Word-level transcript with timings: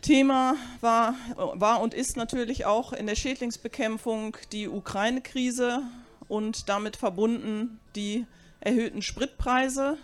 Thema 0.00 0.56
war, 0.80 1.14
war 1.36 1.80
und 1.80 1.94
ist 1.94 2.16
natürlich 2.16 2.64
auch 2.64 2.92
in 2.92 3.06
der 3.06 3.16
Schädlingsbekämpfung 3.16 4.36
die 4.52 4.68
Ukraine-Krise 4.68 5.82
und 6.28 6.68
damit 6.68 6.96
verbunden 6.96 7.80
die 7.96 8.26
erhöhten 8.60 9.02
Spritpreise. 9.02 9.98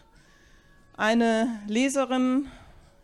Eine 0.96 1.60
Leserin 1.68 2.48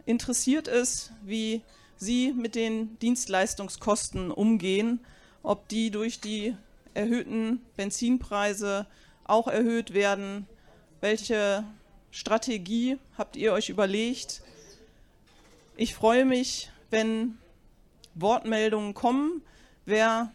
interessiert 0.07 0.67
es, 0.67 1.13
wie 1.23 1.63
Sie 1.97 2.33
mit 2.33 2.57
den 2.57 2.99
Dienstleistungskosten 2.99 4.33
umgehen, 4.33 4.99
ob 5.45 5.69
die 5.69 5.91
durch 5.93 6.21
die 6.21 6.57
erhöhten 6.95 7.61
Benzinpreise 7.77 8.87
auch 9.25 9.47
erhöht 9.47 9.95
werden. 9.95 10.49
Welche 11.01 11.65
Strategie 12.11 12.99
habt 13.17 13.37
ihr 13.37 13.53
euch 13.53 13.69
überlegt? 13.69 14.43
Ich 15.77 15.95
freue 15.95 16.25
mich, 16.25 16.72
wenn 16.93 17.39
Wortmeldungen 18.15 18.95
kommen. 18.95 19.43
Wer 19.85 20.31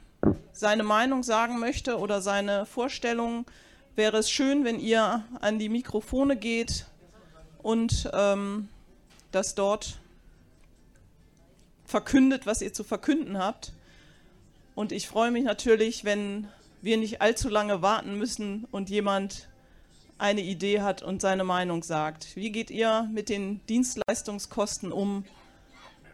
seine 0.52 0.84
Meinung 0.84 1.24
sagen 1.24 1.60
möchte 1.60 1.98
oder 1.98 2.22
seine 2.22 2.66
Vorstellung, 2.66 3.46
wäre 3.96 4.18
es 4.18 4.30
schön, 4.30 4.66
wenn 4.66 4.80
ihr 4.80 5.24
an 5.40 5.60
die 5.60 5.70
Mikrofone 5.70 6.36
geht 6.36 6.86
und 7.64 8.10
ähm, 8.14 8.68
das 9.32 9.56
dort 9.56 10.00
verkündet, 11.86 12.46
was 12.46 12.62
ihr 12.62 12.74
zu 12.74 12.84
verkünden 12.84 13.38
habt. 13.38 13.72
Und 14.76 14.92
ich 14.92 15.08
freue 15.08 15.32
mich 15.32 15.44
natürlich, 15.44 16.06
wenn 16.06 16.48
wir 16.82 16.98
nicht 16.98 17.22
allzu 17.22 17.50
lange 17.50 17.82
warten 17.82 18.18
müssen 18.18 18.68
und 18.72 18.90
jemand 18.90 19.48
eine 20.18 20.42
Idee 20.42 20.82
hat 20.82 21.04
und 21.04 21.22
seine 21.22 21.44
Meinung 21.44 21.84
sagt. 21.84 22.36
Wie 22.36 22.52
geht 22.52 22.72
ihr 22.72 23.10
mit 23.12 23.30
den 23.30 23.66
Dienstleistungskosten 23.68 24.92
um 24.92 25.26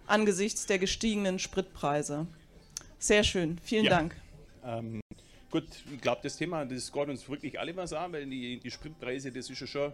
angesichts 0.07 0.65
der 0.65 0.79
gestiegenen 0.79 1.39
Spritpreise? 1.39 2.27
Sehr 2.99 3.23
schön, 3.23 3.59
vielen 3.63 3.85
ja. 3.85 3.91
Dank. 3.91 4.15
Ähm, 4.63 5.01
gut, 5.51 5.65
ich 5.93 6.01
glaube, 6.01 6.21
das 6.23 6.37
Thema, 6.37 6.65
das 6.65 6.91
geht 6.91 7.09
uns 7.09 7.27
wirklich 7.27 7.59
alle 7.59 7.75
was 7.75 7.93
an, 7.93 8.13
weil 8.13 8.25
die, 8.25 8.59
die 8.59 8.71
Spritpreise, 8.71 9.31
das 9.31 9.49
ist 9.49 9.59
ja 9.59 9.67
schon 9.67 9.93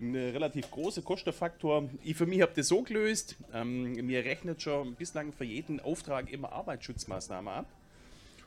ein 0.00 0.14
relativ 0.14 0.70
großer 0.70 1.02
Kostenfaktor. 1.02 1.88
Ich 2.02 2.16
für 2.16 2.26
mich 2.26 2.40
habe 2.42 2.52
das 2.54 2.68
so 2.68 2.82
gelöst, 2.82 3.36
ähm, 3.52 3.92
mir 3.92 4.24
rechnet 4.24 4.62
schon 4.62 4.94
bislang 4.94 5.32
für 5.32 5.44
jeden 5.44 5.80
Auftrag 5.80 6.30
immer 6.30 6.52
Arbeitsschutzmaßnahmen 6.52 7.52
ab. 7.52 7.66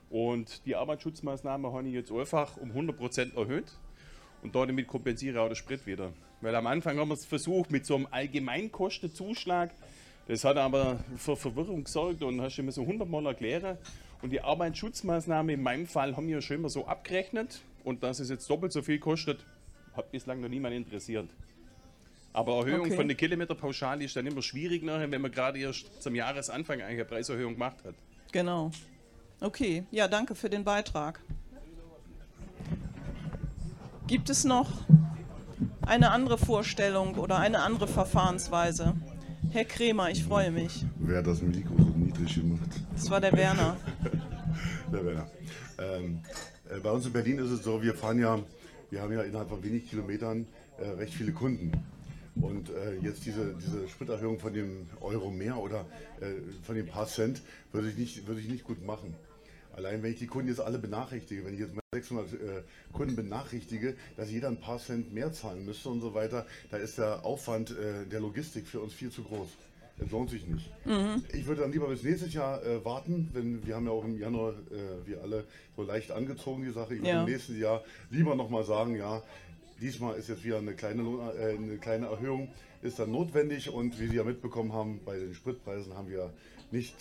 Und 0.09 0.65
die 0.65 0.75
Arbeitsschutzmaßnahme 0.75 1.71
habe 1.71 1.87
ich 1.87 1.93
jetzt 1.93 2.11
einfach 2.11 2.57
um 2.57 2.71
100% 2.71 3.35
erhöht 3.35 3.73
und 4.41 4.55
damit 4.55 4.87
kompensiere 4.87 5.33
ich 5.33 5.39
auch 5.39 5.47
den 5.47 5.55
Sprit 5.55 5.85
wieder. 5.85 6.13
Weil 6.41 6.55
am 6.55 6.67
Anfang 6.67 6.97
haben 6.97 7.09
wir 7.09 7.15
es 7.15 7.25
versucht 7.25 7.71
mit 7.71 7.85
so 7.85 7.95
einem 7.95 8.07
Allgemeinkostenzuschlag. 8.09 9.71
Das 10.27 10.43
hat 10.43 10.57
aber 10.57 10.99
für 11.17 11.37
Verwirrung 11.37 11.85
gesorgt 11.85 12.21
und 12.21 12.41
hast 12.41 12.57
du 12.57 12.61
immer 12.61 12.71
so 12.71 12.81
100 12.81 13.07
Mal 13.07 13.25
erklären. 13.27 13.77
Und 14.21 14.31
die 14.31 14.41
Arbeitsschutzmaßnahme 14.41 15.53
in 15.53 15.63
meinem 15.63 15.87
Fall 15.87 16.17
haben 16.17 16.27
wir 16.27 16.41
schon 16.41 16.57
immer 16.57 16.69
so 16.69 16.85
abgerechnet. 16.85 17.61
Und 17.83 18.03
dass 18.03 18.19
es 18.19 18.29
jetzt 18.29 18.49
doppelt 18.49 18.73
so 18.73 18.81
viel 18.81 18.99
kostet, 18.99 19.45
hat 19.95 20.11
bislang 20.11 20.41
noch 20.41 20.49
niemand 20.49 20.75
interessiert. 20.75 21.29
Aber 22.33 22.57
Erhöhung 22.57 22.87
okay. 22.87 22.95
von 22.95 23.07
der 23.07 23.15
Kilometerpauschale 23.15 24.03
ist 24.03 24.15
dann 24.15 24.27
immer 24.27 24.41
schwierig 24.41 24.83
nachher, 24.83 25.09
wenn 25.09 25.21
man 25.21 25.31
gerade 25.31 25.59
erst 25.59 26.03
zum 26.03 26.13
Jahresanfang 26.13 26.81
eine 26.81 27.05
Preiserhöhung 27.05 27.53
gemacht 27.53 27.77
hat. 27.85 27.95
Genau. 28.31 28.71
Okay, 29.39 29.85
ja, 29.91 30.07
danke 30.07 30.35
für 30.35 30.49
den 30.49 30.63
Beitrag. 30.63 31.21
Gibt 34.07 34.29
es 34.29 34.43
noch 34.43 34.69
eine 35.81 36.11
andere 36.11 36.37
Vorstellung 36.37 37.15
oder 37.15 37.37
eine 37.37 37.61
andere 37.61 37.87
Verfahrensweise? 37.87 38.93
Herr 39.51 39.65
Kremer, 39.65 40.09
ich 40.11 40.23
freue 40.23 40.51
mich. 40.51 40.85
Wer 40.99 41.21
das 41.21 41.41
Mikro 41.41 41.75
so 41.77 41.89
niedrig 41.95 42.35
gemacht? 42.35 42.69
Das 42.93 43.09
war 43.09 43.21
der 43.21 43.33
Werner. 43.33 43.77
der 44.91 45.05
Werner. 45.05 45.31
Ähm, 45.79 46.19
äh, 46.69 46.79
bei 46.79 46.91
uns 46.91 47.05
in 47.05 47.13
Berlin 47.13 47.39
ist 47.39 47.51
es 47.51 47.63
so, 47.63 47.81
wir 47.81 47.93
fahren 47.93 48.19
ja, 48.19 48.39
wir 48.89 49.01
haben 49.01 49.13
ja 49.13 49.21
innerhalb 49.21 49.49
von 49.49 49.63
wenig 49.63 49.89
Kilometern 49.89 50.47
äh, 50.77 50.89
recht 50.89 51.13
viele 51.13 51.31
Kunden. 51.31 51.71
Und 52.35 52.69
äh, 52.69 52.97
jetzt 53.01 53.25
diese, 53.25 53.55
diese 53.55 53.87
Spritterhöhung 53.87 54.39
von 54.39 54.53
dem 54.53 54.87
Euro 55.01 55.31
mehr 55.31 55.57
oder 55.57 55.85
äh, 56.19 56.33
von 56.63 56.75
den 56.75 56.85
paar 56.85 57.07
Cent 57.07 57.41
würde 57.71 57.89
ich, 57.89 57.97
nicht, 57.97 58.27
würde 58.27 58.41
ich 58.41 58.47
nicht 58.47 58.63
gut 58.63 58.85
machen. 58.85 59.15
Allein 59.77 60.01
wenn 60.01 60.11
ich 60.11 60.17
die 60.17 60.27
Kunden 60.27 60.49
jetzt 60.49 60.59
alle 60.59 60.79
benachrichtige, 60.79 61.45
wenn 61.45 61.53
ich 61.53 61.59
jetzt 61.59 61.75
mal 61.75 61.81
600 61.93 62.33
äh, 62.33 62.37
Kunden 62.93 63.15
benachrichtige, 63.15 63.95
dass 64.17 64.31
jeder 64.31 64.47
ein 64.47 64.59
paar 64.59 64.79
Cent 64.79 65.13
mehr 65.13 65.31
zahlen 65.31 65.65
müsste 65.65 65.89
und 65.89 66.01
so 66.01 66.15
weiter, 66.15 66.47
da 66.71 66.77
ist 66.77 66.97
der 66.97 67.23
Aufwand 67.23 67.71
äh, 67.71 68.05
der 68.11 68.19
Logistik 68.19 68.67
für 68.67 68.79
uns 68.79 68.93
viel 68.93 69.11
zu 69.11 69.23
groß. 69.23 69.47
Das 69.99 70.09
lohnt 70.09 70.31
sich 70.31 70.47
nicht. 70.47 70.69
Mhm. 70.85 71.23
Ich 71.31 71.45
würde 71.45 71.61
dann 71.61 71.71
lieber 71.71 71.87
bis 71.87 72.01
nächstes 72.01 72.33
Jahr 72.33 72.63
äh, 72.65 72.83
warten, 72.83 73.29
wenn 73.33 73.65
wir 73.65 73.75
haben 73.75 73.85
ja 73.85 73.91
auch 73.91 74.03
im 74.03 74.19
Januar, 74.19 74.53
äh, 74.53 75.07
wir 75.07 75.21
alle 75.21 75.45
so 75.75 75.83
leicht 75.83 76.11
angezogen 76.11 76.63
die 76.63 76.71
Sache. 76.71 76.95
Ich 76.95 77.01
würde 77.01 77.11
ja. 77.11 77.23
im 77.23 77.29
nächsten 77.29 77.59
Jahr 77.59 77.83
lieber 78.09 78.35
nochmal 78.35 78.63
sagen, 78.63 78.95
ja, 78.95 79.21
diesmal 79.79 80.17
ist 80.17 80.27
jetzt 80.27 80.43
wieder 80.43 80.57
eine 80.57 80.73
kleine, 80.73 81.03
äh, 81.37 81.55
eine 81.55 81.77
kleine 81.77 82.07
Erhöhung, 82.07 82.49
ist 82.81 82.97
dann 82.97 83.11
notwendig 83.11 83.69
und 83.69 83.99
wie 83.99 84.07
Sie 84.07 84.15
ja 84.15 84.23
mitbekommen 84.23 84.73
haben, 84.73 85.01
bei 85.05 85.17
den 85.19 85.35
Spritpreisen 85.35 85.93
haben 85.95 86.09
wir 86.09 86.31
nicht 86.71 86.95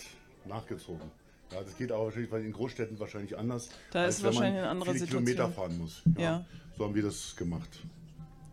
nachgezogen. 0.45 1.09
Ja, 1.51 1.61
das 1.63 1.77
geht 1.77 1.91
aber 1.91 2.05
wahrscheinlich 2.05 2.31
in 2.33 2.51
Großstädten 2.51 2.99
wahrscheinlich 2.99 3.37
anders. 3.37 3.69
Da 3.91 4.05
ist 4.05 4.23
wahrscheinlich 4.23 4.59
eine 4.59 4.69
andere 4.69 4.93
Situation. 4.93 5.25
Kilometer 5.25 5.49
fahren 5.49 5.77
muss. 5.77 6.01
Ja, 6.17 6.21
ja. 6.21 6.45
So 6.77 6.85
haben 6.85 6.95
wir 6.95 7.03
das 7.03 7.35
gemacht. 7.35 7.69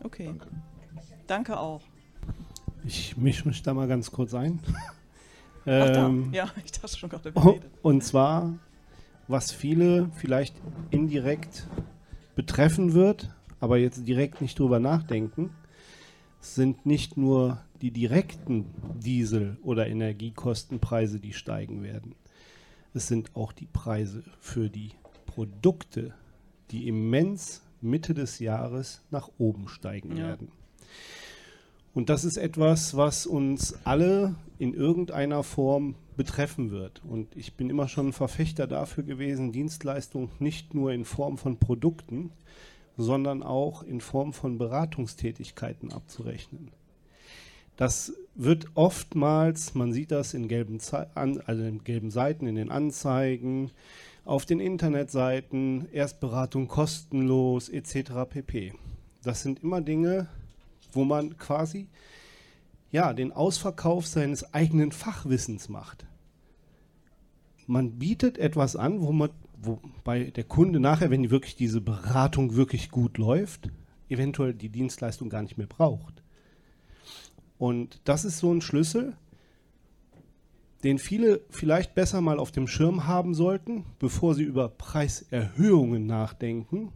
Okay. 0.02 0.26
Danke. 0.26 0.46
Danke 1.26 1.58
auch. 1.58 1.82
Ich 2.84 3.16
mische 3.16 3.48
mich 3.48 3.62
da 3.62 3.74
mal 3.74 3.88
ganz 3.88 4.10
kurz 4.10 4.34
ein. 4.34 4.60
Ach, 5.66 6.06
ähm, 6.06 6.28
ja, 6.32 6.50
ich 6.64 6.72
dachte 6.72 6.96
schon 6.96 7.08
gerade. 7.08 7.32
Oh, 7.34 7.58
und 7.82 8.04
zwar, 8.04 8.52
was 9.28 9.50
viele 9.50 10.10
vielleicht 10.16 10.54
indirekt 10.90 11.66
betreffen 12.36 12.92
wird, 12.92 13.30
aber 13.60 13.78
jetzt 13.78 14.06
direkt 14.06 14.40
nicht 14.42 14.58
drüber 14.58 14.78
nachdenken, 14.78 15.50
sind 16.40 16.84
nicht 16.84 17.16
nur 17.16 17.62
die 17.80 17.90
direkten 17.90 18.66
Diesel- 19.02 19.56
oder 19.62 19.86
Energiekostenpreise, 19.86 21.18
die 21.18 21.32
steigen 21.32 21.82
werden 21.82 22.14
es 22.94 23.08
sind 23.08 23.34
auch 23.34 23.52
die 23.52 23.66
Preise 23.66 24.22
für 24.40 24.70
die 24.70 24.92
Produkte, 25.26 26.14
die 26.70 26.88
immens 26.88 27.62
Mitte 27.80 28.14
des 28.14 28.38
Jahres 28.38 29.02
nach 29.10 29.30
oben 29.38 29.68
steigen 29.68 30.16
ja. 30.16 30.28
werden. 30.28 30.52
Und 31.92 32.08
das 32.08 32.24
ist 32.24 32.36
etwas, 32.36 32.96
was 32.96 33.26
uns 33.26 33.78
alle 33.84 34.34
in 34.58 34.74
irgendeiner 34.74 35.42
Form 35.42 35.94
betreffen 36.16 36.70
wird. 36.70 37.02
Und 37.04 37.36
ich 37.36 37.54
bin 37.54 37.70
immer 37.70 37.88
schon 37.88 38.08
ein 38.08 38.12
Verfechter 38.12 38.66
dafür 38.66 39.04
gewesen, 39.04 39.52
Dienstleistungen 39.52 40.30
nicht 40.38 40.74
nur 40.74 40.92
in 40.92 41.04
Form 41.04 41.38
von 41.38 41.58
Produkten, 41.58 42.32
sondern 42.96 43.42
auch 43.42 43.82
in 43.82 44.00
Form 44.00 44.32
von 44.32 44.58
Beratungstätigkeiten 44.58 45.92
abzurechnen. 45.92 46.70
Das 47.76 48.12
wird 48.34 48.68
oftmals, 48.74 49.74
man 49.74 49.92
sieht 49.92 50.10
das 50.10 50.34
in 50.34 50.48
gelben, 50.48 50.78
also 51.14 51.62
in 51.62 51.84
gelben 51.84 52.10
Seiten, 52.10 52.46
in 52.46 52.54
den 52.54 52.70
Anzeigen, 52.70 53.70
auf 54.24 54.46
den 54.46 54.60
Internetseiten, 54.60 55.88
Erstberatung 55.92 56.68
kostenlos 56.68 57.68
etc. 57.68 58.12
pp. 58.28 58.72
Das 59.22 59.42
sind 59.42 59.62
immer 59.62 59.80
Dinge, 59.80 60.28
wo 60.92 61.04
man 61.04 61.36
quasi 61.36 61.88
ja, 62.94 63.12
den 63.12 63.32
Ausverkauf 63.32 64.06
seines 64.06 64.54
eigenen 64.54 64.92
Fachwissens 64.92 65.68
macht. 65.68 66.06
Man 67.66 67.98
bietet 67.98 68.38
etwas 68.38 68.76
an, 68.76 69.00
wo 69.00 69.10
man, 69.10 69.30
wobei 69.60 70.30
der 70.30 70.44
Kunde 70.44 70.78
nachher, 70.78 71.10
wenn 71.10 71.30
wirklich 71.30 71.56
diese 71.56 71.80
Beratung 71.80 72.54
wirklich 72.54 72.90
gut 72.90 73.18
läuft, 73.18 73.70
eventuell 74.08 74.54
die 74.54 74.68
Dienstleistung 74.68 75.28
gar 75.28 75.42
nicht 75.42 75.58
mehr 75.58 75.66
braucht. 75.66 76.23
Und 77.58 78.00
das 78.04 78.24
ist 78.24 78.38
so 78.38 78.52
ein 78.52 78.60
Schlüssel, 78.60 79.16
den 80.82 80.98
viele 80.98 81.40
vielleicht 81.48 81.94
besser 81.94 82.20
mal 82.20 82.38
auf 82.38 82.50
dem 82.50 82.66
Schirm 82.68 83.06
haben 83.06 83.34
sollten, 83.34 83.86
bevor 83.98 84.34
sie 84.34 84.42
über 84.42 84.68
Preiserhöhungen 84.68 86.06
nachdenken, 86.06 86.92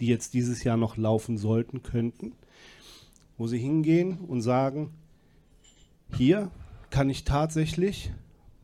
die 0.00 0.06
jetzt 0.06 0.34
dieses 0.34 0.64
Jahr 0.64 0.76
noch 0.76 0.96
laufen 0.96 1.38
sollten, 1.38 1.82
könnten, 1.82 2.32
wo 3.38 3.46
sie 3.46 3.58
hingehen 3.58 4.18
und 4.18 4.42
sagen, 4.42 4.90
hier 6.16 6.50
kann 6.90 7.08
ich 7.08 7.24
tatsächlich 7.24 8.10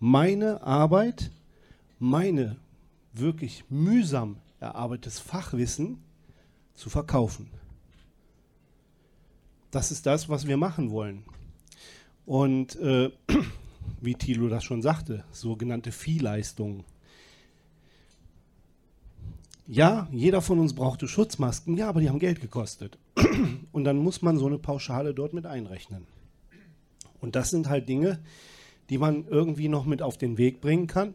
meine 0.00 0.62
Arbeit, 0.62 1.30
meine 1.98 2.56
wirklich 3.12 3.64
mühsam 3.70 4.36
erarbeitetes 4.60 5.20
Fachwissen 5.20 6.02
zu 6.74 6.90
verkaufen. 6.90 7.48
Das 9.76 9.90
ist 9.90 10.06
das, 10.06 10.30
was 10.30 10.46
wir 10.46 10.56
machen 10.56 10.90
wollen. 10.90 11.22
Und 12.24 12.76
äh, 12.76 13.10
wie 14.00 14.14
Thilo 14.14 14.48
das 14.48 14.64
schon 14.64 14.80
sagte, 14.80 15.22
sogenannte 15.32 15.92
Viehleistungen. 15.92 16.84
Ja, 19.66 20.08
jeder 20.10 20.40
von 20.40 20.60
uns 20.60 20.74
brauchte 20.74 21.06
Schutzmasken, 21.06 21.76
ja, 21.76 21.90
aber 21.90 22.00
die 22.00 22.08
haben 22.08 22.20
Geld 22.20 22.40
gekostet. 22.40 22.96
Und 23.72 23.84
dann 23.84 23.98
muss 23.98 24.22
man 24.22 24.38
so 24.38 24.46
eine 24.46 24.56
Pauschale 24.56 25.12
dort 25.12 25.34
mit 25.34 25.44
einrechnen. 25.44 26.06
Und 27.20 27.36
das 27.36 27.50
sind 27.50 27.68
halt 27.68 27.86
Dinge, 27.86 28.18
die 28.88 28.96
man 28.96 29.26
irgendwie 29.28 29.68
noch 29.68 29.84
mit 29.84 30.00
auf 30.00 30.16
den 30.16 30.38
Weg 30.38 30.62
bringen 30.62 30.86
kann, 30.86 31.12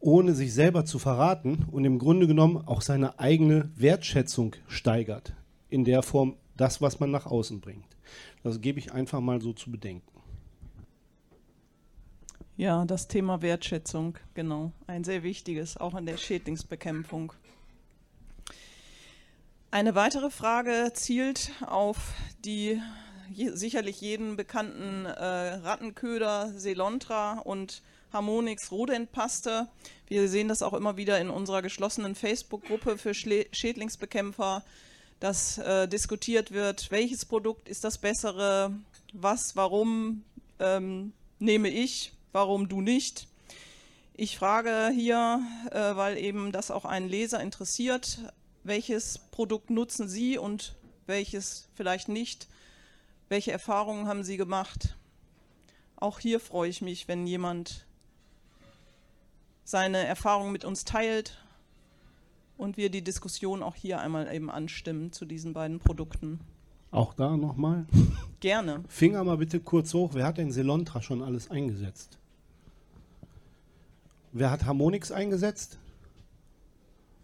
ohne 0.00 0.34
sich 0.34 0.52
selber 0.52 0.84
zu 0.84 0.98
verraten 0.98 1.64
und 1.72 1.86
im 1.86 1.98
Grunde 1.98 2.26
genommen 2.26 2.58
auch 2.58 2.82
seine 2.82 3.18
eigene 3.18 3.70
Wertschätzung 3.74 4.54
steigert. 4.68 5.32
In 5.70 5.86
der 5.86 6.02
Form 6.02 6.36
das, 6.58 6.82
was 6.82 7.00
man 7.00 7.10
nach 7.10 7.24
außen 7.24 7.62
bringt. 7.62 7.91
Das 8.42 8.60
gebe 8.60 8.78
ich 8.78 8.92
einfach 8.92 9.20
mal 9.20 9.40
so 9.40 9.52
zu 9.52 9.70
bedenken. 9.70 10.12
Ja, 12.56 12.84
das 12.84 13.08
Thema 13.08 13.40
Wertschätzung, 13.40 14.18
genau. 14.34 14.72
Ein 14.86 15.04
sehr 15.04 15.22
wichtiges, 15.22 15.76
auch 15.76 15.94
in 15.94 16.06
der 16.06 16.16
Schädlingsbekämpfung. 16.16 17.32
Eine 19.70 19.94
weitere 19.94 20.30
Frage 20.30 20.92
zielt 20.92 21.50
auf 21.66 22.12
die 22.44 22.80
je, 23.32 23.50
sicherlich 23.50 24.00
jeden 24.00 24.36
bekannten 24.36 25.06
äh, 25.06 25.10
Rattenköder 25.14 26.52
Selontra 26.54 27.38
und 27.38 27.82
Harmonix 28.12 28.70
Rodentpaste. 28.70 29.68
Wir 30.06 30.28
sehen 30.28 30.48
das 30.48 30.62
auch 30.62 30.74
immer 30.74 30.98
wieder 30.98 31.18
in 31.18 31.30
unserer 31.30 31.62
geschlossenen 31.62 32.14
Facebook-Gruppe 32.14 32.98
für 32.98 33.14
Schle 33.14 33.46
Schädlingsbekämpfer, 33.52 34.62
dass 35.22 35.56
äh, 35.58 35.86
diskutiert 35.86 36.50
wird, 36.50 36.90
welches 36.90 37.24
Produkt 37.24 37.68
ist 37.68 37.84
das 37.84 37.96
bessere, 37.96 38.72
was, 39.12 39.54
warum 39.54 40.24
ähm, 40.58 41.12
nehme 41.38 41.68
ich, 41.68 42.12
warum 42.32 42.68
du 42.68 42.80
nicht. 42.80 43.28
Ich 44.14 44.36
frage 44.36 44.90
hier, 44.92 45.40
äh, 45.70 45.94
weil 45.94 46.18
eben 46.18 46.50
das 46.50 46.72
auch 46.72 46.84
einen 46.84 47.08
Leser 47.08 47.40
interessiert, 47.40 48.18
welches 48.64 49.20
Produkt 49.30 49.70
nutzen 49.70 50.08
Sie 50.08 50.38
und 50.38 50.74
welches 51.06 51.68
vielleicht 51.76 52.08
nicht? 52.08 52.48
Welche 53.28 53.52
Erfahrungen 53.52 54.08
haben 54.08 54.24
Sie 54.24 54.36
gemacht? 54.36 54.96
Auch 55.94 56.18
hier 56.18 56.40
freue 56.40 56.68
ich 56.68 56.82
mich, 56.82 57.06
wenn 57.06 57.28
jemand 57.28 57.86
seine 59.62 60.04
Erfahrungen 60.04 60.50
mit 60.50 60.64
uns 60.64 60.84
teilt 60.84 61.41
und 62.56 62.76
wir 62.76 62.90
die 62.90 63.02
Diskussion 63.02 63.62
auch 63.62 63.74
hier 63.74 64.00
einmal 64.00 64.32
eben 64.32 64.50
anstimmen 64.50 65.12
zu 65.12 65.24
diesen 65.24 65.52
beiden 65.52 65.78
Produkten. 65.78 66.40
Auch 66.90 67.14
da 67.14 67.36
nochmal? 67.36 67.86
Gerne. 68.40 68.84
Finger 68.88 69.24
mal 69.24 69.38
bitte 69.38 69.60
kurz 69.60 69.94
hoch. 69.94 70.10
Wer 70.12 70.26
hat 70.26 70.38
denn 70.38 70.52
Selontra 70.52 71.00
schon 71.00 71.22
alles 71.22 71.50
eingesetzt? 71.50 72.18
Wer 74.32 74.50
hat 74.50 74.64
Harmonix 74.64 75.10
eingesetzt? 75.12 75.78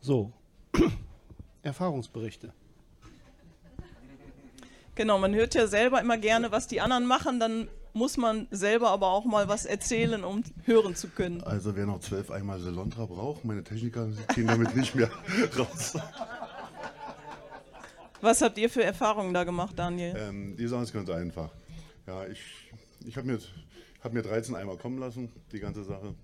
So, 0.01 0.33
Erfahrungsberichte. 1.63 2.53
Genau, 4.95 5.19
man 5.19 5.35
hört 5.35 5.55
ja 5.55 5.67
selber 5.67 6.01
immer 6.01 6.19
gerne, 6.19 6.51
was 6.51 6.67
die 6.67 6.81
anderen 6.81 7.07
machen, 7.07 7.39
dann 7.39 7.69
muss 7.99 8.17
man 8.17 8.47
selber 8.51 8.91
aber 8.91 9.09
auch 9.09 9.25
mal 9.25 9.49
was 9.49 9.67
erzählen, 9.67 10.25
um 10.25 10.43
hören 10.65 10.95
zu 10.95 11.09
können. 11.09 11.43
Also 11.43 11.75
wer 11.77 11.85
noch 11.85 12.01
zwölf 12.01 12.31
einmal 12.31 12.61
Selontra 12.61 13.05
braucht, 13.07 13.45
meine 13.45 13.65
Techniker 13.65 14.09
gehen 14.35 14.47
damit 14.47 14.75
nicht 14.77 14.95
mehr 14.95 15.11
raus. 15.59 15.99
Was 18.21 18.41
habt 18.41 18.57
ihr 18.59 18.71
für 18.71 18.83
Erfahrungen 18.83 19.35
da 19.35 19.45
gemacht, 19.45 19.79
Daniel? 19.79 20.15
Ähm, 20.17 20.57
die 20.57 20.67
Sache 20.67 20.85
ist 20.85 20.93
ganz 20.93 21.11
einfach. 21.11 21.51
Ja, 22.07 22.27
ich, 22.27 22.41
ich 23.05 23.17
habe 23.17 23.27
mir, 23.27 23.39
hab 24.03 24.13
mir 24.13 24.23
13 24.23 24.55
Eimer 24.55 24.77
kommen 24.77 24.99
lassen, 24.99 25.31
die 25.53 25.61
ganze 25.61 25.85
Sache. 25.85 26.15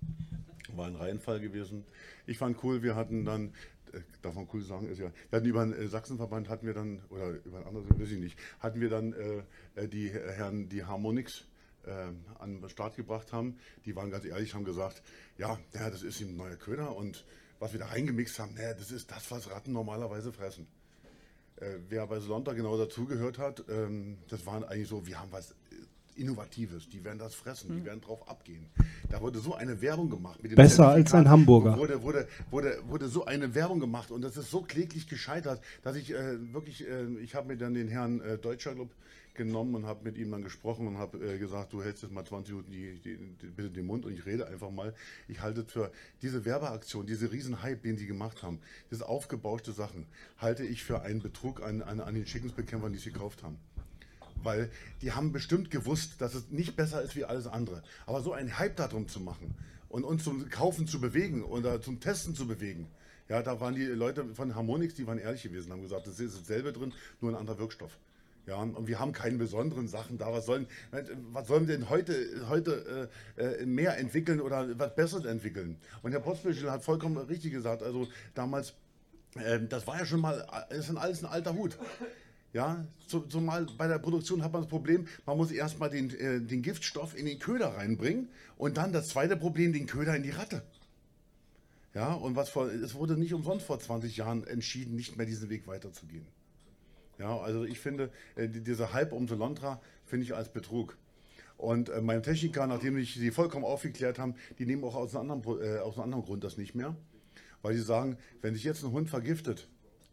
War 0.75 0.87
ein 0.87 0.95
Reihenfall 0.95 1.39
gewesen. 1.39 1.85
Ich 2.25 2.37
fand 2.37 2.61
cool, 2.63 2.83
wir 2.83 2.95
hatten 2.95 3.23
dann 3.23 3.53
äh, 3.93 3.99
darf 4.21 4.35
man 4.35 4.47
cool 4.53 4.61
sagen, 4.61 4.89
ist 4.89 4.99
ja, 4.99 5.11
wir 5.29 5.37
hatten 5.37 5.47
über 5.47 5.65
den 5.65 5.73
äh, 5.73 5.87
Sachsenverband 5.87 6.49
hatten 6.49 6.65
wir 6.65 6.73
dann, 6.73 7.01
oder 7.09 7.29
über 7.45 7.59
ein 7.59 7.65
anderes, 7.65 7.85
weiß 7.89 8.11
ich 8.11 8.19
nicht, 8.19 8.37
hatten 8.59 8.81
wir 8.81 8.89
dann 8.89 9.13
äh, 9.13 9.43
äh 9.75 9.87
die 9.87 10.09
Herren, 10.09 10.69
die 10.69 10.83
Harmonix 10.83 11.45
an 12.39 12.61
den 12.61 12.69
Start 12.69 12.95
gebracht 12.95 13.31
haben, 13.33 13.57
die 13.85 13.95
waren 13.95 14.11
ganz 14.11 14.25
ehrlich, 14.25 14.53
haben 14.53 14.65
gesagt, 14.65 15.01
ja, 15.37 15.57
ja 15.73 15.89
das 15.89 16.03
ist 16.03 16.21
ein 16.21 16.35
neuer 16.35 16.55
Köder 16.55 16.95
und 16.95 17.25
was 17.59 17.71
wir 17.73 17.79
da 17.79 17.87
reingemixt 17.87 18.39
haben, 18.39 18.53
naja, 18.55 18.73
das 18.73 18.91
ist 18.91 19.11
das, 19.11 19.31
was 19.31 19.49
Ratten 19.49 19.71
normalerweise 19.71 20.31
fressen. 20.33 20.67
Äh, 21.57 21.77
wer 21.87 22.05
bei 22.07 22.19
Solonta 22.19 22.53
genau 22.53 22.77
dazugehört 22.77 23.37
hat, 23.37 23.63
ähm, 23.69 24.17
das 24.27 24.45
waren 24.45 24.63
eigentlich 24.63 24.89
so, 24.89 25.07
wir 25.07 25.19
haben 25.19 25.31
was 25.31 25.55
Innovatives, 26.15 26.89
die 26.89 27.03
werden 27.03 27.19
das 27.19 27.35
fressen, 27.35 27.71
die 27.71 27.77
hm. 27.77 27.85
werden 27.85 28.01
drauf 28.01 28.27
abgehen. 28.29 28.65
Da 29.09 29.21
wurde 29.21 29.39
so 29.39 29.53
eine 29.53 29.81
Werbung 29.81 30.09
gemacht. 30.09 30.39
Besser 30.41 30.89
als 30.89 31.13
ein 31.13 31.29
Hamburger. 31.29 31.77
Wurde, 31.77 32.01
wurde, 32.01 32.27
wurde, 32.49 32.79
wurde 32.87 33.07
so 33.07 33.25
eine 33.25 33.53
Werbung 33.53 33.79
gemacht 33.79 34.11
und 34.11 34.21
das 34.21 34.37
ist 34.37 34.49
so 34.49 34.61
kläglich 34.61 35.07
gescheitert, 35.07 35.61
dass 35.83 35.95
ich 35.95 36.11
äh, 36.11 36.53
wirklich, 36.53 36.87
äh, 36.87 37.05
ich 37.21 37.35
habe 37.35 37.47
mir 37.47 37.57
dann 37.57 37.73
den 37.73 37.87
Herrn 37.87 38.21
äh, 38.21 38.37
Deutscher 38.37 38.73
Club 38.73 38.89
genommen 39.35 39.75
und 39.75 39.85
habe 39.85 40.03
mit 40.03 40.17
ihm 40.17 40.31
dann 40.31 40.43
gesprochen 40.43 40.87
und 40.87 40.97
habe 40.97 41.17
äh, 41.17 41.37
gesagt, 41.37 41.73
du 41.73 41.83
hältst 41.83 42.03
jetzt 42.03 42.11
mal 42.11 42.25
20 42.25 42.53
Minuten 42.53 42.71
die, 42.71 42.99
die, 42.99 43.17
die, 43.17 43.47
bitte 43.47 43.69
den 43.69 43.85
Mund 43.85 44.05
und 44.05 44.13
ich 44.13 44.25
rede 44.25 44.47
einfach 44.47 44.71
mal. 44.71 44.93
Ich 45.27 45.41
halte 45.41 45.65
für 45.65 45.91
diese 46.21 46.45
Werbeaktion, 46.45 47.05
diese 47.05 47.31
Riesenhype, 47.31 47.77
den 47.77 47.97
sie 47.97 48.07
gemacht 48.07 48.43
haben, 48.43 48.59
diese 48.91 49.07
aufgebauschte 49.07 49.71
Sachen, 49.71 50.07
halte 50.37 50.63
ich 50.63 50.83
für 50.83 51.01
einen 51.01 51.21
Betrug 51.21 51.61
an, 51.61 51.81
an, 51.81 51.99
an 51.99 52.15
den 52.15 52.25
Schickensbekämpfern, 52.25 52.93
die 52.93 52.99
sie 52.99 53.11
gekauft 53.11 53.43
haben 53.43 53.57
weil 54.43 54.69
die 55.01 55.11
haben 55.11 55.31
bestimmt 55.31 55.71
gewusst, 55.71 56.21
dass 56.21 56.35
es 56.35 56.51
nicht 56.51 56.75
besser 56.75 57.01
ist 57.01 57.15
wie 57.15 57.25
alles 57.25 57.47
andere. 57.47 57.81
Aber 58.05 58.21
so 58.21 58.31
einen 58.31 58.59
Hype 58.59 58.75
darum 58.75 59.07
zu 59.07 59.19
machen 59.19 59.55
und 59.89 60.03
uns 60.03 60.23
zum 60.23 60.47
Kaufen 60.49 60.87
zu 60.87 61.01
bewegen 61.01 61.43
oder 61.43 61.81
zum 61.81 61.99
Testen 61.99 62.35
zu 62.35 62.47
bewegen, 62.47 62.87
ja, 63.27 63.41
da 63.41 63.59
waren 63.59 63.73
die 63.73 63.85
Leute 63.85 64.23
von 64.35 64.53
Harmonix, 64.53 64.93
die 64.93 65.07
waren 65.07 65.17
ehrlich 65.17 65.41
gewesen, 65.41 65.71
haben 65.71 65.81
gesagt, 65.81 66.05
das 66.05 66.19
ist 66.19 66.39
dasselbe 66.39 66.71
drin, 66.71 66.93
nur 67.21 67.31
ein 67.31 67.37
anderer 67.37 67.57
Wirkstoff. 67.57 67.97
Ja, 68.47 68.57
und 68.57 68.87
wir 68.87 68.99
haben 68.99 69.11
keine 69.11 69.37
besonderen 69.37 69.87
Sachen 69.87 70.17
da. 70.19 70.31
Was 70.31 70.45
sollen, 70.45 70.67
was 71.31 71.47
sollen 71.47 71.67
wir 71.67 71.77
denn 71.77 71.89
heute, 71.89 72.47
heute 72.47 73.09
äh, 73.37 73.43
äh 73.43 73.65
mehr 73.65 73.97
entwickeln 73.97 74.39
oder 74.39 74.77
was 74.77 74.93
Besseres 74.93 75.25
entwickeln? 75.25 75.77
Und 76.03 76.11
Herr 76.11 76.19
Postbüschel 76.19 76.71
hat 76.71 76.83
vollkommen 76.83 77.17
richtig 77.17 77.51
gesagt, 77.51 77.81
also 77.81 78.07
damals, 78.35 78.73
äh, 79.35 79.59
das 79.67 79.87
war 79.87 79.97
ja 79.97 80.05
schon 80.05 80.21
mal, 80.21 80.45
das 80.69 80.89
ist 80.89 80.95
alles 80.95 81.23
ein 81.23 81.29
alter 81.29 81.55
Hut. 81.55 81.77
Ja, 82.53 82.85
zumal 83.07 83.65
bei 83.77 83.87
der 83.87 83.99
Produktion 83.99 84.41
hat 84.41 84.53
man 84.53 84.61
das 84.61 84.69
Problem, 84.69 85.07
man 85.25 85.35
muss 85.35 85.51
erstmal 85.51 85.89
den, 85.89 86.09
äh, 86.11 86.39
den 86.39 86.61
Giftstoff 86.61 87.17
in 87.17 87.25
den 87.25 87.39
Köder 87.39 87.75
reinbringen 87.75 88.29
und 88.57 88.77
dann 88.77 88.93
das 88.93 89.09
zweite 89.09 89.35
Problem, 89.35 89.73
den 89.73 89.87
Köder 89.87 90.15
in 90.15 90.23
die 90.23 90.29
Ratte. 90.29 90.63
Ja, 91.95 92.13
und 92.13 92.35
was 92.35 92.49
vor, 92.49 92.67
es 92.67 92.93
wurde 92.93 93.17
nicht 93.17 93.33
umsonst 93.33 93.65
vor 93.65 93.79
20 93.79 94.15
Jahren 94.17 94.45
entschieden, 94.45 94.95
nicht 94.95 95.17
mehr 95.17 95.25
diesen 95.25 95.49
Weg 95.49 95.65
weiterzugehen. 95.67 96.25
Ja, 97.17 97.37
also 97.37 97.63
ich 97.63 97.79
finde, 97.79 98.11
äh, 98.35 98.47
dieser 98.49 98.93
Hype 98.93 99.11
um 99.13 99.27
Solontra 99.27 99.81
finde 100.05 100.25
ich 100.25 100.35
als 100.35 100.49
Betrug. 100.49 100.97
Und 101.57 101.89
äh, 101.89 102.01
meine 102.01 102.21
Techniker, 102.21 102.67
nachdem 102.67 102.97
ich 102.97 103.13
sie 103.13 103.31
vollkommen 103.31 103.65
aufgeklärt 103.65 104.19
haben, 104.19 104.35
die 104.59 104.65
nehmen 104.65 104.83
auch 104.83 104.95
aus 104.95 105.15
einem, 105.15 105.31
anderen, 105.31 105.61
äh, 105.61 105.79
aus 105.79 105.95
einem 105.95 106.03
anderen 106.03 106.25
Grund 106.25 106.43
das 106.43 106.57
nicht 106.57 106.75
mehr. 106.75 106.95
Weil 107.61 107.75
sie 107.75 107.81
sagen, 107.81 108.17
wenn 108.41 108.53
sich 108.53 108.63
jetzt 108.63 108.83
ein 108.83 108.91
Hund 108.91 109.09
vergiftet, 109.09 109.67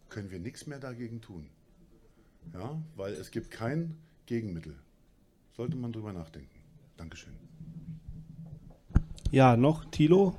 können 0.08 0.30
wir 0.30 0.38
nichts 0.38 0.66
mehr 0.66 0.78
dagegen 0.78 1.20
tun. 1.20 1.48
Ja, 2.54 2.80
weil 2.96 3.14
es 3.14 3.30
gibt 3.30 3.50
kein 3.50 3.98
Gegenmittel. 4.26 4.76
Sollte 5.56 5.76
man 5.76 5.92
drüber 5.92 6.12
nachdenken. 6.12 6.60
Dankeschön. 6.96 7.32
Ja, 9.30 9.56
noch 9.56 9.84
Tilo. 9.86 10.34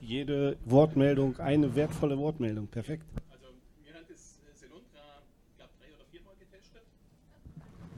Jede 0.00 0.56
Wortmeldung, 0.64 1.38
eine 1.38 1.74
wertvolle 1.74 2.16
Wortmeldung. 2.18 2.66
Perfekt. 2.68 3.04
Also, 3.30 3.46
mir 3.82 3.94
hat 3.94 4.08
das 4.08 4.38
Seluntra, 4.54 5.22
glaube 5.56 5.72
drei 5.80 5.94
oder 5.94 6.04
viermal 6.10 6.34
getestet. 6.38 6.82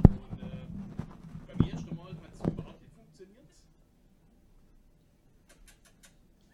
Und 0.05 0.41
äh, 0.41 0.67
beim 1.49 1.69
ersten 1.69 1.97
Mal 1.97 2.13
hat 2.13 2.33
es 2.33 2.53
überhaupt 2.53 2.81
nicht 2.81 2.95
funktioniert. 2.95 3.49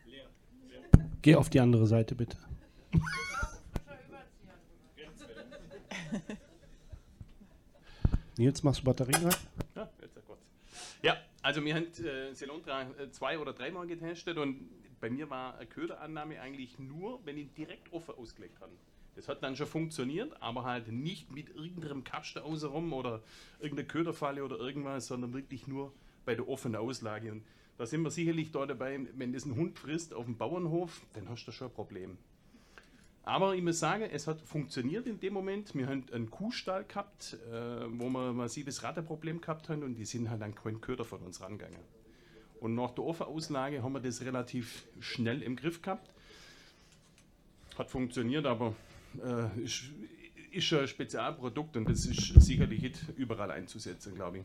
Leer. 0.06 0.26
Leer. 0.68 1.10
Geh 1.24 1.36
auf 1.36 1.48
die 1.48 1.58
andere 1.58 1.86
Seite, 1.86 2.14
bitte. 2.14 2.36
Nils, 8.36 8.62
machst 8.62 8.82
du 8.82 8.84
Batterien 8.84 9.22
rein? 9.24 9.34
Ja, 9.74 9.88
jetzt 10.02 10.22
kurz. 10.26 10.40
Ja, 11.00 11.16
also 11.40 11.64
wir 11.64 11.76
haben 11.76 11.86
äh, 11.86 12.34
Selontra 12.34 12.82
äh, 12.82 13.10
zwei 13.10 13.38
oder 13.38 13.54
dreimal 13.54 13.86
getestet 13.86 14.36
und 14.36 14.68
bei 15.00 15.08
mir 15.08 15.30
war 15.30 15.56
eine 15.56 15.66
Köderannahme 15.66 16.42
eigentlich 16.42 16.78
nur, 16.78 17.24
wenn 17.24 17.38
ich 17.38 17.54
direkt 17.54 17.90
offen 17.90 18.16
ausgelegt 18.16 18.60
habe. 18.60 18.72
Das 19.14 19.26
hat 19.26 19.42
dann 19.42 19.56
schon 19.56 19.66
funktioniert, 19.66 20.30
aber 20.42 20.64
halt 20.64 20.88
nicht 20.88 21.32
mit 21.32 21.48
irgendeinem 21.48 22.04
Kasten 22.04 22.40
außenrum 22.40 22.92
oder 22.92 23.22
irgendeiner 23.60 23.88
Köderfalle 23.88 24.44
oder 24.44 24.58
irgendwas, 24.58 25.06
sondern 25.06 25.32
wirklich 25.32 25.66
nur 25.68 25.94
bei 26.26 26.34
der 26.34 26.46
offenen 26.46 26.76
Auslage. 26.76 27.32
Und 27.32 27.44
da 27.76 27.86
sind 27.86 28.02
wir 28.02 28.10
sicherlich 28.10 28.52
da 28.52 28.66
dabei, 28.66 29.00
wenn 29.16 29.32
das 29.32 29.44
ein 29.44 29.56
Hund 29.56 29.78
frisst 29.78 30.14
auf 30.14 30.26
dem 30.26 30.36
Bauernhof, 30.36 31.02
dann 31.14 31.28
hast 31.28 31.44
du 31.46 31.52
schon 31.52 31.68
ein 31.68 31.74
Problem. 31.74 32.18
Aber 33.26 33.54
ich 33.54 33.62
muss 33.62 33.78
sagen, 33.78 34.04
es 34.12 34.26
hat 34.26 34.42
funktioniert 34.42 35.06
in 35.06 35.18
dem 35.18 35.32
Moment. 35.32 35.74
Wir 35.74 35.86
haben 35.86 36.04
einen 36.12 36.30
Kuhstall 36.30 36.84
gehabt, 36.84 37.38
äh, 37.50 37.86
wo 37.88 38.10
wir 38.10 38.28
ein 38.30 38.36
massives 38.36 38.82
Rattenproblem 38.82 39.40
gehabt 39.40 39.70
haben 39.70 39.82
und 39.82 39.94
die 39.94 40.04
sind 40.04 40.28
halt 40.28 40.42
an 40.42 40.54
keinen 40.54 40.80
Köder 40.82 41.04
von 41.04 41.20
uns 41.20 41.40
rangegangen. 41.40 41.80
Und 42.60 42.74
nach 42.74 42.90
der 42.90 43.04
Ofenauslage 43.04 43.82
haben 43.82 43.92
wir 43.94 44.00
das 44.00 44.20
relativ 44.22 44.86
schnell 45.00 45.42
im 45.42 45.56
Griff 45.56 45.80
gehabt. 45.80 46.10
Hat 47.78 47.90
funktioniert, 47.90 48.44
aber 48.44 48.74
äh, 49.22 49.62
ist, 49.62 49.84
ist 50.50 50.72
ein 50.72 50.86
Spezialprodukt 50.86 51.76
und 51.76 51.88
das 51.88 52.06
ist 52.06 52.40
sicherlich 52.42 52.82
nicht 52.82 53.04
überall 53.16 53.50
einzusetzen, 53.50 54.14
glaube 54.14 54.38
ich. 54.38 54.44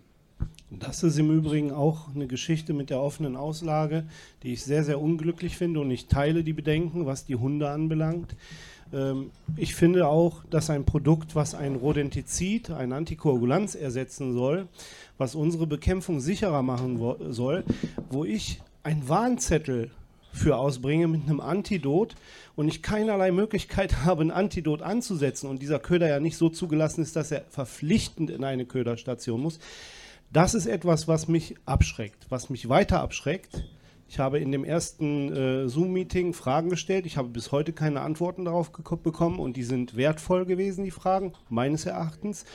Das 0.72 1.02
ist 1.02 1.18
im 1.18 1.32
Übrigen 1.32 1.72
auch 1.72 2.14
eine 2.14 2.28
Geschichte 2.28 2.74
mit 2.74 2.92
der 2.92 3.02
offenen 3.02 3.36
Auslage, 3.36 4.04
die 4.44 4.54
ich 4.54 4.64
sehr, 4.64 4.84
sehr 4.84 5.02
unglücklich 5.02 5.58
finde 5.58 5.80
und 5.80 5.90
ich 5.90 6.06
teile 6.06 6.44
die 6.44 6.54
Bedenken, 6.54 7.08
was 7.08 7.26
die 7.26 7.36
Hunde 7.36 7.72
anbelangt. 7.72 8.36
Ähm, 8.94 9.32
ich 9.58 9.74
finde 9.74 10.08
auch, 10.08 10.44
dass 10.52 10.70
ein 10.70 10.86
Produkt, 10.86 11.36
was 11.36 11.56
ein 11.56 11.76
Rodentizid, 11.76 12.70
ein 12.70 12.94
Antikoagulanz 12.94 13.74
ersetzen 13.74 14.34
soll, 14.34 14.68
was 15.18 15.34
unsere 15.34 15.66
Bekämpfung 15.66 16.20
sicherer 16.20 16.62
machen 16.62 17.00
soll, 17.32 17.64
wo 18.12 18.24
ich 18.24 18.62
ein 18.84 19.10
Warnzettel 19.10 19.90
für 20.32 20.58
ausbringe 20.58 21.08
mit 21.08 21.24
einem 21.24 21.40
Antidot 21.40 22.16
und 22.56 22.68
ich 22.68 22.84
keinerlei 22.84 23.32
Möglichkeit 23.32 23.96
habe, 24.06 24.22
ein 24.22 24.32
Antidot 24.32 24.84
anzusetzen 24.84 25.50
und 25.50 25.64
dieser 25.64 25.80
Köder 25.80 26.08
ja 26.08 26.20
nicht 26.20 26.38
so 26.38 26.50
zugelassen 26.50 27.02
ist, 27.02 27.16
dass 27.16 27.32
er 27.32 27.46
verpflichtend 27.50 28.30
in 28.30 28.44
eine 28.44 28.66
Köderstation 28.66 29.42
muss, 29.42 29.60
das 30.32 30.54
ist 30.54 30.68
etwas, 30.68 31.08
was 31.08 31.28
mich 31.28 31.56
abschreckt, 31.66 32.28
was 32.30 32.50
mich 32.50 32.70
weiter 32.70 33.02
abschreckt. 33.02 33.64
Ich 34.08 34.20
habe 34.20 34.40
in 34.40 34.52
dem 34.52 34.64
ersten 34.64 35.32
äh, 35.32 35.68
Zoom-Meeting 35.68 36.34
Fragen 36.34 36.70
gestellt. 36.70 37.06
Ich 37.06 37.18
habe 37.18 37.30
bis 37.30 37.52
heute 37.52 37.74
keine 37.74 38.02
Antworten 38.02 38.46
darauf 38.46 38.72
bekommen 38.72 39.40
und 39.40 39.56
die 39.56 39.64
sind 39.64 39.96
wertvoll 39.96 40.46
gewesen, 40.46 40.84
die 40.84 40.92
Fragen, 40.92 41.34
meines 41.48 41.86
Erachtens. 41.86 42.46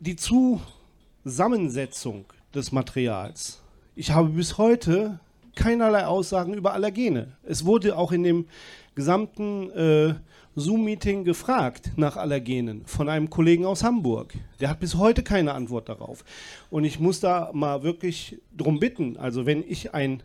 Die 0.00 0.16
Zusammensetzung 0.16 2.26
des 2.54 2.72
Materials. 2.72 3.62
Ich 3.94 4.10
habe 4.10 4.28
bis 4.30 4.58
heute 4.58 5.20
keinerlei 5.54 6.06
Aussagen 6.06 6.52
über 6.52 6.74
Allergene. 6.74 7.36
Es 7.42 7.64
wurde 7.64 7.96
auch 7.96 8.12
in 8.12 8.24
dem 8.24 8.46
gesamten 8.94 9.70
äh, 9.70 10.14
Zoom-Meeting 10.56 11.24
gefragt 11.24 11.90
nach 11.96 12.16
Allergenen 12.16 12.86
von 12.86 13.08
einem 13.08 13.28
Kollegen 13.28 13.64
aus 13.64 13.82
Hamburg. 13.82 14.34
Der 14.60 14.70
hat 14.70 14.78
bis 14.78 14.94
heute 14.96 15.22
keine 15.22 15.52
Antwort 15.52 15.88
darauf. 15.88 16.24
Und 16.70 16.84
ich 16.84 17.00
muss 17.00 17.20
da 17.20 17.50
mal 17.52 17.82
wirklich 17.82 18.40
drum 18.56 18.78
bitten, 18.78 19.16
also 19.16 19.46
wenn 19.46 19.64
ich 19.68 19.94
ein 19.94 20.22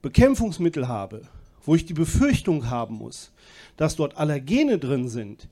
Bekämpfungsmittel 0.00 0.88
habe, 0.88 1.22
wo 1.62 1.74
ich 1.74 1.84
die 1.84 1.94
Befürchtung 1.94 2.70
haben 2.70 2.96
muss, 2.96 3.32
dass 3.76 3.96
dort 3.96 4.16
Allergene 4.16 4.78
drin 4.78 5.08
sind, 5.08 5.48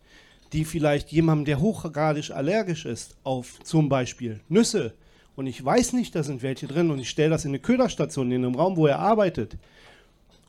die 0.52 0.64
vielleicht 0.64 1.12
jemandem, 1.12 1.44
der 1.44 1.60
hochgradisch 1.60 2.30
allergisch 2.30 2.86
ist, 2.86 3.16
auf 3.24 3.58
zum 3.62 3.88
Beispiel 3.88 4.40
Nüsse, 4.48 4.94
und 5.34 5.46
ich 5.46 5.64
weiß 5.64 5.94
nicht, 5.94 6.14
da 6.14 6.22
sind 6.22 6.42
welche 6.42 6.66
drin 6.66 6.90
und 6.90 6.98
ich 6.98 7.08
stelle 7.08 7.30
das 7.30 7.44
in 7.44 7.52
eine 7.52 7.58
Köderstation 7.58 8.30
in 8.30 8.44
einem 8.44 8.54
Raum, 8.54 8.76
wo 8.76 8.86
er 8.86 8.98
arbeitet 8.98 9.56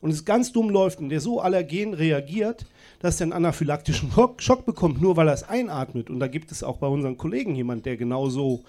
und 0.04 0.10
es 0.10 0.26
ganz 0.26 0.52
dumm 0.52 0.68
läuft 0.68 0.98
und 0.98 1.08
der 1.08 1.18
so 1.18 1.40
allergen 1.40 1.94
reagiert, 1.94 2.66
dass 3.00 3.22
er 3.22 3.24
einen 3.24 3.32
anaphylaktischen 3.32 4.12
Schock 4.36 4.66
bekommt, 4.66 5.00
nur 5.00 5.16
weil 5.16 5.28
er 5.28 5.32
es 5.32 5.44
einatmet. 5.44 6.10
Und 6.10 6.20
da 6.20 6.26
gibt 6.28 6.52
es 6.52 6.62
auch 6.62 6.76
bei 6.76 6.86
unseren 6.86 7.16
Kollegen 7.16 7.54
jemand, 7.54 7.86
der 7.86 7.96
genau 7.96 8.28
so 8.28 8.64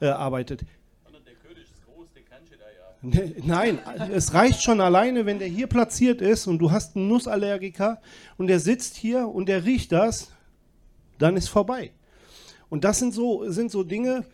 äh, 0.00 0.08
arbeitet. 0.08 0.64
Nein, 3.44 3.78
es 4.12 4.34
reicht 4.34 4.60
schon 4.60 4.80
alleine, 4.80 5.24
wenn 5.24 5.38
der 5.38 5.46
hier 5.46 5.68
platziert 5.68 6.20
ist 6.20 6.48
und 6.48 6.58
du 6.58 6.72
hast 6.72 6.96
einen 6.96 7.06
Nussallergiker 7.06 8.00
und 8.36 8.48
der 8.48 8.58
sitzt 8.58 8.96
hier 8.96 9.28
und 9.28 9.48
der 9.48 9.64
riecht 9.64 9.92
das, 9.92 10.32
dann 11.20 11.36
ist 11.36 11.46
vorbei. 11.46 11.92
Und 12.70 12.82
das 12.82 12.98
sind 12.98 13.14
so, 13.14 13.48
sind 13.48 13.70
so 13.70 13.84
Dinge, 13.84 14.24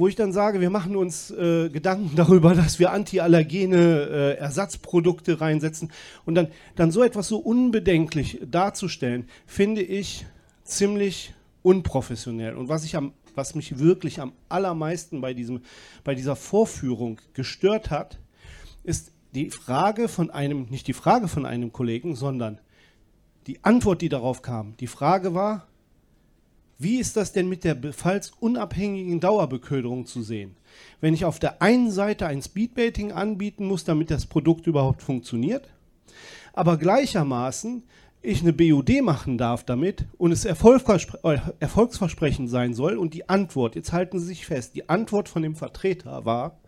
wo 0.00 0.08
ich 0.08 0.16
dann 0.16 0.32
sage, 0.32 0.60
wir 0.60 0.70
machen 0.70 0.96
uns 0.96 1.30
äh, 1.30 1.68
Gedanken 1.68 2.12
darüber, 2.16 2.54
dass 2.54 2.78
wir 2.78 2.92
antiallergene 2.92 3.76
äh, 3.76 4.36
Ersatzprodukte 4.38 5.40
reinsetzen 5.40 5.92
und 6.24 6.34
dann, 6.34 6.48
dann 6.74 6.90
so 6.90 7.02
etwas 7.02 7.28
so 7.28 7.38
unbedenklich 7.38 8.40
darzustellen, 8.44 9.28
finde 9.46 9.82
ich 9.82 10.26
ziemlich 10.64 11.34
unprofessionell. 11.62 12.56
Und 12.56 12.68
was 12.68 12.84
ich 12.84 12.96
am 12.96 13.12
was 13.34 13.54
mich 13.54 13.78
wirklich 13.78 14.20
am 14.20 14.32
allermeisten 14.48 15.20
bei, 15.20 15.34
diesem, 15.34 15.62
bei 16.02 16.14
dieser 16.14 16.34
Vorführung 16.34 17.20
gestört 17.32 17.90
hat, 17.90 18.18
ist 18.82 19.12
die 19.34 19.50
Frage 19.50 20.08
von 20.08 20.30
einem, 20.30 20.66
nicht 20.68 20.88
die 20.88 20.92
Frage 20.92 21.28
von 21.28 21.46
einem 21.46 21.72
Kollegen, 21.72 22.16
sondern 22.16 22.58
die 23.46 23.62
Antwort, 23.64 24.02
die 24.02 24.08
darauf 24.08 24.42
kam. 24.42 24.76
Die 24.78 24.88
Frage 24.88 25.32
war, 25.32 25.68
wie 26.80 26.98
ist 26.98 27.16
das 27.18 27.32
denn 27.32 27.48
mit 27.48 27.62
der 27.62 27.74
befallsunabhängigen 27.74 29.20
Dauerbeköderung 29.20 30.06
zu 30.06 30.22
sehen? 30.22 30.56
Wenn 31.02 31.12
ich 31.12 31.26
auf 31.26 31.38
der 31.38 31.60
einen 31.60 31.90
Seite 31.90 32.26
ein 32.26 32.40
Speedbaiting 32.40 33.12
anbieten 33.12 33.66
muss, 33.66 33.84
damit 33.84 34.10
das 34.10 34.24
Produkt 34.24 34.66
überhaupt 34.66 35.02
funktioniert, 35.02 35.68
aber 36.54 36.78
gleichermaßen 36.78 37.82
ich 38.22 38.40
eine 38.40 38.54
BUD 38.54 39.02
machen 39.02 39.36
darf 39.36 39.64
damit 39.64 40.06
und 40.16 40.32
es 40.32 40.46
erfolgsversprechend 40.46 42.48
sein 42.48 42.72
soll 42.72 42.96
und 42.96 43.12
die 43.12 43.28
Antwort, 43.28 43.76
jetzt 43.76 43.92
halten 43.92 44.18
Sie 44.18 44.26
sich 44.26 44.46
fest, 44.46 44.74
die 44.74 44.88
Antwort 44.88 45.28
von 45.28 45.42
dem 45.42 45.56
Vertreter 45.56 46.24
war, 46.24 46.60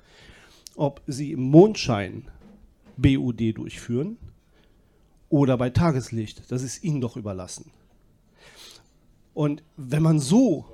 ob 0.76 1.00
Sie 1.06 1.32
im 1.32 1.42
Mondschein 1.42 2.24
BUD 2.98 3.56
durchführen 3.56 4.18
oder 5.30 5.56
bei 5.56 5.70
Tageslicht. 5.70 6.50
Das 6.50 6.62
ist 6.62 6.84
Ihnen 6.84 7.00
doch 7.00 7.16
überlassen. 7.16 7.70
Und 9.34 9.62
wenn 9.76 10.02
man 10.02 10.18
so 10.18 10.66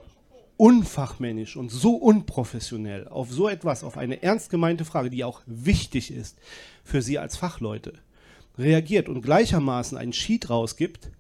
unfachmännisch 0.57 1.57
und 1.57 1.71
so 1.71 1.95
unprofessionell 1.95 3.07
auf 3.09 3.31
so 3.31 3.49
etwas, 3.49 3.85
auf 3.85 3.97
eine 3.97 4.23
ernst 4.23 4.51
gemeinte 4.51 4.85
Frage, 4.85 5.09
die 5.09 5.25
auch 5.25 5.41
wichtig 5.47 6.13
ist 6.13 6.37
für 6.85 7.01
Sie 7.01 7.19
als 7.19 7.37
Fachleute, 7.37 7.95
reagiert 8.59 9.09
und 9.09 9.23
gleichermaßen 9.23 9.97
einen 9.97 10.13
Sheet 10.13 10.51
rausgibt, 10.51 11.11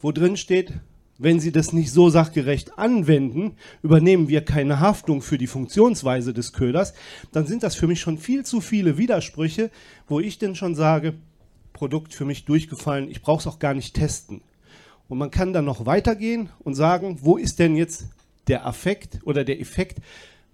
wo 0.00 0.10
drin 0.10 0.38
steht, 0.38 0.72
wenn 1.18 1.38
Sie 1.38 1.52
das 1.52 1.74
nicht 1.74 1.92
so 1.92 2.08
sachgerecht 2.08 2.78
anwenden, 2.78 3.56
übernehmen 3.82 4.28
wir 4.28 4.42
keine 4.42 4.80
Haftung 4.80 5.20
für 5.20 5.36
die 5.36 5.46
Funktionsweise 5.46 6.32
des 6.32 6.54
Köders, 6.54 6.94
dann 7.30 7.46
sind 7.46 7.62
das 7.62 7.74
für 7.74 7.86
mich 7.86 8.00
schon 8.00 8.16
viel 8.16 8.44
zu 8.44 8.62
viele 8.62 8.96
Widersprüche, 8.96 9.70
wo 10.08 10.18
ich 10.18 10.38
denn 10.38 10.54
schon 10.54 10.74
sage, 10.74 11.14
Produkt 11.74 12.14
für 12.14 12.24
mich 12.24 12.46
durchgefallen, 12.46 13.10
ich 13.10 13.22
brauche 13.22 13.40
es 13.40 13.46
auch 13.46 13.58
gar 13.58 13.74
nicht 13.74 13.94
testen. 13.94 14.40
Und 15.12 15.18
man 15.18 15.30
kann 15.30 15.52
dann 15.52 15.66
noch 15.66 15.84
weitergehen 15.84 16.48
und 16.60 16.74
sagen, 16.74 17.18
wo 17.20 17.36
ist 17.36 17.58
denn 17.58 17.76
jetzt 17.76 18.06
der 18.48 18.64
Affekt 18.66 19.18
oder 19.24 19.44
der 19.44 19.60
Effekt 19.60 19.98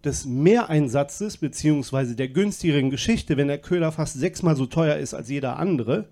des 0.03 0.27
Mehreinsatzes 0.27 1.37
beziehungsweise 1.37 2.17
der 2.17 2.27
günstigeren 2.27 2.91
Geschichte, 2.91 3.37
wenn 3.37 3.47
der 3.47 3.59
Köder 3.59 3.93
fast 3.93 4.19
sechsmal 4.19 4.57
so 4.57 4.67
teuer 4.67 4.97
ist 4.97 5.15
als 5.15 5.29
jeder 5.29 5.59
andere, 5.61 6.09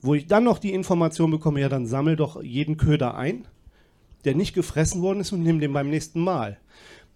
wo 0.00 0.14
ich 0.14 0.26
dann 0.26 0.44
noch 0.44 0.58
die 0.58 0.72
Information 0.72 1.30
bekomme, 1.30 1.60
ja, 1.60 1.68
dann 1.68 1.86
sammel 1.86 2.16
doch 2.16 2.42
jeden 2.42 2.78
Köder 2.78 3.14
ein, 3.14 3.46
der 4.24 4.34
nicht 4.34 4.54
gefressen 4.54 5.02
worden 5.02 5.20
ist 5.20 5.32
und 5.32 5.42
nimm 5.42 5.60
den 5.60 5.74
beim 5.74 5.90
nächsten 5.90 6.22
Mal. 6.22 6.56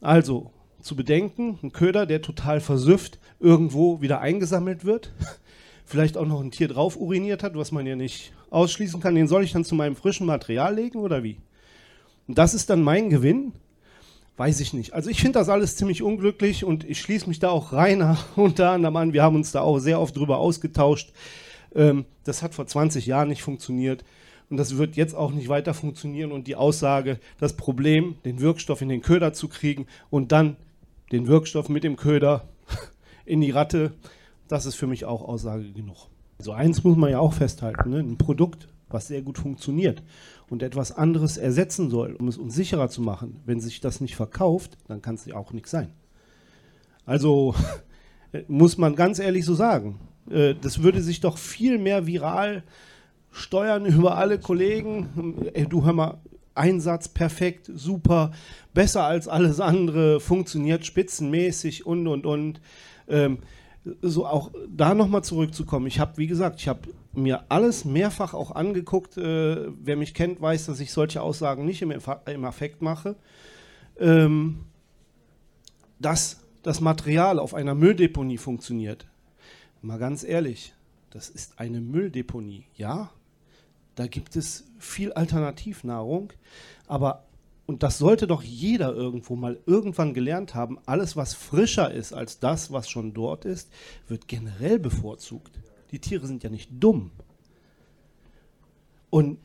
Also 0.02 0.50
zu 0.82 0.94
bedenken, 0.94 1.58
ein 1.62 1.72
Köder, 1.72 2.04
der 2.04 2.20
total 2.20 2.60
versüfft 2.60 3.18
irgendwo 3.38 4.02
wieder 4.02 4.20
eingesammelt 4.20 4.84
wird, 4.84 5.14
vielleicht 5.86 6.18
auch 6.18 6.26
noch 6.26 6.42
ein 6.42 6.50
Tier 6.50 6.68
drauf 6.68 6.98
uriniert 6.98 7.42
hat, 7.42 7.56
was 7.56 7.72
man 7.72 7.86
ja 7.86 7.96
nicht 7.96 8.34
ausschließen 8.50 9.00
kann, 9.00 9.14
den 9.14 9.28
soll 9.28 9.44
ich 9.44 9.52
dann 9.52 9.64
zu 9.64 9.74
meinem 9.74 9.96
frischen 9.96 10.26
Material 10.26 10.74
legen 10.74 10.98
oder 10.98 11.22
wie? 11.22 11.38
Und 12.28 12.38
das 12.38 12.54
ist 12.54 12.70
dann 12.70 12.82
mein 12.82 13.10
Gewinn? 13.10 13.52
Weiß 14.36 14.60
ich 14.60 14.72
nicht. 14.72 14.94
Also 14.94 15.10
ich 15.10 15.20
finde 15.20 15.38
das 15.38 15.48
alles 15.48 15.76
ziemlich 15.76 16.02
unglücklich 16.02 16.64
und 16.64 16.84
ich 16.84 17.00
schließe 17.00 17.28
mich 17.28 17.38
da 17.38 17.50
auch 17.50 17.72
reiner 17.72 18.18
unter 18.36 18.70
anderem 18.70 18.96
an. 18.96 19.12
Wir 19.12 19.22
haben 19.22 19.36
uns 19.36 19.52
da 19.52 19.60
auch 19.60 19.78
sehr 19.78 20.00
oft 20.00 20.16
drüber 20.16 20.38
ausgetauscht. 20.38 21.12
Ähm, 21.74 22.04
das 22.24 22.42
hat 22.42 22.54
vor 22.54 22.66
20 22.66 23.06
Jahren 23.06 23.28
nicht 23.28 23.42
funktioniert 23.42 24.04
und 24.48 24.56
das 24.56 24.76
wird 24.76 24.96
jetzt 24.96 25.14
auch 25.14 25.32
nicht 25.32 25.48
weiter 25.48 25.74
funktionieren. 25.74 26.32
Und 26.32 26.46
die 26.46 26.56
Aussage, 26.56 27.20
das 27.38 27.56
Problem, 27.56 28.16
den 28.24 28.40
Wirkstoff 28.40 28.82
in 28.82 28.88
den 28.88 29.02
Köder 29.02 29.32
zu 29.32 29.48
kriegen 29.48 29.86
und 30.10 30.32
dann 30.32 30.56
den 31.12 31.26
Wirkstoff 31.26 31.68
mit 31.68 31.84
dem 31.84 31.96
Köder 31.96 32.48
in 33.24 33.40
die 33.40 33.50
Ratte, 33.50 33.92
das 34.48 34.66
ist 34.66 34.74
für 34.74 34.86
mich 34.86 35.04
auch 35.04 35.22
Aussage 35.22 35.72
genug. 35.72 36.09
Also 36.40 36.52
eins 36.52 36.84
muss 36.84 36.96
man 36.96 37.10
ja 37.10 37.18
auch 37.18 37.34
festhalten, 37.34 37.90
ne? 37.90 37.98
ein 37.98 38.16
Produkt, 38.16 38.66
was 38.88 39.08
sehr 39.08 39.20
gut 39.20 39.36
funktioniert 39.36 40.02
und 40.48 40.62
etwas 40.62 40.90
anderes 40.90 41.36
ersetzen 41.36 41.90
soll, 41.90 42.14
um 42.14 42.28
es 42.28 42.38
uns 42.38 42.54
sicherer 42.54 42.88
zu 42.88 43.02
machen. 43.02 43.42
Wenn 43.44 43.60
sich 43.60 43.82
das 43.82 44.00
nicht 44.00 44.16
verkauft, 44.16 44.78
dann 44.88 45.02
kann 45.02 45.16
es 45.16 45.26
ja 45.26 45.36
auch 45.36 45.52
nichts 45.52 45.70
sein. 45.70 45.90
Also 47.04 47.54
muss 48.48 48.78
man 48.78 48.96
ganz 48.96 49.18
ehrlich 49.18 49.44
so 49.44 49.52
sagen, 49.52 50.00
äh, 50.30 50.54
das 50.58 50.82
würde 50.82 51.02
sich 51.02 51.20
doch 51.20 51.36
viel 51.36 51.76
mehr 51.76 52.06
viral 52.06 52.62
steuern 53.30 53.84
über 53.94 54.16
alle 54.16 54.38
Kollegen. 54.38 55.50
Ey, 55.52 55.66
du 55.66 55.84
hör 55.84 55.92
mal, 55.92 56.22
Einsatz 56.54 57.08
perfekt, 57.08 57.70
super, 57.74 58.30
besser 58.72 59.04
als 59.04 59.28
alles 59.28 59.60
andere, 59.60 60.20
funktioniert 60.20 60.86
spitzenmäßig 60.86 61.84
und 61.84 62.06
und 62.06 62.24
und. 62.24 62.62
Ähm, 63.08 63.40
so 64.02 64.26
auch 64.26 64.50
da 64.68 64.94
nochmal 64.94 65.24
zurückzukommen. 65.24 65.86
Ich 65.86 66.00
habe, 66.00 66.18
wie 66.18 66.26
gesagt, 66.26 66.60
ich 66.60 66.68
habe 66.68 66.80
mir 67.12 67.44
alles 67.48 67.84
mehrfach 67.84 68.34
auch 68.34 68.50
angeguckt. 68.50 69.16
Äh, 69.16 69.68
wer 69.82 69.96
mich 69.96 70.14
kennt, 70.14 70.40
weiß, 70.40 70.66
dass 70.66 70.80
ich 70.80 70.92
solche 70.92 71.22
Aussagen 71.22 71.64
nicht 71.64 71.82
im, 71.82 71.90
im 71.90 72.44
Affekt 72.44 72.82
mache. 72.82 73.16
Ähm, 73.98 74.64
dass 75.98 76.40
das 76.62 76.80
Material 76.80 77.38
auf 77.38 77.54
einer 77.54 77.74
Mülldeponie 77.74 78.38
funktioniert. 78.38 79.06
Mal 79.82 79.98
ganz 79.98 80.24
ehrlich, 80.24 80.74
das 81.10 81.30
ist 81.30 81.58
eine 81.58 81.80
Mülldeponie, 81.80 82.66
ja. 82.76 83.10
Da 83.94 84.06
gibt 84.06 84.36
es 84.36 84.64
viel 84.78 85.12
Alternativnahrung, 85.12 86.32
aber 86.86 87.24
und 87.70 87.84
das 87.84 87.98
sollte 87.98 88.26
doch 88.26 88.42
jeder 88.42 88.92
irgendwo 88.92 89.36
mal 89.36 89.60
irgendwann 89.64 90.12
gelernt 90.12 90.56
haben, 90.56 90.80
alles, 90.86 91.16
was 91.16 91.34
frischer 91.34 91.88
ist 91.94 92.12
als 92.12 92.40
das, 92.40 92.72
was 92.72 92.90
schon 92.90 93.14
dort 93.14 93.44
ist, 93.44 93.70
wird 94.08 94.26
generell 94.26 94.80
bevorzugt. 94.80 95.60
Die 95.92 96.00
Tiere 96.00 96.26
sind 96.26 96.42
ja 96.42 96.50
nicht 96.50 96.68
dumm. 96.80 97.12
Und 99.08 99.38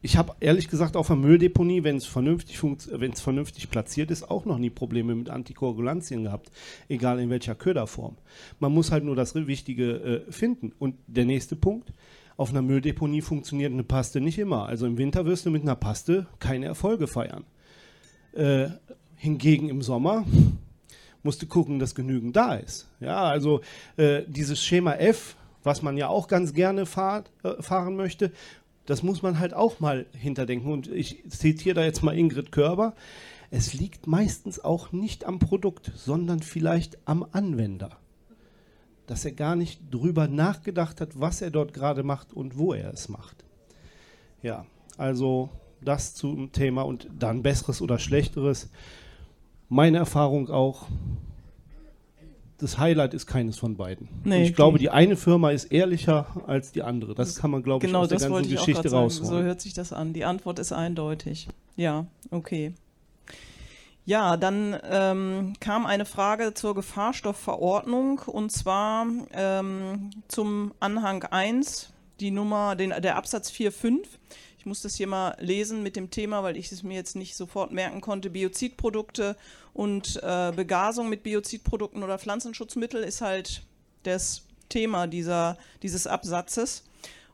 ich 0.00 0.16
habe 0.16 0.34
ehrlich 0.40 0.68
gesagt 0.68 0.96
auf 0.96 1.06
der 1.06 1.14
Mülldeponie, 1.14 1.84
wenn 1.84 1.98
es 1.98 2.06
vernünftig, 2.06 2.58
vernünftig 2.58 3.70
platziert 3.70 4.10
ist, 4.10 4.28
auch 4.28 4.44
noch 4.44 4.58
nie 4.58 4.70
Probleme 4.70 5.14
mit 5.14 5.30
Antikoagulantien 5.30 6.24
gehabt, 6.24 6.50
egal 6.88 7.20
in 7.20 7.30
welcher 7.30 7.54
Köderform. 7.54 8.16
Man 8.58 8.72
muss 8.72 8.90
halt 8.90 9.04
nur 9.04 9.14
das 9.14 9.36
Wichtige 9.36 10.24
äh, 10.26 10.32
finden. 10.32 10.72
Und 10.80 10.96
der 11.06 11.24
nächste 11.24 11.54
Punkt, 11.54 11.92
auf 12.42 12.50
einer 12.50 12.60
Mülldeponie 12.60 13.22
funktioniert 13.22 13.72
eine 13.72 13.84
Paste 13.84 14.20
nicht 14.20 14.36
immer. 14.36 14.66
Also 14.66 14.84
im 14.84 14.98
Winter 14.98 15.24
wirst 15.26 15.46
du 15.46 15.50
mit 15.50 15.62
einer 15.62 15.76
Paste 15.76 16.26
keine 16.40 16.66
Erfolge 16.66 17.06
feiern. 17.06 17.44
Äh, 18.32 18.70
hingegen 19.14 19.68
im 19.68 19.80
Sommer 19.80 20.24
musst 21.22 21.40
du 21.40 21.46
gucken, 21.46 21.78
dass 21.78 21.94
genügend 21.94 22.34
da 22.34 22.56
ist. 22.56 22.88
Ja, 22.98 23.22
also 23.22 23.60
äh, 23.96 24.22
dieses 24.26 24.60
Schema 24.60 24.94
F, 24.94 25.36
was 25.62 25.82
man 25.82 25.96
ja 25.96 26.08
auch 26.08 26.26
ganz 26.26 26.52
gerne 26.52 26.84
fahr, 26.84 27.22
äh, 27.44 27.62
fahren 27.62 27.94
möchte, 27.94 28.32
das 28.86 29.04
muss 29.04 29.22
man 29.22 29.38
halt 29.38 29.54
auch 29.54 29.78
mal 29.78 30.06
hinterdenken. 30.12 30.72
Und 30.72 30.88
ich 30.88 31.22
zitiere 31.28 31.76
da 31.76 31.84
jetzt 31.84 32.02
mal 32.02 32.18
Ingrid 32.18 32.50
Körber. 32.50 32.96
Es 33.52 33.72
liegt 33.72 34.08
meistens 34.08 34.58
auch 34.58 34.90
nicht 34.90 35.26
am 35.26 35.38
Produkt, 35.38 35.92
sondern 35.94 36.40
vielleicht 36.40 36.98
am 37.04 37.24
Anwender 37.30 38.01
dass 39.06 39.24
er 39.24 39.32
gar 39.32 39.56
nicht 39.56 39.80
drüber 39.90 40.28
nachgedacht 40.28 41.00
hat, 41.00 41.20
was 41.20 41.42
er 41.42 41.50
dort 41.50 41.72
gerade 41.74 42.02
macht 42.02 42.32
und 42.32 42.56
wo 42.56 42.72
er 42.72 42.92
es 42.92 43.08
macht. 43.08 43.44
Ja, 44.42 44.66
also 44.96 45.50
das 45.80 46.14
zum 46.14 46.52
Thema 46.52 46.82
und 46.82 47.08
dann 47.18 47.42
besseres 47.42 47.82
oder 47.82 47.98
schlechteres. 47.98 48.70
Meine 49.68 49.98
Erfahrung 49.98 50.48
auch, 50.50 50.86
das 52.58 52.78
Highlight 52.78 53.14
ist 53.14 53.26
keines 53.26 53.58
von 53.58 53.76
beiden. 53.76 54.08
Nee, 54.22 54.44
ich 54.44 54.54
glaube, 54.54 54.78
die 54.78 54.90
eine 54.90 55.16
Firma 55.16 55.50
ist 55.50 55.64
ehrlicher 55.72 56.26
als 56.46 56.70
die 56.70 56.82
andere. 56.82 57.14
Das 57.14 57.36
kann 57.36 57.50
man, 57.50 57.62
glaube 57.62 57.84
genau, 57.84 58.04
ich, 58.04 58.12
aus 58.12 58.20
der 58.20 58.30
ganzen 58.30 58.50
Geschichte 58.50 58.90
rausholen. 58.90 59.30
So 59.30 59.42
hört 59.42 59.60
sich 59.60 59.74
das 59.74 59.92
an. 59.92 60.12
Die 60.12 60.24
Antwort 60.24 60.60
ist 60.60 60.72
eindeutig. 60.72 61.48
Ja, 61.74 62.06
okay. 62.30 62.74
Ja, 64.04 64.36
dann 64.36 64.76
ähm, 64.82 65.52
kam 65.60 65.86
eine 65.86 66.04
Frage 66.04 66.54
zur 66.54 66.74
Gefahrstoffverordnung 66.74 68.18
und 68.18 68.50
zwar 68.50 69.06
ähm, 69.32 70.10
zum 70.26 70.74
Anhang 70.80 71.22
1, 71.22 71.90
die 72.18 72.32
Nummer, 72.32 72.74
den, 72.74 72.90
der 72.90 73.16
Absatz 73.16 73.50
4.5. 73.50 74.00
Ich 74.58 74.66
muss 74.66 74.82
das 74.82 74.96
hier 74.96 75.06
mal 75.06 75.36
lesen 75.38 75.84
mit 75.84 75.94
dem 75.94 76.10
Thema, 76.10 76.42
weil 76.42 76.56
ich 76.56 76.72
es 76.72 76.82
mir 76.82 76.94
jetzt 76.94 77.14
nicht 77.14 77.36
sofort 77.36 77.70
merken 77.70 78.00
konnte. 78.00 78.30
Biozidprodukte 78.30 79.36
und 79.72 80.20
äh, 80.22 80.52
Begasung 80.54 81.08
mit 81.08 81.22
Biozidprodukten 81.22 82.02
oder 82.02 82.18
Pflanzenschutzmittel 82.18 83.04
ist 83.04 83.20
halt 83.20 83.62
das 84.02 84.42
Thema 84.68 85.06
dieser, 85.06 85.58
dieses 85.82 86.08
Absatzes. 86.08 86.82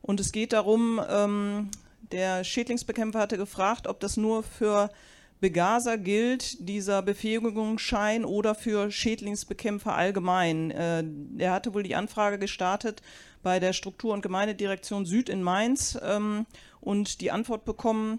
Und 0.03 0.21
es 0.21 0.33
geht 0.33 0.53
darum, 0.53 1.01
ähm, 1.09 1.71
der 2.13 2.45
Schädlingsbekämpfer 2.45 3.21
hatte 3.21 3.39
gefragt, 3.39 3.87
ob 3.87 4.01
das 4.01 4.19
nur 4.19 4.43
für 4.43 4.91
Begaser 5.41 5.99
gilt 5.99 6.69
dieser 6.69 7.03
Befähigungsschein 7.03 8.25
oder 8.25 8.55
für 8.55 8.91
Schädlingsbekämpfer 8.91 9.95
allgemein. 9.95 10.71
Äh, 10.71 11.05
er 11.39 11.53
hatte 11.53 11.75
wohl 11.75 11.85
die 11.85 11.95
Anfrage 11.95 12.39
gestartet 12.39 13.03
bei 13.43 13.61
der 13.61 13.73
Struktur- 13.73 14.15
und 14.15 14.23
Gemeindedirektion 14.23 15.07
Süd 15.07 15.29
in 15.29 15.43
Mainz 15.43 15.99
ähm, 16.03 16.47
und 16.81 17.21
die 17.21 17.31
Antwort 17.31 17.65
bekommen, 17.65 18.19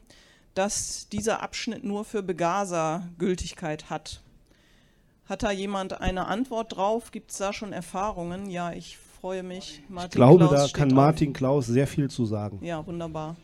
dass 0.53 1.09
dieser 1.09 1.41
Abschnitt 1.41 1.83
nur 1.83 2.05
für 2.05 2.23
Begaser 2.23 3.09
Gültigkeit 3.17 3.89
hat. 3.89 4.21
Hat 5.25 5.43
da 5.43 5.51
jemand 5.51 6.01
eine 6.01 6.25
Antwort 6.25 6.75
drauf? 6.75 7.11
Gibt 7.11 7.31
es 7.31 7.37
da 7.37 7.53
schon 7.53 7.72
Erfahrungen? 7.74 8.50
Ja, 8.50 8.72
ich 8.72 8.98
freue 8.98 9.44
mich. 9.44 9.83
Martin 9.89 10.09
ich 10.09 10.15
glaube, 10.15 10.48
Klaus 10.48 10.72
da 10.72 10.77
kann 10.77 10.94
Martin 10.94 11.33
Klaus 11.33 11.67
sehr 11.67 11.85
viel 11.85 12.09
zu 12.09 12.25
sagen. 12.25 12.59
Ja, 12.63 12.85
wunderbar. 12.87 13.35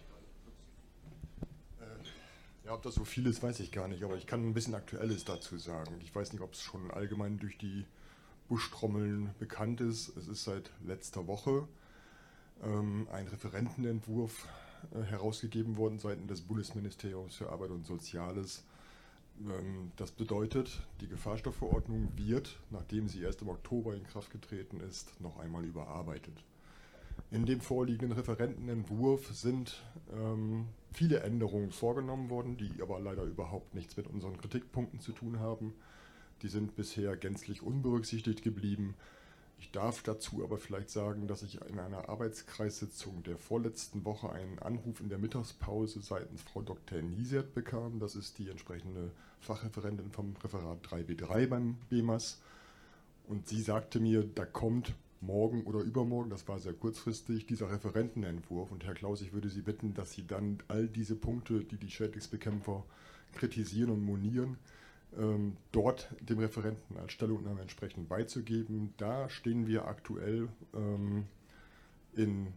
Ja, 2.65 2.73
ob 2.73 2.81
das 2.81 2.95
so 2.95 3.05
viel 3.05 3.27
ist, 3.27 3.43
weiß 3.43 3.59
ich 3.59 3.71
gar 3.71 3.87
nicht, 3.87 4.03
aber 4.03 4.15
ich 4.15 4.25
kann 4.25 4.43
ein 4.43 4.55
bisschen 4.55 4.73
Aktuelles 4.73 5.23
dazu 5.23 5.55
sagen. 5.59 5.99
Ich 6.01 6.15
weiß 6.15 6.33
nicht, 6.33 6.41
ob 6.41 6.53
es 6.53 6.63
schon 6.63 6.89
allgemein 6.89 7.37
durch 7.37 7.59
die 7.59 7.85
Buschtrommeln 8.49 9.35
bekannt 9.37 9.81
ist. 9.81 10.17
Es 10.17 10.27
ist 10.27 10.45
seit 10.45 10.71
letzter 10.83 11.27
Woche 11.27 11.67
ähm, 12.63 13.07
ein 13.11 13.27
Referentenentwurf 13.27 14.47
äh, 14.95 15.03
herausgegeben 15.03 15.77
worden 15.77 15.99
seitens 15.99 16.27
des 16.27 16.41
Bundesministeriums 16.41 17.35
für 17.35 17.51
Arbeit 17.51 17.69
und 17.69 17.85
Soziales. 17.85 18.63
Ähm, 19.41 19.91
das 19.95 20.11
bedeutet, 20.11 20.81
die 21.01 21.07
Gefahrstoffverordnung 21.07 22.13
wird, 22.15 22.57
nachdem 22.71 23.07
sie 23.07 23.21
erst 23.21 23.43
im 23.43 23.49
Oktober 23.49 23.93
in 23.93 24.05
Kraft 24.05 24.31
getreten 24.31 24.79
ist, 24.79 25.21
noch 25.21 25.37
einmal 25.37 25.65
überarbeitet. 25.65 26.43
In 27.31 27.45
dem 27.45 27.59
vorliegenden 27.59 28.17
Referentenentwurf 28.17 29.33
sind 29.33 29.83
ähm, 30.13 30.67
viele 30.93 31.21
Änderungen 31.21 31.71
vorgenommen 31.71 32.29
worden, 32.29 32.57
die 32.57 32.81
aber 32.81 32.99
leider 32.99 33.23
überhaupt 33.23 33.73
nichts 33.73 33.97
mit 33.97 34.07
unseren 34.07 34.37
Kritikpunkten 34.37 34.99
zu 34.99 35.11
tun 35.11 35.39
haben. 35.39 35.73
Die 36.41 36.47
sind 36.47 36.75
bisher 36.75 37.17
gänzlich 37.17 37.61
unberücksichtigt 37.61 38.43
geblieben. 38.43 38.95
Ich 39.57 39.71
darf 39.71 40.03
dazu 40.03 40.43
aber 40.43 40.57
vielleicht 40.57 40.89
sagen, 40.89 41.27
dass 41.27 41.41
ich 41.41 41.59
in 41.61 41.79
einer 41.79 42.09
Arbeitskreissitzung 42.09 43.23
der 43.23 43.37
vorletzten 43.37 44.05
Woche 44.05 44.31
einen 44.31 44.59
Anruf 44.59 44.99
in 44.99 45.09
der 45.09 45.17
Mittagspause 45.17 46.01
seitens 46.01 46.41
Frau 46.41 46.61
Dr. 46.61 47.01
Niesert 47.01 47.53
bekam. 47.53 47.99
Das 47.99 48.15
ist 48.15 48.37
die 48.37 48.49
entsprechende 48.49 49.11
Fachreferentin 49.39 50.11
vom 50.11 50.35
Referat 50.43 50.85
3b3 50.85 51.47
beim 51.47 51.77
BEMAS. 51.89 52.41
Und 53.27 53.47
sie 53.47 53.61
sagte 53.61 53.99
mir, 53.99 54.23
da 54.23 54.45
kommt 54.45 54.93
morgen 55.21 55.63
oder 55.63 55.79
übermorgen, 55.79 56.29
das 56.29 56.47
war 56.47 56.59
sehr 56.59 56.73
kurzfristig, 56.73 57.45
dieser 57.45 57.71
Referentenentwurf. 57.71 58.71
Und 58.71 58.85
Herr 58.85 58.93
Klaus, 58.93 59.21
ich 59.21 59.33
würde 59.33 59.49
Sie 59.49 59.61
bitten, 59.61 59.93
dass 59.93 60.11
Sie 60.11 60.25
dann 60.25 60.59
all 60.67 60.87
diese 60.87 61.15
Punkte, 61.15 61.63
die 61.63 61.77
die 61.77 61.89
Schädlingsbekämpfer 61.89 62.83
kritisieren 63.33 63.89
und 63.91 64.03
monieren, 64.03 64.57
ähm, 65.17 65.57
dort 65.71 66.09
dem 66.21 66.39
Referenten 66.39 66.97
als 66.97 67.13
Stellungnahme 67.13 67.61
entsprechend 67.61 68.09
beizugeben. 68.09 68.93
Da 68.97 69.29
stehen 69.29 69.67
wir 69.67 69.87
aktuell 69.87 70.49
ähm, 70.73 71.25
in 72.15 72.47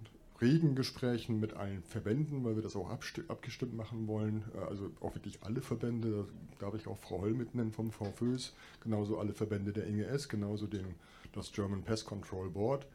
regen 0.40 0.74
Gesprächen 0.74 1.40
mit 1.40 1.54
allen 1.54 1.82
Verbänden, 1.82 2.44
weil 2.44 2.56
wir 2.56 2.62
das 2.62 2.76
auch 2.76 2.90
abgestimmt 2.90 3.76
machen 3.76 4.06
wollen. 4.06 4.44
Äh, 4.54 4.64
also 4.68 4.90
auch 5.00 5.14
wirklich 5.14 5.42
alle 5.42 5.60
Verbände, 5.60 6.26
da 6.58 6.66
darf 6.66 6.74
ich 6.74 6.86
auch 6.86 6.98
Frau 6.98 7.20
Holl 7.20 7.34
mitnennen 7.34 7.72
vom 7.72 7.90
VFÖS, 7.90 8.54
genauso 8.80 9.18
alle 9.18 9.32
Verbände 9.32 9.72
der 9.72 9.86
INGS, 9.86 10.28
genauso 10.28 10.66
den 10.66 10.94
das 11.32 11.52
German 11.52 11.82
Pest 11.82 12.06
Control 12.06 12.50
Board. 12.50 12.86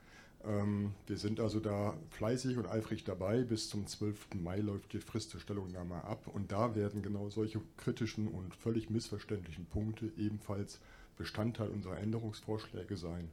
Ähm, 0.45 0.91
wir 1.07 1.17
sind 1.17 1.39
also 1.39 1.59
da 1.59 1.95
fleißig 2.09 2.57
und 2.57 2.67
eifrig 2.67 3.03
dabei. 3.03 3.43
Bis 3.43 3.69
zum 3.69 3.87
12. 3.87 4.35
Mai 4.35 4.59
läuft 4.59 4.93
die 4.93 4.99
Frist 4.99 5.33
der 5.33 5.39
Stellungnahme 5.39 6.03
ab 6.03 6.27
und 6.27 6.51
da 6.51 6.75
werden 6.75 7.01
genau 7.01 7.29
solche 7.29 7.61
kritischen 7.77 8.27
und 8.27 8.55
völlig 8.55 8.89
missverständlichen 8.89 9.65
Punkte 9.65 10.11
ebenfalls 10.17 10.79
Bestandteil 11.17 11.69
unserer 11.69 11.99
Änderungsvorschläge 11.99 12.97
sein. 12.97 13.29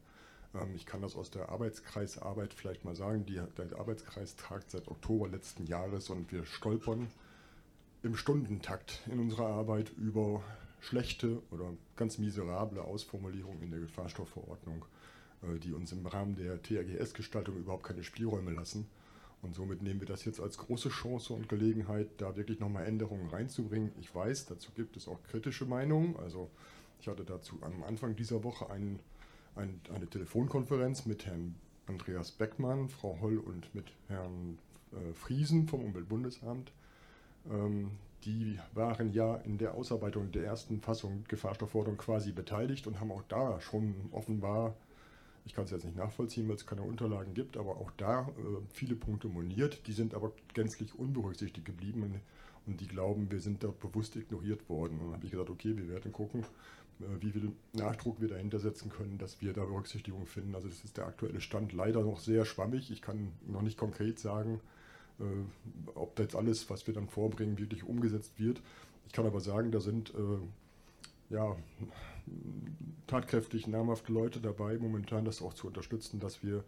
Ähm, 0.54 0.74
ich 0.74 0.86
kann 0.86 1.02
das 1.02 1.16
aus 1.16 1.30
der 1.30 1.48
Arbeitskreisarbeit 1.48 2.54
vielleicht 2.54 2.84
mal 2.84 2.94
sagen. 2.94 3.26
Die, 3.26 3.40
der 3.56 3.78
Arbeitskreis 3.78 4.36
tagt 4.36 4.70
seit 4.70 4.88
Oktober 4.88 5.28
letzten 5.28 5.66
Jahres 5.66 6.10
und 6.10 6.30
wir 6.32 6.44
stolpern 6.44 7.08
im 8.02 8.16
Stundentakt 8.16 9.00
in 9.10 9.20
unserer 9.20 9.46
Arbeit 9.46 9.90
über 9.98 10.42
schlechte 10.80 11.42
oder 11.50 11.72
ganz 11.96 12.18
miserable 12.18 12.82
Ausformulierungen 12.82 13.62
in 13.62 13.70
der 13.70 13.80
Gefahrstoffverordnung, 13.80 14.84
äh, 15.42 15.58
die 15.58 15.72
uns 15.72 15.92
im 15.92 16.06
Rahmen 16.06 16.36
der 16.36 16.62
THGS-Gestaltung 16.62 17.56
überhaupt 17.56 17.84
keine 17.84 18.02
Spielräume 18.02 18.52
lassen. 18.52 18.88
Und 19.42 19.54
somit 19.54 19.82
nehmen 19.82 20.00
wir 20.00 20.06
das 20.06 20.24
jetzt 20.24 20.40
als 20.40 20.58
große 20.58 20.90
Chance 20.90 21.32
und 21.32 21.48
Gelegenheit, 21.48 22.08
da 22.18 22.36
wirklich 22.36 22.60
nochmal 22.60 22.86
Änderungen 22.86 23.28
reinzubringen. 23.28 23.92
Ich 23.98 24.14
weiß, 24.14 24.46
dazu 24.46 24.70
gibt 24.72 24.96
es 24.96 25.08
auch 25.08 25.22
kritische 25.22 25.64
Meinungen. 25.64 26.16
Also 26.16 26.50
ich 27.00 27.08
hatte 27.08 27.24
dazu 27.24 27.58
am 27.62 27.82
Anfang 27.82 28.16
dieser 28.16 28.44
Woche 28.44 28.68
ein, 28.70 29.00
ein, 29.56 29.80
eine 29.94 30.06
Telefonkonferenz 30.06 31.06
mit 31.06 31.26
Herrn 31.26 31.54
Andreas 31.86 32.30
Beckmann, 32.30 32.88
Frau 32.88 33.18
Holl 33.20 33.38
und 33.38 33.74
mit 33.74 33.92
Herrn 34.08 34.58
äh, 34.92 35.12
Friesen 35.12 35.66
vom 35.66 35.84
Umweltbundesamt. 35.84 36.72
Ähm, 37.50 37.90
die 38.24 38.58
waren 38.74 39.12
ja 39.12 39.36
in 39.36 39.58
der 39.58 39.74
Ausarbeitung 39.74 40.30
der 40.30 40.44
ersten 40.44 40.80
Fassung 40.80 41.24
Gefahrstoffverordnung 41.28 41.96
quasi 41.96 42.32
beteiligt 42.32 42.86
und 42.86 43.00
haben 43.00 43.10
auch 43.10 43.22
da 43.28 43.60
schon 43.60 43.94
offenbar, 44.12 44.74
ich 45.46 45.54
kann 45.54 45.64
es 45.64 45.70
jetzt 45.70 45.84
nicht 45.84 45.96
nachvollziehen, 45.96 46.48
weil 46.48 46.56
es 46.56 46.66
keine 46.66 46.82
Unterlagen 46.82 47.32
gibt, 47.32 47.56
aber 47.56 47.76
auch 47.76 47.90
da 47.96 48.28
äh, 48.28 48.32
viele 48.72 48.94
Punkte 48.94 49.28
moniert. 49.28 49.86
Die 49.86 49.92
sind 49.92 50.14
aber 50.14 50.32
gänzlich 50.54 50.98
unberücksichtigt 50.98 51.64
geblieben 51.64 52.20
und 52.66 52.80
die 52.80 52.86
glauben, 52.86 53.30
wir 53.30 53.40
sind 53.40 53.64
dort 53.64 53.80
bewusst 53.80 54.16
ignoriert 54.16 54.68
worden. 54.68 54.98
Und 54.98 55.06
dann 55.06 55.14
habe 55.14 55.24
ich 55.24 55.32
gesagt, 55.32 55.50
okay, 55.50 55.76
wir 55.76 55.88
werden 55.88 56.12
gucken, 56.12 56.44
wie 57.20 57.30
viel 57.30 57.52
Nachdruck 57.72 58.20
wir 58.20 58.28
dahinter 58.28 58.58
setzen 58.58 58.90
können, 58.90 59.18
dass 59.18 59.40
wir 59.40 59.52
da 59.52 59.64
Berücksichtigung 59.64 60.26
finden. 60.26 60.54
Also 60.54 60.68
das 60.68 60.84
ist 60.84 60.96
der 60.96 61.06
aktuelle 61.06 61.40
Stand 61.40 61.72
leider 61.72 62.02
noch 62.02 62.20
sehr 62.20 62.44
schwammig. 62.44 62.90
Ich 62.90 63.02
kann 63.02 63.32
noch 63.46 63.62
nicht 63.62 63.78
konkret 63.78 64.18
sagen, 64.18 64.60
äh, 65.18 65.24
ob 65.94 66.16
da 66.16 66.22
jetzt 66.22 66.36
alles, 66.36 66.68
was 66.70 66.86
wir 66.86 66.94
dann 66.94 67.08
vorbringen, 67.08 67.58
wirklich 67.58 67.84
umgesetzt 67.84 68.38
wird. 68.38 68.60
Ich 69.06 69.12
kann 69.12 69.26
aber 69.26 69.40
sagen, 69.40 69.72
da 69.72 69.80
sind 69.80 70.10
äh, 70.10 71.34
ja, 71.34 71.56
tatkräftig 73.06 73.66
namhafte 73.66 74.12
Leute 74.12 74.40
dabei, 74.40 74.78
momentan 74.78 75.24
das 75.24 75.42
auch 75.42 75.54
zu 75.54 75.66
unterstützen, 75.68 76.20
dass 76.20 76.42
wir 76.42 76.64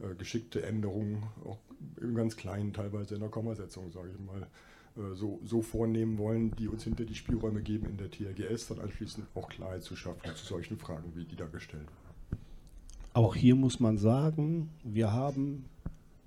äh, 0.00 0.14
geschickte 0.14 0.62
Änderungen, 0.62 1.22
auch 1.44 1.58
im 2.00 2.14
ganz 2.14 2.36
kleinen 2.36 2.72
teilweise 2.72 3.14
in 3.14 3.20
der 3.20 3.30
Kommasetzung, 3.30 3.90
sage 3.90 4.10
ich 4.10 4.20
mal, 4.20 4.42
äh, 4.42 4.46
so, 5.14 5.40
so 5.44 5.62
vornehmen 5.62 6.18
wollen, 6.18 6.52
die 6.56 6.68
uns 6.68 6.84
hinter 6.84 7.04
die 7.04 7.14
Spielräume 7.14 7.62
geben 7.62 7.86
in 7.86 7.96
der 7.96 8.10
TRGS, 8.10 8.68
dann 8.68 8.80
anschließend 8.80 9.26
auch 9.34 9.48
Klarheit 9.48 9.82
zu 9.82 9.96
schaffen 9.96 10.20
zu 10.34 10.46
solchen 10.46 10.78
Fragen, 10.78 11.12
wie 11.14 11.24
die 11.24 11.36
da 11.36 11.46
gestellt 11.46 11.84
werden. 11.84 12.40
Auch 13.12 13.34
hier 13.34 13.56
muss 13.56 13.80
man 13.80 13.98
sagen, 13.98 14.70
wir 14.84 15.12
haben, 15.12 15.64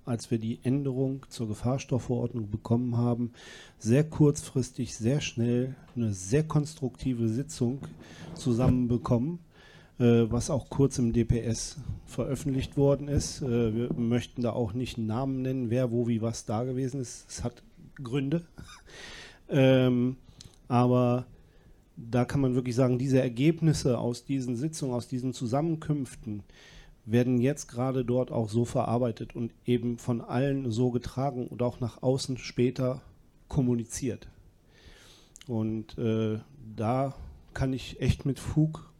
als 0.04 0.30
wir 0.30 0.38
die 0.38 0.60
Änderung 0.62 1.24
zur 1.30 1.48
Gefahrstoffverordnung 1.48 2.50
bekommen 2.50 2.96
haben, 2.96 3.32
sehr 3.78 4.04
kurzfristig, 4.04 4.94
sehr 4.94 5.20
schnell 5.20 5.76
eine 5.96 6.12
sehr 6.12 6.44
konstruktive 6.44 7.28
Sitzung 7.28 7.78
zusammenbekommen, 8.34 9.38
äh, 9.98 10.24
was 10.28 10.50
auch 10.50 10.68
kurz 10.68 10.98
im 10.98 11.14
DPS 11.14 11.78
veröffentlicht 12.04 12.76
worden 12.76 13.08
ist. 13.08 13.40
Äh, 13.40 13.74
wir 13.74 13.92
möchten 13.94 14.42
da 14.42 14.52
auch 14.52 14.74
nicht 14.74 14.98
einen 14.98 15.06
Namen 15.06 15.40
nennen, 15.40 15.70
wer, 15.70 15.90
wo, 15.90 16.06
wie, 16.06 16.20
was 16.20 16.44
da 16.44 16.64
gewesen 16.64 17.00
ist. 17.00 17.24
Es 17.30 17.44
hat 17.44 17.62
Gründe. 18.02 18.44
ähm, 19.48 20.16
aber 20.68 21.26
da 21.96 22.24
kann 22.24 22.40
man 22.40 22.54
wirklich 22.54 22.74
sagen, 22.74 22.98
diese 22.98 23.20
Ergebnisse 23.20 23.98
aus 23.98 24.24
diesen 24.24 24.56
Sitzungen, 24.56 24.94
aus 24.94 25.08
diesen 25.08 25.32
Zusammenkünften 25.32 26.42
werden 27.06 27.38
jetzt 27.38 27.68
gerade 27.68 28.04
dort 28.04 28.32
auch 28.32 28.48
so 28.48 28.64
verarbeitet 28.64 29.36
und 29.36 29.52
eben 29.66 29.98
von 29.98 30.20
allen 30.20 30.70
so 30.70 30.90
getragen 30.90 31.46
und 31.46 31.62
auch 31.62 31.80
nach 31.80 32.02
außen 32.02 32.38
später 32.38 33.02
kommuniziert. 33.48 34.28
Und 35.46 35.98
äh, 35.98 36.38
da 36.74 37.14
kann 37.52 37.72
ich 37.72 38.00
echt 38.00 38.24
mit 38.24 38.38
Fug 38.38 38.90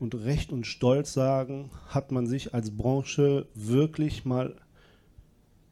und 0.00 0.14
Recht 0.14 0.52
und 0.52 0.66
Stolz 0.66 1.12
sagen, 1.12 1.70
hat 1.88 2.10
man 2.10 2.26
sich 2.26 2.54
als 2.54 2.76
Branche 2.76 3.46
wirklich 3.54 4.24
mal 4.24 4.56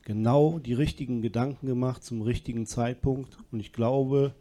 genau 0.04 0.58
die 0.58 0.74
richtigen 0.74 1.22
Gedanken 1.22 1.66
gemacht 1.66 2.04
zum 2.04 2.22
richtigen 2.22 2.66
Zeitpunkt. 2.66 3.36
Und 3.52 3.60
ich 3.60 3.72
glaube, 3.72 4.34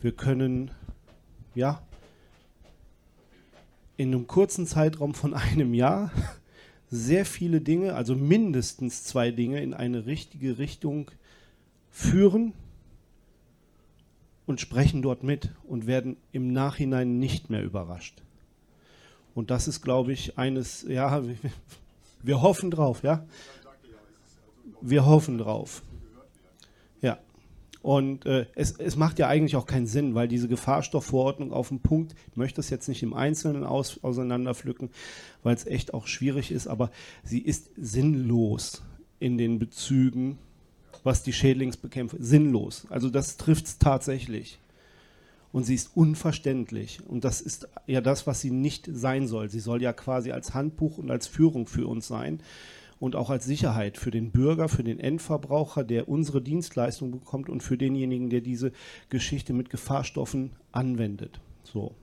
wir 0.00 0.12
können 0.12 0.70
ja 1.54 1.82
in 3.96 4.14
einem 4.14 4.26
kurzen 4.26 4.66
Zeitraum 4.66 5.14
von 5.14 5.34
einem 5.34 5.74
Jahr 5.74 6.10
sehr 6.90 7.24
viele 7.24 7.60
Dinge, 7.60 7.94
also 7.94 8.14
mindestens 8.14 9.04
zwei 9.04 9.30
Dinge 9.30 9.62
in 9.62 9.74
eine 9.74 10.06
richtige 10.06 10.58
Richtung 10.58 11.10
führen 11.90 12.52
und 14.46 14.60
sprechen 14.60 15.02
dort 15.02 15.22
mit 15.22 15.50
und 15.64 15.86
werden 15.86 16.16
im 16.32 16.52
Nachhinein 16.52 17.18
nicht 17.18 17.50
mehr 17.50 17.62
überrascht. 17.62 18.22
Und 19.34 19.50
das 19.50 19.68
ist, 19.68 19.82
glaube 19.82 20.12
ich, 20.12 20.38
eines, 20.38 20.82
ja, 20.88 21.22
wir 22.22 22.40
hoffen 22.40 22.70
drauf, 22.70 23.02
ja. 23.02 23.26
Wir 24.80 25.06
hoffen 25.06 25.38
drauf. 25.38 25.82
Ja. 27.00 27.18
Und 27.82 28.26
äh, 28.26 28.46
es, 28.54 28.72
es 28.72 28.96
macht 28.96 29.18
ja 29.18 29.28
eigentlich 29.28 29.56
auch 29.56 29.66
keinen 29.66 29.86
Sinn, 29.86 30.14
weil 30.14 30.28
diese 30.28 30.48
Gefahrstoffverordnung 30.48 31.52
auf 31.52 31.68
dem 31.68 31.80
Punkt, 31.80 32.14
ich 32.30 32.36
möchte 32.36 32.56
das 32.56 32.70
jetzt 32.70 32.88
nicht 32.88 33.02
im 33.02 33.14
Einzelnen 33.14 33.64
aus, 33.64 34.02
auseinanderpflücken, 34.02 34.90
weil 35.42 35.54
es 35.54 35.66
echt 35.66 35.94
auch 35.94 36.06
schwierig 36.06 36.50
ist, 36.50 36.66
aber 36.66 36.90
sie 37.22 37.40
ist 37.40 37.70
sinnlos 37.76 38.82
in 39.20 39.38
den 39.38 39.58
Bezügen, 39.58 40.38
was 41.04 41.22
die 41.22 41.32
Schädlingsbekämpfung, 41.32 42.18
sinnlos. 42.22 42.86
Also 42.90 43.10
das 43.10 43.36
trifft 43.36 43.66
es 43.66 43.78
tatsächlich. 43.78 44.58
Und 45.50 45.64
sie 45.64 45.74
ist 45.74 45.92
unverständlich. 45.94 47.00
Und 47.06 47.24
das 47.24 47.40
ist 47.40 47.68
ja 47.86 48.00
das, 48.00 48.26
was 48.26 48.40
sie 48.40 48.50
nicht 48.50 48.88
sein 48.92 49.26
soll. 49.26 49.48
Sie 49.48 49.60
soll 49.60 49.80
ja 49.80 49.92
quasi 49.92 50.30
als 50.30 50.52
Handbuch 50.52 50.98
und 50.98 51.10
als 51.10 51.26
Führung 51.26 51.66
für 51.66 51.86
uns 51.86 52.06
sein 52.06 52.40
und 53.00 53.16
auch 53.16 53.30
als 53.30 53.44
Sicherheit 53.44 53.96
für 53.96 54.10
den 54.10 54.30
Bürger, 54.30 54.68
für 54.68 54.84
den 54.84 54.98
Endverbraucher, 54.98 55.84
der 55.84 56.08
unsere 56.08 56.42
Dienstleistung 56.42 57.10
bekommt 57.10 57.48
und 57.48 57.62
für 57.62 57.76
denjenigen, 57.76 58.30
der 58.30 58.40
diese 58.40 58.72
Geschichte 59.08 59.52
mit 59.52 59.70
Gefahrstoffen 59.70 60.52
anwendet. 60.72 61.40
So. 61.64 61.94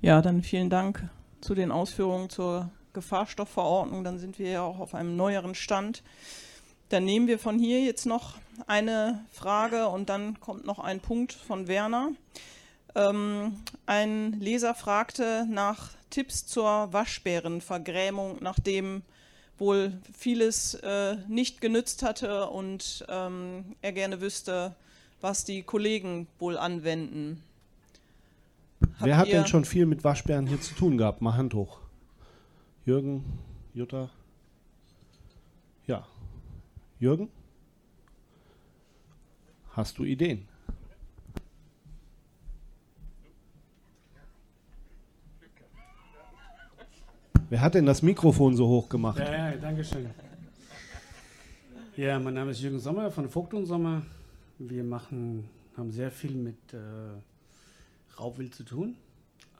Ja, 0.00 0.22
dann 0.22 0.42
vielen 0.42 0.70
Dank 0.70 1.08
zu 1.40 1.54
den 1.54 1.70
Ausführungen 1.70 2.30
zur 2.30 2.70
Gefahrstoffverordnung. 2.92 4.04
Dann 4.04 4.18
sind 4.18 4.38
wir 4.38 4.50
ja 4.50 4.62
auch 4.62 4.80
auf 4.80 4.94
einem 4.94 5.16
neueren 5.16 5.54
Stand. 5.54 6.02
Dann 6.88 7.04
nehmen 7.04 7.28
wir 7.28 7.38
von 7.38 7.58
hier 7.58 7.82
jetzt 7.82 8.06
noch 8.06 8.38
eine 8.66 9.24
Frage 9.30 9.88
und 9.88 10.08
dann 10.08 10.40
kommt 10.40 10.64
noch 10.66 10.78
ein 10.78 11.00
Punkt 11.00 11.32
von 11.32 11.68
Werner. 11.68 12.10
Ähm, 12.94 13.60
ein 13.86 14.32
Leser 14.40 14.74
fragte 14.74 15.46
nach 15.48 15.90
Tipps 16.10 16.46
zur 16.46 16.92
Waschbärenvergrämung, 16.92 18.38
nachdem 18.40 19.02
wohl 19.60 19.92
vieles 20.16 20.74
äh, 20.74 21.16
nicht 21.28 21.60
genützt 21.60 22.02
hatte 22.02 22.48
und 22.48 23.04
ähm, 23.08 23.76
er 23.82 23.92
gerne 23.92 24.20
wüsste, 24.20 24.74
was 25.20 25.44
die 25.44 25.62
Kollegen 25.62 26.26
wohl 26.38 26.56
anwenden. 26.56 27.42
Habt 28.80 29.02
Wer 29.02 29.16
hat 29.18 29.28
denn 29.28 29.46
schon 29.46 29.64
viel 29.64 29.86
mit 29.86 30.02
Waschbären 30.02 30.46
hier 30.46 30.60
zu 30.60 30.74
tun 30.74 30.96
gehabt? 30.96 31.20
Mal 31.20 31.36
Hand 31.36 31.54
hoch. 31.54 31.80
Jürgen, 32.86 33.24
Jutta. 33.74 34.08
Ja. 35.86 36.06
Jürgen? 36.98 37.28
Hast 39.72 39.98
du 39.98 40.04
Ideen? 40.04 40.48
Wer 47.50 47.60
hat 47.62 47.74
denn 47.74 47.84
das 47.84 48.00
Mikrofon 48.00 48.54
so 48.54 48.68
hoch 48.68 48.88
gemacht? 48.88 49.18
Ja, 49.18 49.50
ja, 49.50 49.56
danke 49.56 49.82
schön. 49.82 50.08
Ja, 51.96 52.20
mein 52.20 52.34
Name 52.34 52.52
ist 52.52 52.60
Jürgen 52.60 52.78
Sommer 52.78 53.10
von 53.10 53.28
Vogt 53.28 53.52
und 53.54 53.66
Sommer. 53.66 54.06
Wir 54.60 54.84
machen, 54.84 55.48
haben 55.76 55.90
sehr 55.90 56.12
viel 56.12 56.36
mit 56.36 56.72
äh, 56.72 56.78
Raubwild 58.20 58.54
zu 58.54 58.62
tun. 58.62 58.94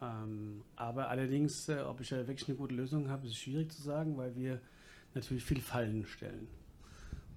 Ähm, 0.00 0.62
aber 0.76 1.08
allerdings, 1.08 1.68
äh, 1.68 1.80
ob 1.80 2.00
ich 2.00 2.10
da 2.10 2.18
wirklich 2.28 2.48
eine 2.48 2.56
gute 2.56 2.76
Lösung 2.76 3.08
habe, 3.08 3.26
ist 3.26 3.34
schwierig 3.34 3.72
zu 3.72 3.82
sagen, 3.82 4.16
weil 4.16 4.36
wir 4.36 4.60
natürlich 5.14 5.42
viel 5.42 5.60
Fallen 5.60 6.06
stellen. 6.06 6.46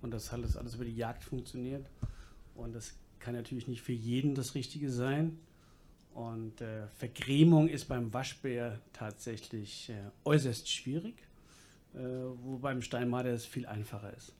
Und 0.03 0.11
das 0.11 0.31
alles, 0.31 0.55
alles 0.55 0.75
über 0.75 0.85
die 0.85 0.95
Jagd 0.95 1.23
funktioniert. 1.23 1.89
Und 2.53 2.75
das 2.75 2.93
kann 3.17 3.33
natürlich 3.33 3.67
nicht 3.67 3.81
für 3.81 3.91
jeden 3.91 4.35
das 4.35 4.53
Richtige 4.53 4.91
sein. 4.91 5.39
Und 6.13 6.61
äh, 6.61 6.87
Vergrämung 6.95 7.67
ist 7.67 7.85
beim 7.85 8.13
Waschbär 8.13 8.79
tatsächlich 8.93 9.89
äh, 9.89 9.95
äußerst 10.25 10.69
schwierig, 10.69 11.15
äh, 11.95 11.99
wo 12.43 12.57
beim 12.57 12.81
Steinmarder 12.81 13.31
es 13.31 13.45
viel 13.45 13.65
einfacher 13.65 14.13
ist. 14.15 14.35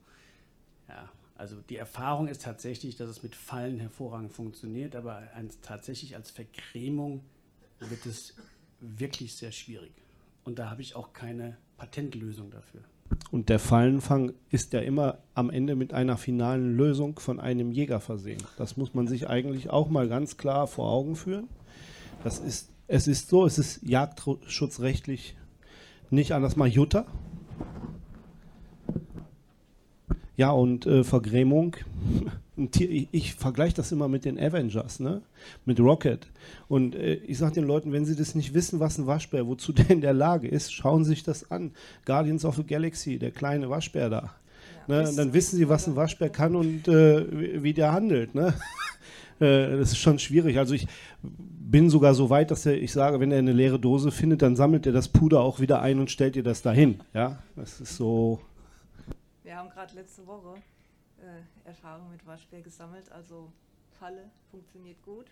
Ja, 0.88 1.09
also 1.36 1.55
die 1.69 1.77
Erfahrung 1.77 2.27
ist 2.27 2.43
tatsächlich, 2.43 2.95
dass 2.95 3.09
es 3.09 3.23
mit 3.23 3.36
Fallen 3.36 3.79
hervorragend 3.79 4.33
funktioniert, 4.33 4.95
aber 4.95 5.23
ein, 5.36 5.49
tatsächlich 5.62 6.15
als 6.15 6.29
Vergrämung 6.29 7.23
wird 7.79 8.05
es 8.05 8.36
wirklich 8.79 9.36
sehr 9.36 9.51
schwierig. 9.51 9.91
Und 10.43 10.59
da 10.59 10.69
habe 10.69 10.81
ich 10.81 10.95
auch 10.95 11.13
keine 11.13 11.57
Patentlösung 11.77 12.51
dafür. 12.51 12.81
Und 13.31 13.49
der 13.49 13.59
Fallenfang 13.59 14.33
ist 14.49 14.73
ja 14.73 14.79
immer 14.81 15.19
am 15.33 15.49
Ende 15.49 15.75
mit 15.75 15.93
einer 15.93 16.17
finalen 16.17 16.77
Lösung 16.77 17.19
von 17.19 17.39
einem 17.39 17.71
Jäger 17.71 17.99
versehen. 17.99 18.41
Das 18.57 18.77
muss 18.77 18.93
man 18.93 19.07
sich 19.07 19.27
eigentlich 19.27 19.69
auch 19.69 19.89
mal 19.89 20.07
ganz 20.07 20.38
klar 20.38 20.67
vor 20.67 20.89
Augen 20.89 21.15
führen. 21.15 21.47
Das 22.23 22.39
ist, 22.39 22.69
es 22.88 23.07
ist 23.07 23.29
so, 23.29 23.45
es 23.45 23.57
ist 23.57 23.81
jagdschutzrechtlich 23.83 25.36
nicht 26.09 26.31
anders 26.31 26.55
mal 26.55 26.67
Jutta. 26.67 27.05
Ja, 30.36 30.51
und 30.51 30.86
äh, 30.86 31.03
Vergrämung. 31.03 31.75
ich, 32.57 33.07
ich 33.12 33.33
vergleiche 33.36 33.75
das 33.75 33.91
immer 33.91 34.07
mit 34.07 34.25
den 34.25 34.39
Avengers, 34.39 34.99
ne? 34.99 35.21
mit 35.65 35.79
Rocket. 35.79 36.27
Und 36.67 36.95
äh, 36.95 37.15
ich 37.15 37.38
sage 37.38 37.55
den 37.55 37.65
Leuten, 37.65 37.91
wenn 37.91 38.05
sie 38.05 38.15
das 38.15 38.36
nicht 38.36 38.53
wissen, 38.53 38.79
was 38.79 38.97
ein 38.97 39.05
Waschbär, 39.05 39.45
wozu 39.47 39.73
der 39.73 39.89
in 39.89 40.01
der 40.01 40.13
Lage 40.13 40.47
ist, 40.47 40.73
schauen 40.73 41.03
Sie 41.03 41.12
sich 41.12 41.23
das 41.23 41.51
an. 41.51 41.71
Guardians 42.05 42.45
of 42.45 42.55
the 42.55 42.63
Galaxy, 42.63 43.19
der 43.19 43.31
kleine 43.31 43.69
Waschbär 43.69 44.09
da. 44.09 44.36
Ja, 44.88 45.03
ne? 45.03 45.13
Dann 45.15 45.33
wissen 45.33 45.57
sie, 45.57 45.69
was 45.69 45.88
ein 45.88 45.95
Waschbär 45.95 46.29
kann 46.29 46.55
und 46.55 46.88
äh, 46.88 47.63
wie 47.63 47.73
der 47.73 47.91
handelt. 47.91 48.33
Ne? 48.36 48.53
Äh, 49.39 49.77
das 49.77 49.91
ist 49.91 49.97
schon 49.97 50.19
schwierig. 50.19 50.57
Also 50.57 50.73
ich 50.73 50.87
bin 51.21 51.89
sogar 51.89 52.13
so 52.13 52.29
weit, 52.29 52.51
dass 52.51 52.65
er, 52.65 52.81
ich 52.81 52.91
sage, 52.91 53.19
wenn 53.19 53.31
er 53.31 53.39
eine 53.39 53.53
leere 53.53 53.79
Dose 53.79 54.11
findet, 54.11 54.41
dann 54.41 54.55
sammelt 54.55 54.85
er 54.85 54.91
das 54.91 55.07
Puder 55.07 55.41
auch 55.41 55.59
wieder 55.59 55.81
ein 55.81 55.99
und 55.99 56.11
stellt 56.11 56.35
ihr 56.35 56.43
das 56.43 56.61
dahin. 56.61 57.01
Ja, 57.13 57.39
das 57.55 57.81
ist 57.81 57.97
so. 57.97 58.39
Wir 59.43 59.57
haben 59.57 59.69
gerade 59.69 59.95
letzte 59.95 60.25
Woche 60.27 60.55
äh, 61.19 61.67
Erfahrung 61.67 62.11
mit 62.11 62.25
Waschbär 62.25 62.61
gesammelt. 62.61 63.11
Also 63.11 63.51
Falle 63.99 64.29
funktioniert 64.51 65.01
gut. 65.03 65.25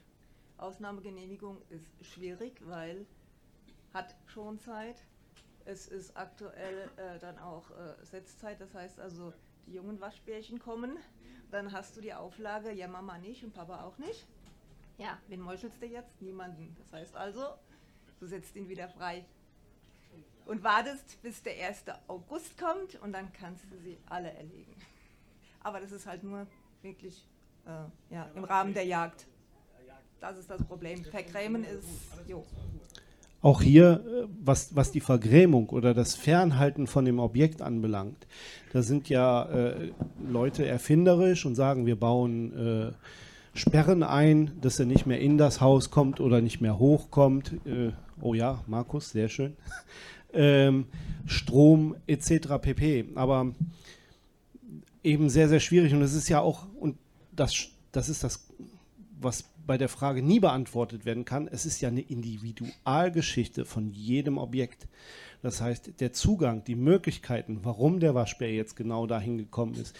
Ausnahmegenehmigung 0.58 1.58
ist 1.70 2.06
schwierig, 2.06 2.62
weil 2.66 3.06
hat 3.94 4.16
schon 4.28 4.60
Zeit. 4.60 4.96
Es 5.66 5.88
ist 5.88 6.16
aktuell 6.18 6.90
äh, 6.98 7.20
dann 7.20 7.38
auch 7.40 7.70
äh, 7.72 8.06
Setzzeit. 8.06 8.60
Das 8.60 8.74
heißt 8.74 9.00
also, 9.00 9.34
die 9.68 9.74
jungen 9.74 10.00
Waschbärchen 10.00 10.60
kommen. 10.60 10.98
Dann 11.52 11.72
hast 11.72 11.98
du 11.98 12.02
die 12.02 12.14
Auflage, 12.14 12.72
ja 12.72 12.88
Mama 12.88 13.18
nicht 13.18 13.44
und 13.44 13.54
Papa 13.54 13.84
auch 13.84 13.98
nicht. 13.98 14.28
Ja, 14.98 15.18
wen 15.28 15.42
meuchelst 15.42 15.82
du 15.82 15.88
jetzt? 15.88 16.22
Niemanden. 16.22 16.76
Das 16.78 16.94
heißt 16.94 17.16
also, 17.16 17.44
du 18.20 18.28
setzt 18.28 18.56
ihn 18.56 18.70
wieder 18.70 18.88
frei 18.88 19.26
und 20.46 20.64
wartest, 20.64 21.22
bis 21.22 21.42
der 21.44 21.54
1. 21.68 21.86
August 22.08 22.58
kommt 22.58 22.96
und 23.02 23.14
dann 23.14 23.32
kannst 23.34 23.64
du 23.72 23.78
sie 23.78 23.98
alle 24.08 24.32
erlegen. 24.34 24.76
Aber 25.62 25.80
das 25.80 25.92
ist 25.92 26.06
halt 26.06 26.24
nur 26.24 26.48
wirklich 26.82 27.28
äh, 27.66 28.14
ja, 28.14 28.30
im 28.36 28.44
Rahmen 28.44 28.74
der 28.74 28.86
Jagd. 28.86 29.28
Das 30.20 30.38
ist 30.38 30.50
das 30.50 30.64
Problem. 30.64 31.04
Vergrämen 31.04 31.64
ist, 31.64 31.88
jo. 32.28 32.46
Auch 33.42 33.62
hier, 33.62 34.04
äh, 34.06 34.28
was, 34.44 34.76
was 34.76 34.92
die 34.92 35.00
Vergrämung 35.00 35.70
oder 35.70 35.94
das 35.94 36.16
Fernhalten 36.16 36.88
von 36.88 37.06
dem 37.06 37.20
Objekt 37.20 37.62
anbelangt, 37.62 38.28
da 38.74 38.82
sind 38.82 39.10
ja 39.10 39.44
äh, 39.46 39.92
Leute 40.28 40.66
erfinderisch 40.66 41.46
und 41.46 41.56
sagen, 41.56 41.86
wir 41.86 42.00
bauen 42.00 42.92
äh, 42.92 42.92
Sperren 43.54 44.04
ein, 44.04 44.52
dass 44.62 44.80
er 44.80 44.86
nicht 44.86 45.06
mehr 45.06 45.20
in 45.20 45.38
das 45.38 45.60
Haus 45.60 45.92
kommt 45.92 46.22
oder 46.22 46.40
nicht 46.40 46.62
mehr 46.62 46.80
hochkommt. 46.80 47.54
Äh, 47.66 47.92
oh 48.22 48.34
ja, 48.34 48.64
Markus, 48.68 49.10
sehr 49.10 49.28
schön. 49.28 49.58
ähm, 50.34 50.86
Strom 51.26 51.96
etc. 52.08 52.60
pp. 52.62 53.06
Aber 53.16 53.54
eben 55.04 55.30
sehr, 55.30 55.50
sehr 55.50 55.60
schwierig 55.60 55.94
und 55.94 56.02
es 56.02 56.14
ist 56.14 56.30
ja 56.30 56.40
auch, 56.40 56.68
und 56.80 56.96
das, 57.36 57.70
das 57.92 58.08
ist 58.08 58.24
das, 58.24 58.48
was 59.20 59.46
bei 59.72 59.78
der 59.78 59.88
Frage 59.88 60.22
nie 60.22 60.42
beantwortet 60.42 61.06
werden 61.06 61.24
kann, 61.24 61.48
es 61.48 61.66
ist 61.66 61.80
ja 61.80 61.88
eine 61.88 62.02
Individualgeschichte 62.02 63.64
von 63.64 63.90
jedem 63.90 64.38
Objekt. 64.38 64.86
Das 65.42 65.62
heißt, 65.62 66.02
der 66.02 66.12
Zugang, 66.12 66.66
die 66.66 66.76
Möglichkeiten, 66.76 67.62
warum 67.64 68.02
der 68.02 68.14
Waschbär 68.14 68.52
jetzt 68.52 68.76
genau 68.76 69.08
dahin 69.08 69.38
gekommen 69.38 69.76
ist 69.76 69.96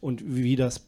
und 0.00 0.22
wie 0.24 0.54
das 0.54 0.86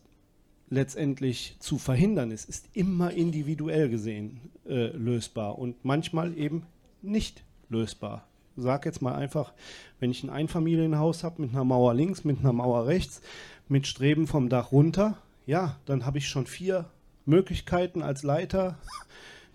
letztendlich 0.71 1.57
zu 1.59 1.79
verhindern 1.79 2.31
ist, 2.31 2.49
ist 2.49 2.69
immer 2.75 3.11
individuell 3.11 3.89
gesehen 3.89 4.39
äh, 4.69 4.97
lösbar 4.97 5.59
und 5.59 5.85
manchmal 5.85 6.39
eben 6.39 6.63
nicht 7.03 7.43
lösbar. 7.71 8.29
Sag 8.57 8.87
jetzt 8.87 9.03
mal 9.03 9.17
einfach, 9.17 9.53
wenn 9.99 10.13
ich 10.13 10.23
ein 10.23 10.31
Einfamilienhaus 10.31 11.25
habe 11.25 11.43
mit 11.43 11.51
einer 11.51 11.65
Mauer 11.65 11.93
links, 11.93 12.23
mit 12.23 12.39
einer 12.39 12.53
Mauer 12.53 12.87
rechts, 12.87 13.21
mit 13.67 13.89
Streben 13.89 14.29
vom 14.29 14.49
Dach 14.49 14.71
runter, 14.71 15.19
ja, 15.45 15.77
dann 15.87 16.07
habe 16.07 16.19
ich 16.19 16.29
schon 16.29 16.47
vier 16.47 16.89
Möglichkeiten 17.25 18.03
als 18.03 18.23
Leiter, 18.23 18.79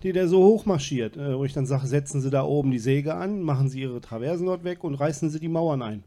die 0.02 0.12
der 0.12 0.28
so 0.28 0.44
hoch 0.44 0.66
marschiert. 0.66 1.16
Äh, 1.16 1.38
wo 1.38 1.44
ich 1.44 1.52
dann 1.52 1.66
sage, 1.66 1.86
setzen 1.86 2.20
Sie 2.20 2.30
da 2.30 2.44
oben 2.44 2.70
die 2.70 2.78
Säge 2.78 3.14
an, 3.14 3.42
machen 3.42 3.68
Sie 3.68 3.80
Ihre 3.80 4.00
Traversen 4.00 4.46
dort 4.46 4.64
weg 4.64 4.84
und 4.84 4.94
reißen 4.94 5.30
Sie 5.30 5.40
die 5.40 5.48
Mauern 5.48 5.82
ein. 5.82 6.04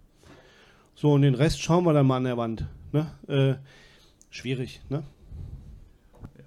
So, 0.95 1.13
und 1.13 1.21
den 1.21 1.35
Rest 1.35 1.61
schauen 1.61 1.85
wir 1.85 1.93
dann 1.93 2.05
mal 2.05 2.17
an 2.17 2.25
der 2.25 2.37
Wand. 2.37 2.67
Ne? 2.91 3.11
Äh, 3.27 3.55
schwierig, 4.29 4.81
ne? 4.89 5.03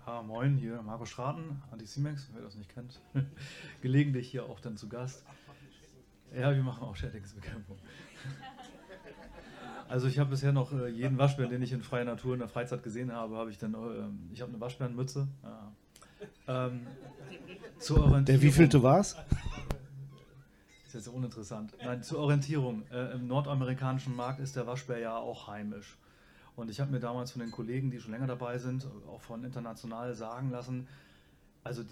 Ja, 0.07 0.23
moin, 0.23 0.57
hier 0.57 0.81
Marco 0.83 1.07
Schraten, 1.07 1.63
Anticimex, 1.71 2.29
wer 2.35 2.43
das 2.43 2.55
nicht 2.57 2.73
kennt. 2.73 3.01
Gelegentlich 3.83 4.31
hier 4.31 4.45
auch 4.45 4.61
dann 4.61 4.77
zu 4.77 4.89
Gast. 4.89 5.25
Ja, 6.37 6.55
wir 6.55 6.63
machen 6.63 6.83
auch 6.83 6.95
Schädlingsbekämpfung. 6.95 7.79
Also 9.89 10.09
ich 10.09 10.19
habe 10.19 10.31
bisher 10.31 10.53
noch 10.53 10.73
äh, 10.73 10.89
jeden 10.89 11.19
Waschbären, 11.19 11.51
den 11.51 11.63
ich 11.63 11.73
in 11.73 11.83
freier 11.83 12.05
Natur 12.05 12.35
in 12.35 12.41
der 12.41 12.49
Freizeit 12.49 12.83
gesehen 12.83 13.13
habe, 13.13 13.37
habe 13.37 13.51
ich 13.51 13.59
dann, 13.59 13.75
äh, 13.75 13.77
ich 14.33 14.41
habe 14.41 14.51
eine 14.51 14.61
Waschbärenmütze. 14.61 15.29
Ja. 15.43 16.67
Ähm, 16.67 16.87
zur 17.79 17.99
Orientierung. 17.99 18.25
Der 18.25 18.43
wievielte 18.43 18.83
war 18.83 19.01
es? 19.01 19.17
Ist 20.87 20.95
jetzt 20.95 21.09
uninteressant. 21.09 21.73
Nein, 21.83 22.03
zur 22.03 22.21
Orientierung. 22.21 22.83
Äh, 22.91 23.15
Im 23.15 23.27
nordamerikanischen 23.27 24.15
Markt 24.17 24.41
ist 24.41 24.57
der 24.57 24.67
Waschbär 24.67 24.99
ja 24.99 25.17
auch 25.17 25.49
heimisch. 25.49 25.97
Und 26.57 26.71
ich 26.71 26.81
habe 26.81 26.93
mir 26.93 27.01
damals 27.01 27.33
von 27.33 27.41
den 27.41 27.51
Kollegen, 27.51 27.91
die 27.91 28.01
schon 28.01 28.13
länger 28.13 28.29
dabei 28.29 28.59
sind, 28.59 28.87
auch 29.09 29.21
von 29.21 29.45
international 29.45 30.15
sagen 30.15 30.51
lassen, 30.51 30.87
also 31.65 31.83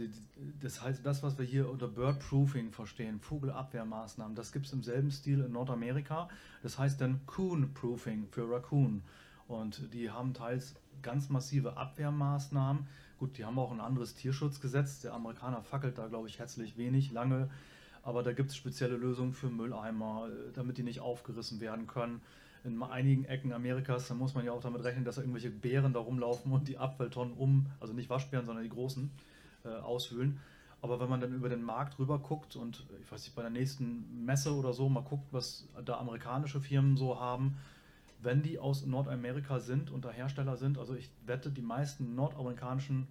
das 0.61 0.83
heißt, 0.83 1.05
das, 1.05 1.23
was 1.23 1.39
wir 1.39 1.47
hier 1.47 1.71
unter 1.71 1.89
Birdproofing 1.89 2.73
verstehen, 2.73 3.21
Vogelabwehrmaßnahmen, 3.21 4.37
das 4.37 4.53
gibt 4.53 4.67
es 4.67 4.73
im 4.75 4.83
selben 4.83 5.11
Stil 5.11 5.41
in 5.41 5.53
Nordamerika. 5.53 6.29
Das 6.63 6.79
heißt 6.79 7.01
dann 7.01 7.21
Coon-Proofing 7.25 8.29
für 8.31 8.49
Raccoon. 8.49 9.03
Und 9.49 9.93
die 9.95 10.11
haben 10.11 10.35
teils 10.35 10.75
ganz 11.01 11.31
massive 11.31 11.79
Abwehrmaßnahmen. 11.79 12.87
Gut, 13.19 13.39
die 13.39 13.47
haben 13.47 13.59
auch 13.59 13.73
ein 13.73 13.81
anderes 13.81 14.15
Tierschutzgesetz. 14.15 15.01
Der 15.01 15.15
Amerikaner 15.15 15.63
fackelt 15.63 15.97
da, 15.97 16.07
glaube 16.07 16.29
ich, 16.29 16.39
herzlich 16.39 16.77
wenig, 16.77 17.11
lange. 17.11 17.49
Aber 18.03 18.23
da 18.23 18.33
gibt 18.33 18.51
es 18.51 18.57
spezielle 18.57 18.97
Lösungen 18.97 19.33
für 19.33 19.49
Mülleimer, 19.49 20.29
damit 20.55 20.77
die 20.77 20.83
nicht 20.83 21.01
aufgerissen 21.01 21.61
werden 21.61 21.87
können. 21.87 22.21
In 22.65 22.83
einigen 22.83 23.25
Ecken 23.25 23.53
Amerikas, 23.55 24.09
da 24.09 24.15
muss 24.15 24.35
man 24.35 24.45
ja 24.45 24.53
auch 24.53 24.63
damit 24.63 24.85
rechnen, 24.85 25.05
dass 25.05 25.17
da 25.17 25.23
irgendwelche 25.23 25.51
Bären 25.51 25.95
da 25.95 26.01
rumlaufen 26.01 26.53
und 26.53 26.69
die 26.69 26.79
Abfalltonnen 26.79 27.35
um, 27.35 27.67
also 27.81 27.95
nicht 27.95 28.11
Waschbären, 28.11 28.45
sondern 28.47 28.65
die 28.65 28.71
großen, 28.71 29.11
äh, 29.65 29.69
auswühlen. 29.69 30.41
Aber 30.81 30.99
wenn 30.99 31.09
man 31.09 31.21
dann 31.21 31.33
über 31.33 31.49
den 31.49 31.63
Markt 31.63 31.99
rüber 31.99 32.19
guckt 32.19 32.57
und 32.57 32.85
ich 33.01 33.11
weiß 33.11 33.23
nicht, 33.23 33.37
bei 33.37 33.43
der 33.43 33.53
nächsten 33.53 34.25
Messe 34.25 34.53
oder 34.55 34.73
so 34.73 34.89
mal 34.89 35.03
guckt, 35.03 35.33
was 35.33 35.69
da 35.85 35.99
amerikanische 35.99 36.61
Firmen 36.61 36.97
so 36.97 37.21
haben, 37.21 37.57
wenn 38.21 38.43
die 38.43 38.59
aus 38.59 38.85
Nordamerika 38.85 39.61
sind 39.61 39.91
und 39.91 40.05
da 40.05 40.11
Hersteller 40.11 40.57
sind, 40.57 40.79
also 40.79 40.95
ich 40.95 41.11
wette, 41.25 41.51
die 41.51 41.63
meisten 41.63 42.15
nordamerikanischen 42.15 43.07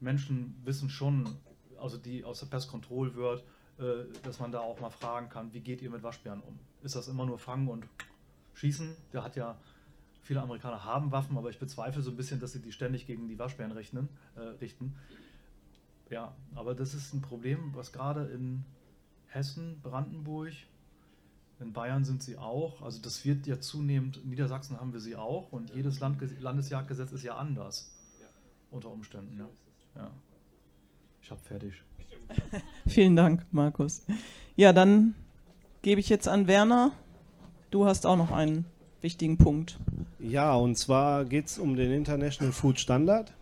Menschen 0.00 0.54
wissen 0.64 0.90
schon, 0.90 1.28
also 1.78 1.98
die 1.98 2.24
aus 2.24 2.40
der 2.40 2.46
Pest 2.46 2.70
Control 2.70 3.14
wird, 3.14 3.44
äh, 3.78 4.04
dass 4.22 4.38
man 4.38 4.52
da 4.52 4.60
auch 4.60 4.80
mal 4.80 4.90
fragen 4.90 5.28
kann, 5.28 5.52
wie 5.52 5.60
geht 5.60 5.82
ihr 5.82 5.90
mit 5.90 6.02
Waschbären 6.02 6.40
um? 6.40 6.58
Ist 6.82 6.96
das 6.96 7.08
immer 7.08 7.24
nur 7.24 7.38
fangen 7.38 7.68
und 7.68 7.86
schießen? 8.54 8.94
Der 9.12 9.22
hat 9.22 9.36
ja, 9.36 9.58
viele 10.22 10.42
Amerikaner 10.42 10.84
haben 10.84 11.10
Waffen, 11.10 11.36
aber 11.38 11.50
ich 11.50 11.58
bezweifle 11.58 12.02
so 12.02 12.10
ein 12.10 12.16
bisschen, 12.16 12.40
dass 12.40 12.52
sie 12.52 12.60
die 12.60 12.72
ständig 12.72 13.06
gegen 13.06 13.28
die 13.28 13.38
Waschbären 13.38 13.72
richten. 13.72 14.08
Äh, 14.36 14.40
richten. 14.60 14.94
Ja, 16.12 16.34
aber 16.54 16.74
das 16.74 16.92
ist 16.92 17.14
ein 17.14 17.22
Problem, 17.22 17.72
was 17.74 17.90
gerade 17.90 18.26
in 18.26 18.64
Hessen, 19.28 19.80
Brandenburg, 19.82 20.52
in 21.58 21.72
Bayern 21.72 22.04
sind 22.04 22.22
sie 22.22 22.36
auch. 22.36 22.82
Also 22.82 23.00
das 23.00 23.24
wird 23.24 23.46
ja 23.46 23.58
zunehmend, 23.60 24.18
in 24.18 24.28
Niedersachsen 24.28 24.78
haben 24.78 24.92
wir 24.92 25.00
sie 25.00 25.16
auch 25.16 25.52
und 25.52 25.74
jedes 25.74 26.00
Land, 26.00 26.18
Landesjagdgesetz 26.38 27.12
ist 27.12 27.24
ja 27.24 27.36
anders. 27.36 27.90
Unter 28.70 28.90
Umständen, 28.90 29.38
ja. 29.38 29.48
ja. 29.96 30.10
Ich 31.22 31.30
habe 31.30 31.40
fertig. 31.40 31.82
Vielen 32.86 33.16
Dank, 33.16 33.46
Markus. 33.50 34.04
Ja, 34.54 34.74
dann 34.74 35.14
gebe 35.80 35.98
ich 35.98 36.10
jetzt 36.10 36.28
an 36.28 36.46
Werner. 36.46 36.92
Du 37.70 37.86
hast 37.86 38.04
auch 38.04 38.16
noch 38.16 38.32
einen 38.32 38.66
wichtigen 39.00 39.38
Punkt. 39.38 39.78
Ja, 40.18 40.54
und 40.56 40.76
zwar 40.76 41.24
geht 41.24 41.46
es 41.46 41.58
um 41.58 41.74
den 41.74 41.90
International 41.90 42.52
Food 42.52 42.80
Standard. 42.80 43.32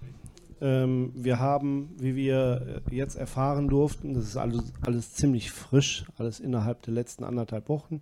Ähm, 0.61 1.13
wir 1.15 1.39
haben, 1.39 1.91
wie 1.99 2.17
wir 2.17 2.83
äh, 2.91 2.95
jetzt 2.95 3.17
erfahren 3.17 3.69
durften, 3.69 4.15
das 4.15 4.25
ist 4.25 4.37
alles, 4.37 4.73
alles 4.83 5.15
ziemlich 5.15 5.51
frisch, 5.51 6.05
alles 6.19 6.39
innerhalb 6.39 6.83
der 6.83 6.93
letzten 6.93 7.25
anderthalb 7.25 7.69
Wochen, 7.69 8.01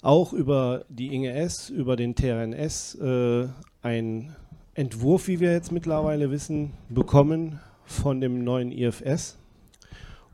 auch 0.00 0.32
über 0.32 0.84
die 0.88 1.14
INGS, 1.14 1.68
über 1.70 1.96
den 1.96 2.14
TRNS, 2.14 2.94
äh, 2.96 3.48
ein 3.82 4.34
Entwurf, 4.74 5.28
wie 5.28 5.40
wir 5.40 5.52
jetzt 5.52 5.72
mittlerweile 5.72 6.30
wissen, 6.30 6.72
bekommen 6.88 7.60
von 7.84 8.20
dem 8.20 8.44
neuen 8.44 8.72
IFS 8.72 9.36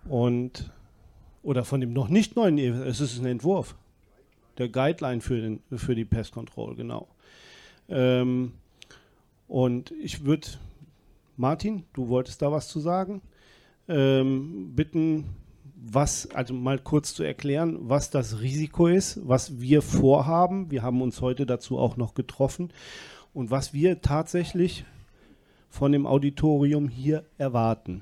und 0.09 0.71
oder 1.43 1.65
von 1.65 1.81
dem 1.81 1.93
noch 1.93 2.09
nicht 2.09 2.37
neuen 2.37 2.57
IFS, 2.59 3.01
es 3.01 3.01
ist 3.01 3.21
ein 3.21 3.27
Entwurf, 3.27 3.75
der 4.59 4.69
Guideline 4.69 5.21
für, 5.21 5.41
den, 5.41 5.61
für 5.75 5.95
die 5.95 6.05
Pest 6.05 6.33
Control, 6.33 6.77
genau. 6.77 7.09
Ähm, 7.89 8.53
und 9.49 9.91
ich 10.03 10.25
würde 10.25 10.49
Martin, 11.37 11.85
du 11.93 12.09
wolltest 12.09 12.43
da 12.43 12.53
was 12.53 12.69
zu 12.69 12.81
sagen. 12.81 13.23
Ähm, 13.89 14.75
bitten, 14.75 15.27
was, 15.77 16.31
also 16.31 16.55
mal 16.55 16.79
kurz 16.79 17.15
zu 17.15 17.23
erklären, 17.23 17.77
was 17.81 18.11
das 18.11 18.41
Risiko 18.41 18.87
ist, 18.87 19.21
was 19.27 19.61
wir 19.61 19.83
vorhaben. 19.83 20.71
Wir 20.71 20.83
haben 20.83 21.03
uns 21.03 21.21
heute 21.21 21.45
dazu 21.45 21.79
auch 21.79 21.97
noch 21.97 22.15
getroffen 22.15 22.73
und 23.35 23.51
was 23.51 23.75
wir 23.75 24.01
tatsächlich 24.01 24.85
von 25.69 25.93
dem 25.93 26.07
Auditorium 26.07 26.89
hier 26.89 27.25
erwarten. 27.37 28.01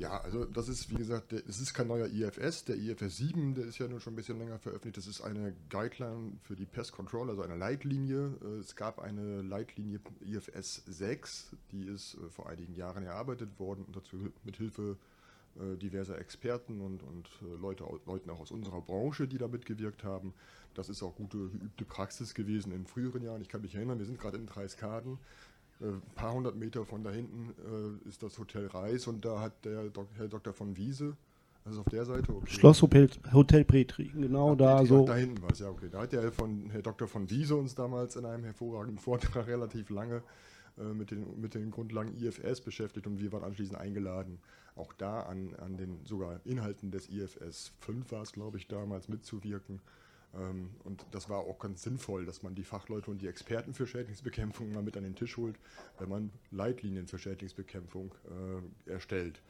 Ja, 0.00 0.18
also 0.22 0.46
das 0.46 0.70
ist, 0.70 0.88
wie 0.88 0.94
gesagt, 0.94 1.34
es 1.34 1.60
ist 1.60 1.74
kein 1.74 1.86
neuer 1.86 2.06
IFS. 2.06 2.64
Der 2.64 2.76
IFS 2.76 3.18
7, 3.18 3.54
der 3.54 3.66
ist 3.66 3.76
ja 3.76 3.86
nun 3.86 4.00
schon 4.00 4.14
ein 4.14 4.16
bisschen 4.16 4.38
länger 4.38 4.58
veröffentlicht. 4.58 4.96
Das 4.96 5.06
ist 5.06 5.20
eine 5.20 5.54
Guideline 5.68 6.38
für 6.42 6.56
die 6.56 6.64
Pest 6.64 6.92
Control, 6.92 7.28
also 7.28 7.42
eine 7.42 7.54
Leitlinie. 7.54 8.32
Äh, 8.42 8.60
es 8.60 8.76
gab 8.76 8.98
eine 8.98 9.42
Leitlinie 9.42 10.00
IFS 10.22 10.84
6, 10.86 11.54
die 11.70 11.82
ist 11.82 12.14
äh, 12.14 12.30
vor 12.30 12.48
einigen 12.48 12.74
Jahren 12.74 13.04
erarbeitet 13.04 13.60
worden 13.60 13.84
und 13.86 13.94
dazu 13.94 14.16
mit 14.42 14.56
Hilfe 14.56 14.96
äh, 15.56 15.76
diverser 15.76 16.18
Experten 16.18 16.80
und, 16.80 17.02
und 17.02 17.28
Leute, 17.60 17.84
Leuten 18.06 18.30
auch 18.30 18.40
aus 18.40 18.52
unserer 18.52 18.80
Branche, 18.80 19.28
die 19.28 19.36
da 19.36 19.48
mitgewirkt 19.48 20.02
haben. 20.02 20.32
Das 20.72 20.88
ist 20.88 21.02
auch 21.02 21.14
gute 21.14 21.36
geübte 21.36 21.84
Praxis 21.84 22.32
gewesen 22.32 22.72
in 22.72 22.86
früheren 22.86 23.22
Jahren. 23.22 23.42
Ich 23.42 23.50
kann 23.50 23.60
mich 23.60 23.74
erinnern, 23.74 23.98
wir 23.98 24.06
sind 24.06 24.18
gerade 24.18 24.38
in 24.38 24.46
Dreiskaden. 24.46 25.18
Ein 25.80 25.88
äh, 25.88 26.14
paar 26.14 26.34
hundert 26.34 26.56
Meter 26.56 26.84
von 26.84 27.02
da 27.02 27.10
hinten 27.10 27.54
äh, 28.04 28.08
ist 28.08 28.22
das 28.22 28.38
Hotel 28.38 28.66
Reis 28.66 29.06
und 29.06 29.24
da 29.24 29.40
hat 29.40 29.64
der 29.64 29.88
Dok 29.90 30.08
Herr 30.16 30.28
Dr. 30.28 30.52
von 30.52 30.76
Wiese 30.76 31.16
ist 31.68 31.78
auf 31.78 31.88
der 31.90 32.04
Seite, 32.04 32.34
okay. 32.34 32.50
Schloss 32.50 32.82
Hotel, 32.82 33.08
Hotel 33.32 33.64
Petri, 33.64 34.10
genau 34.14 34.50
Ja, 34.50 34.56
da 34.56 34.74
Petri, 34.76 34.88
so. 34.88 35.06
Da 35.06 35.16
hinten 35.16 35.42
war 35.42 35.50
es, 35.50 35.58
ja, 35.58 35.68
okay. 35.68 35.88
Da 35.90 36.02
hat 36.02 36.12
der 36.12 36.32
von 36.32 36.70
Herr 36.70 36.82
Dr. 36.82 37.06
von 37.06 37.28
Wiese 37.30 37.54
uns 37.56 37.74
damals 37.74 38.16
in 38.16 38.24
einem 38.24 38.44
hervorragenden 38.44 38.98
Vortrag 39.02 39.46
relativ 39.46 39.90
lange 39.90 40.22
äh, 40.78 40.82
mit, 40.82 41.10
den, 41.10 41.40
mit 41.40 41.54
den 41.54 41.70
Grundlagen 41.70 42.16
IFS 42.16 42.60
beschäftigt 42.60 43.06
und 43.06 43.20
wir 43.20 43.32
waren 43.32 43.44
anschließend 43.44 43.78
eingeladen, 43.78 44.38
auch 44.74 44.92
da 44.94 45.22
an, 45.22 45.54
an 45.56 45.76
den 45.76 46.04
sogar 46.04 46.40
Inhalten 46.44 46.90
des 46.90 47.08
IFS 47.08 47.72
5 47.80 48.10
war 48.10 48.22
es, 48.22 48.32
glaube 48.32 48.56
ich, 48.56 48.66
damals 48.66 49.08
mitzuwirken. 49.08 49.80
Ähm, 50.34 50.70
und 50.84 51.04
das 51.10 51.28
war 51.28 51.38
auch 51.38 51.58
ganz 51.58 51.82
sinnvoll, 51.82 52.24
dass 52.26 52.42
man 52.42 52.54
die 52.54 52.64
Fachleute 52.64 53.10
und 53.10 53.20
die 53.20 53.28
Experten 53.28 53.74
für 53.74 53.86
Schädlingsbekämpfung 53.86 54.72
mal 54.72 54.82
mit 54.82 54.96
an 54.96 55.04
den 55.04 55.14
Tisch 55.14 55.36
holt, 55.36 55.58
wenn 55.98 56.08
man 56.08 56.30
Leitlinien 56.50 57.06
für 57.06 57.18
Schädlingsbekämpfung 57.18 58.14
äh, 58.86 58.90
erstellt. 58.90 59.42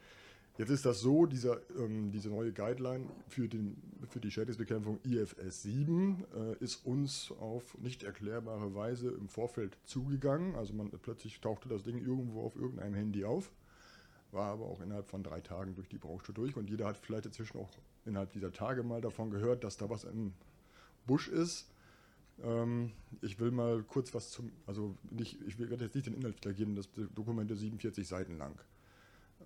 Jetzt 0.58 0.70
ist 0.70 0.84
das 0.84 1.00
so, 1.00 1.26
dieser, 1.26 1.60
ähm, 1.78 2.10
diese 2.10 2.28
neue 2.28 2.52
Guideline 2.52 3.06
für, 3.28 3.48
den, 3.48 3.80
für 4.10 4.20
die 4.20 4.30
Schädlingsbekämpfung 4.30 4.98
IFS 5.04 5.62
7 5.62 6.24
äh, 6.34 6.62
ist 6.62 6.84
uns 6.84 7.32
auf 7.40 7.78
nicht 7.78 8.02
erklärbare 8.02 8.74
Weise 8.74 9.08
im 9.08 9.28
Vorfeld 9.28 9.78
zugegangen. 9.84 10.56
Also 10.56 10.74
man 10.74 10.90
plötzlich 10.90 11.40
tauchte 11.40 11.68
das 11.68 11.82
Ding 11.82 11.98
irgendwo 11.98 12.42
auf 12.42 12.56
irgendeinem 12.56 12.94
Handy 12.94 13.24
auf, 13.24 13.50
war 14.32 14.52
aber 14.52 14.66
auch 14.66 14.82
innerhalb 14.82 15.08
von 15.08 15.22
drei 15.22 15.40
Tagen 15.40 15.74
durch 15.76 15.88
die 15.88 15.98
Branche 15.98 16.32
durch 16.32 16.56
und 16.56 16.68
jeder 16.68 16.86
hat 16.86 16.98
vielleicht 16.98 17.26
inzwischen 17.26 17.58
auch 17.58 17.70
innerhalb 18.04 18.32
dieser 18.32 18.52
Tage 18.52 18.82
mal 18.82 19.00
davon 19.00 19.30
gehört, 19.30 19.64
dass 19.64 19.76
da 19.78 19.88
was 19.88 20.04
im 20.04 20.34
Busch 21.10 21.26
ist. 21.26 21.66
Ähm, 22.44 22.92
ich 23.20 23.40
will 23.40 23.50
mal 23.50 23.82
kurz 23.82 24.14
was 24.14 24.30
zum, 24.30 24.52
also 24.64 24.94
nicht, 25.10 25.38
ich 25.44 25.58
will 25.58 25.68
jetzt 25.80 25.96
nicht 25.96 26.06
den 26.06 26.14
Inhalt 26.14 26.36
wiedergeben, 26.36 26.76
das 26.76 26.88
Dokument 27.16 27.50
ist 27.50 27.58
47 27.58 28.06
Seiten 28.06 28.38
lang. 28.38 28.54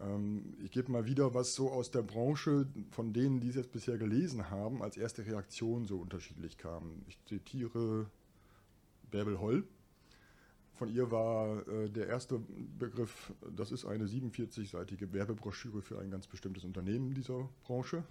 Ähm, 0.03 0.55
ich 0.62 0.70
gebe 0.72 0.92
mal 0.92 1.07
wieder 1.07 1.33
was 1.33 1.55
so 1.55 1.70
aus 1.70 1.90
der 1.90 2.03
Branche, 2.03 2.66
von 2.90 3.14
denen, 3.14 3.40
die 3.40 3.48
es 3.48 3.55
jetzt 3.55 3.72
bisher 3.72 3.96
gelesen 3.96 4.50
haben, 4.50 4.83
als 4.83 4.98
erste 4.98 5.24
Reaktion 5.24 5.87
so 5.87 5.96
unterschiedlich 5.96 6.59
kam. 6.59 7.03
Ich 7.09 7.18
zitiere 7.24 8.11
Bärbel 9.11 9.40
Holl. 9.40 9.64
Von 10.74 10.90
ihr 10.90 11.11
war 11.11 11.66
äh, 11.66 11.88
der 11.88 12.09
erste 12.09 12.42
Begriff, 12.79 13.33
das 13.57 13.72
ist 13.72 13.87
eine 13.87 14.05
47-seitige 14.05 15.14
Werbebroschüre 15.14 15.81
für 15.81 15.98
ein 15.98 16.11
ganz 16.11 16.27
bestimmtes 16.27 16.64
Unternehmen 16.64 17.14
dieser 17.14 17.48
Branche. 17.64 18.05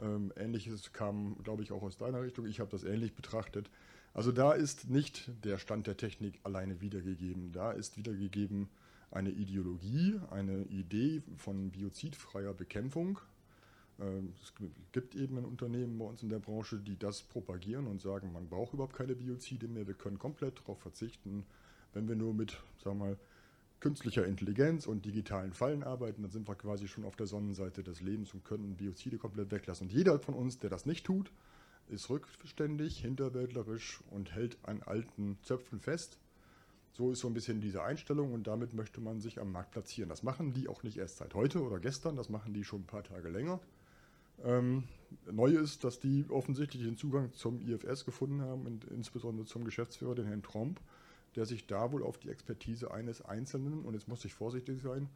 Ähm, 0.00 0.32
Ähnliches 0.36 0.92
kam, 0.92 1.36
glaube 1.42 1.62
ich, 1.62 1.72
auch 1.72 1.82
aus 1.82 1.96
deiner 1.96 2.22
Richtung. 2.22 2.46
Ich 2.46 2.60
habe 2.60 2.70
das 2.70 2.84
ähnlich 2.84 3.14
betrachtet. 3.14 3.70
Also 4.14 4.32
da 4.32 4.52
ist 4.52 4.90
nicht 4.90 5.30
der 5.44 5.58
Stand 5.58 5.86
der 5.86 5.96
Technik 5.96 6.38
alleine 6.42 6.80
wiedergegeben. 6.80 7.52
Da 7.52 7.72
ist 7.72 7.96
wiedergegeben 7.96 8.68
eine 9.10 9.30
Ideologie, 9.30 10.20
eine 10.30 10.62
Idee 10.64 11.22
von 11.36 11.70
biozidfreier 11.70 12.54
Bekämpfung. 12.54 13.18
Ähm, 14.00 14.32
Es 14.42 14.52
gibt 14.92 15.14
eben 15.14 15.38
ein 15.38 15.44
Unternehmen 15.44 15.98
bei 15.98 16.04
uns 16.04 16.22
in 16.22 16.28
der 16.28 16.38
Branche, 16.38 16.78
die 16.78 16.98
das 16.98 17.22
propagieren 17.22 17.86
und 17.86 18.00
sagen, 18.00 18.32
man 18.32 18.48
braucht 18.48 18.74
überhaupt 18.74 18.96
keine 18.96 19.14
Biozide 19.14 19.68
mehr, 19.68 19.86
wir 19.86 19.94
können 19.94 20.18
komplett 20.18 20.58
darauf 20.60 20.80
verzichten. 20.80 21.44
Wenn 21.92 22.08
wir 22.08 22.16
nur 22.16 22.32
mit, 22.32 22.52
sagen 22.82 22.98
wir 22.98 23.06
mal, 23.06 23.18
künstlicher 23.82 24.24
Intelligenz 24.24 24.86
und 24.86 25.04
digitalen 25.04 25.52
Fallen 25.52 25.82
arbeiten, 25.82 26.22
dann 26.22 26.30
sind 26.30 26.48
wir 26.48 26.54
quasi 26.54 26.86
schon 26.86 27.04
auf 27.04 27.16
der 27.16 27.26
Sonnenseite 27.26 27.82
des 27.82 28.00
Lebens 28.00 28.32
und 28.32 28.44
können 28.44 28.76
Biozide 28.76 29.18
komplett 29.18 29.50
weglassen. 29.50 29.88
Und 29.88 29.92
jeder 29.92 30.20
von 30.20 30.34
uns, 30.34 30.60
der 30.60 30.70
das 30.70 30.86
nicht 30.86 31.04
tut, 31.04 31.32
ist 31.88 32.08
rückständig, 32.08 33.00
hinterwäldlerisch 33.00 34.00
und 34.12 34.32
hält 34.32 34.56
an 34.62 34.82
alten 34.84 35.36
Zöpfen 35.42 35.80
fest. 35.80 36.20
So 36.92 37.10
ist 37.10 37.18
so 37.18 37.26
ein 37.26 37.34
bisschen 37.34 37.60
diese 37.60 37.82
Einstellung 37.82 38.32
und 38.32 38.46
damit 38.46 38.72
möchte 38.72 39.00
man 39.00 39.20
sich 39.20 39.40
am 39.40 39.50
Markt 39.50 39.72
platzieren. 39.72 40.08
Das 40.08 40.22
machen 40.22 40.52
die 40.52 40.68
auch 40.68 40.84
nicht 40.84 40.96
erst 40.96 41.16
seit 41.16 41.34
heute 41.34 41.60
oder 41.60 41.80
gestern, 41.80 42.14
das 42.14 42.28
machen 42.28 42.54
die 42.54 42.62
schon 42.62 42.82
ein 42.82 42.86
paar 42.86 43.02
Tage 43.02 43.30
länger. 43.30 43.58
Ähm, 44.44 44.84
neu 45.28 45.50
ist, 45.50 45.82
dass 45.82 45.98
die 45.98 46.24
offensichtlich 46.28 46.84
den 46.84 46.96
Zugang 46.96 47.32
zum 47.32 47.60
IFS 47.60 48.04
gefunden 48.04 48.42
haben 48.42 48.64
und 48.64 48.84
insbesondere 48.84 49.44
zum 49.44 49.64
Geschäftsführer, 49.64 50.14
den 50.14 50.26
Herrn 50.26 50.44
Tromp, 50.44 50.80
der 51.36 51.46
sich 51.46 51.66
da 51.66 51.92
wohl 51.92 52.02
auf 52.02 52.18
die 52.18 52.28
Expertise 52.30 52.90
eines 52.92 53.22
Einzelnen, 53.24 53.84
und 53.84 53.94
jetzt 53.94 54.08
muss 54.08 54.24
ich 54.24 54.34
vorsichtig 54.34 54.82
sein, 54.82 55.08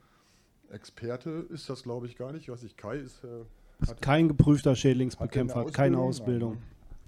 Experte 0.71 1.47
ist 1.51 1.69
das 1.71 1.83
glaube 1.85 2.07
ich 2.07 2.17
gar 2.17 2.33
nicht, 2.33 2.49
was 2.49 2.63
ich 2.63 2.77
Kai 2.77 2.97
ist. 2.97 3.23
Äh, 3.25 3.87
hat- 3.87 4.01
Kein 4.03 4.29
geprüfter 4.29 4.71
hat 4.71 4.79
Schädlingsbekämpfer, 4.79 5.61
eine 5.63 5.71
keine 5.71 5.99
Ausbildung? 5.99 6.55
Nein, 6.55 6.63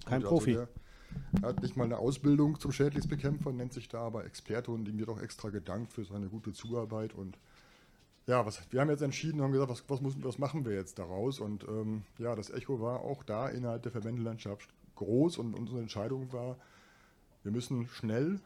kein 0.07 0.21
Gut, 0.21 0.29
Profi. 0.29 0.57
Also 0.57 0.69
der 1.41 1.49
hat 1.49 1.63
nicht 1.63 1.77
mal 1.77 1.85
eine 1.85 1.99
Ausbildung 1.99 2.61
zum 2.61 2.71
Schädlingsbekämpfer, 2.71 3.53
nennt 3.53 3.73
sich 3.73 3.89
da 3.89 4.01
aber 4.01 4.25
Experte 4.25 4.71
und 4.71 4.87
ihm 4.89 4.99
wird 4.99 5.09
auch 5.09 5.21
extra 5.21 5.49
gedankt 5.51 5.93
für 5.93 6.05
seine 6.05 6.29
gute 6.29 6.53
Zuarbeit. 6.53 7.15
Und 7.15 7.37
ja, 8.27 8.45
was, 8.47 8.61
wir 8.71 8.81
haben 8.81 8.91
jetzt 8.91 9.03
entschieden, 9.03 9.41
haben 9.43 9.53
gesagt, 9.53 9.71
was, 9.71 9.85
was, 9.89 10.01
muss, 10.01 10.15
was 10.23 10.39
machen 10.39 10.65
wir 10.65 10.75
jetzt 10.75 10.99
daraus? 10.99 11.41
Und 11.41 11.65
ähm, 11.65 12.03
ja, 12.19 12.37
das 12.37 12.51
Echo 12.51 12.81
war 12.81 13.01
auch 13.01 13.25
da 13.25 13.49
innerhalb 13.49 13.83
der 13.83 13.91
Verbändelandschaft 13.93 14.69
groß 14.97 15.39
und 15.39 15.55
unsere 15.55 15.81
Entscheidung 15.81 16.33
war, 16.33 16.57
wir 17.43 17.53
müssen 17.53 17.87
schnell 17.89 18.39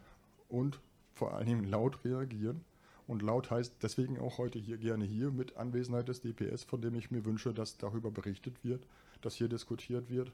und 0.52 0.80
vor 1.14 1.42
Dingen 1.42 1.64
laut 1.64 2.04
reagieren. 2.04 2.64
Und 3.08 3.22
laut 3.22 3.50
heißt 3.50 3.76
deswegen 3.82 4.18
auch 4.18 4.38
heute 4.38 4.58
hier 4.58 4.78
gerne 4.78 5.04
hier 5.04 5.30
mit 5.30 5.56
Anwesenheit 5.56 6.08
des 6.08 6.20
DPS, 6.20 6.62
von 6.62 6.80
dem 6.80 6.94
ich 6.94 7.10
mir 7.10 7.24
wünsche, 7.24 7.52
dass 7.52 7.76
darüber 7.78 8.10
berichtet 8.10 8.62
wird, 8.62 8.86
dass 9.22 9.34
hier 9.34 9.48
diskutiert 9.48 10.08
wird, 10.08 10.30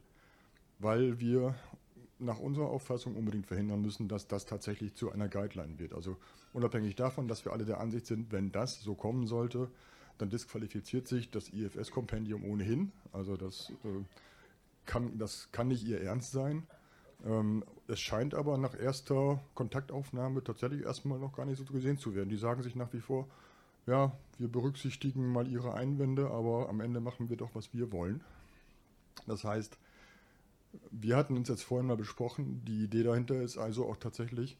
weil 0.79 1.19
wir 1.19 1.55
nach 2.19 2.39
unserer 2.39 2.67
Auffassung 2.67 3.17
unbedingt 3.17 3.47
verhindern 3.47 3.81
müssen, 3.81 4.09
dass 4.09 4.27
das 4.27 4.45
tatsächlich 4.45 4.95
zu 4.95 5.11
einer 5.11 5.29
Guideline 5.29 5.79
wird. 5.79 5.95
Also 5.95 6.17
unabhängig 6.53 6.97
davon, 6.97 7.29
dass 7.29 7.45
wir 7.45 7.53
alle 7.53 7.65
der 7.65 7.81
Ansicht 7.81 8.07
sind, 8.07 8.33
wenn 8.33 8.51
das 8.51 8.81
so 8.81 8.95
kommen 8.95 9.27
sollte, 9.27 9.71
dann 10.19 10.29
disqualifiziert 10.29 11.07
sich 11.07 11.31
das 11.31 11.49
IFS-Kompendium 11.51 12.45
ohnehin. 12.45 12.91
Also 13.13 13.37
das, 13.37 13.71
äh, 13.85 14.05
kann, 14.85 15.17
das 15.17 15.51
kann 15.53 15.69
nicht 15.69 15.87
ihr 15.87 16.01
Ernst 16.01 16.33
sein. 16.33 16.67
Ähm, 17.25 17.65
es 17.89 18.01
scheint 18.01 18.35
aber 18.35 18.59
nach 18.59 18.79
erster 18.79 19.41
Kontaktaufnahme 19.55 20.45
tatsächlich 20.45 20.83
erstmal 20.83 21.19
noch 21.19 21.35
gar 21.35 21.47
nicht 21.47 21.59
so 21.59 21.65
gesehen 21.73 21.99
zu 21.99 22.15
werden. 22.15 22.29
Die 22.29 22.37
sagen 22.37 22.63
sich 22.63 22.77
nach 22.77 22.93
wie 22.93 23.01
vor, 23.01 23.27
ja, 23.87 24.13
wir 24.39 24.49
berücksichtigen 24.49 25.33
mal 25.33 25.49
ihre 25.49 25.75
Einwände, 25.75 26.31
aber 26.31 26.69
am 26.69 26.81
Ende 26.81 27.01
machen 27.01 27.31
wir 27.31 27.37
doch, 27.37 27.55
was 27.55 27.73
wir 27.73 27.91
wollen. 27.91 28.21
Das 29.27 29.45
heißt, 29.45 29.79
wir 30.91 31.17
hatten 31.17 31.37
uns 31.37 31.49
jetzt 31.49 31.63
vorhin 31.63 31.87
mal 31.87 31.97
besprochen, 31.97 32.63
die 32.67 32.85
Idee 32.85 33.03
dahinter 33.03 33.41
ist 33.41 33.57
also 33.57 33.89
auch 33.89 33.97
tatsächlich, 33.97 34.59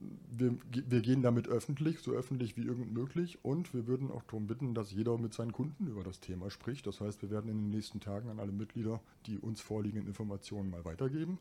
wir, 0.00 0.56
wir 0.70 1.00
gehen 1.00 1.22
damit 1.22 1.48
öffentlich, 1.48 2.00
so 2.00 2.12
öffentlich 2.12 2.56
wie 2.56 2.62
irgend 2.62 2.92
möglich 2.92 3.38
und 3.42 3.74
wir 3.74 3.86
würden 3.86 4.10
auch 4.10 4.22
darum 4.22 4.46
bitten, 4.46 4.74
dass 4.74 4.92
jeder 4.92 5.18
mit 5.18 5.34
seinen 5.34 5.52
Kunden 5.52 5.86
über 5.86 6.04
das 6.04 6.20
Thema 6.20 6.50
spricht. 6.50 6.86
Das 6.86 7.00
heißt, 7.00 7.22
wir 7.22 7.30
werden 7.30 7.50
in 7.50 7.56
den 7.56 7.70
nächsten 7.70 8.00
Tagen 8.00 8.28
an 8.28 8.38
alle 8.38 8.52
Mitglieder 8.52 9.00
die 9.26 9.38
uns 9.38 9.60
vorliegenden 9.60 10.08
Informationen 10.08 10.70
mal 10.70 10.84
weitergeben. 10.84 11.38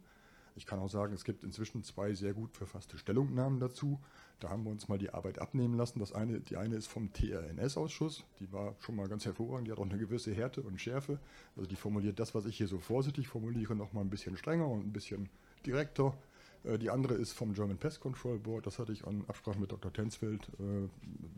Ich 0.55 0.65
kann 0.65 0.79
auch 0.79 0.89
sagen, 0.89 1.13
es 1.13 1.23
gibt 1.23 1.43
inzwischen 1.43 1.83
zwei 1.83 2.15
sehr 2.15 2.33
gut 2.33 2.57
verfasste 2.57 2.97
Stellungnahmen 2.97 3.59
dazu. 3.59 3.99
Da 4.39 4.49
haben 4.49 4.63
wir 4.63 4.71
uns 4.71 4.87
mal 4.87 4.97
die 4.97 5.11
Arbeit 5.11 5.37
abnehmen 5.37 5.77
lassen. 5.77 5.99
Das 5.99 6.13
eine, 6.13 6.39
die 6.39 6.57
eine 6.57 6.75
ist 6.75 6.87
vom 6.87 7.13
TRNS-Ausschuss. 7.13 8.23
Die 8.39 8.51
war 8.51 8.75
schon 8.79 8.95
mal 8.95 9.07
ganz 9.07 9.25
hervorragend. 9.25 9.67
Die 9.67 9.71
hat 9.71 9.77
auch 9.77 9.85
eine 9.85 9.99
gewisse 9.99 10.33
Härte 10.33 10.63
und 10.63 10.81
Schärfe. 10.81 11.19
Also 11.55 11.69
die 11.69 11.75
formuliert 11.75 12.19
das, 12.19 12.33
was 12.33 12.45
ich 12.47 12.57
hier 12.57 12.67
so 12.67 12.79
vorsichtig 12.79 13.27
formuliere, 13.27 13.75
noch 13.75 13.93
mal 13.93 14.01
ein 14.01 14.09
bisschen 14.09 14.35
strenger 14.35 14.67
und 14.67 14.87
ein 14.87 14.93
bisschen 14.93 15.29
direkter. 15.63 16.17
Äh, 16.63 16.77
Die 16.77 16.89
andere 16.89 17.15
ist 17.15 17.33
vom 17.33 17.53
German 17.53 17.77
Pest 17.77 17.99
Control 17.99 18.39
Board. 18.39 18.65
Das 18.65 18.79
hatte 18.79 18.91
ich 18.91 19.05
an 19.05 19.23
Absprache 19.27 19.59
mit 19.59 19.71
Dr. 19.71 19.91
Tensfeld 19.91 20.47
äh, 20.59 20.87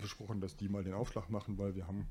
besprochen, 0.01 0.41
dass 0.41 0.55
die 0.55 0.69
mal 0.69 0.83
den 0.83 0.93
Aufschlag 0.93 1.29
machen, 1.29 1.57
weil 1.57 1.75
wir 1.75 1.87
haben 1.87 2.05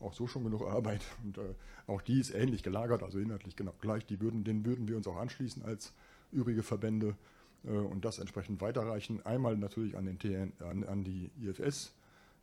auch 0.00 0.14
so 0.14 0.26
schon 0.26 0.44
genug 0.44 0.62
Arbeit. 0.62 1.02
Und 1.24 1.38
äh, 1.38 1.54
auch 1.86 2.00
die 2.00 2.20
ist 2.20 2.34
ähnlich 2.34 2.62
gelagert, 2.62 3.02
also 3.02 3.18
inhaltlich 3.18 3.56
genau 3.56 3.74
gleich. 3.80 4.06
Die 4.06 4.20
würden, 4.20 4.44
den 4.44 4.64
würden 4.64 4.88
wir 4.88 4.96
uns 4.96 5.06
auch 5.06 5.16
anschließen 5.16 5.64
als 5.64 5.92
übrige 6.32 6.62
Verbände 6.62 7.16
äh, 7.64 7.70
und 7.70 8.04
das 8.04 8.18
entsprechend 8.18 8.60
weiterreichen. 8.60 9.24
Einmal 9.24 9.56
natürlich 9.56 9.96
an, 9.96 10.06
den 10.06 10.18
TN, 10.18 10.52
an, 10.60 10.84
an 10.84 11.04
die 11.04 11.30
IFS 11.42 11.92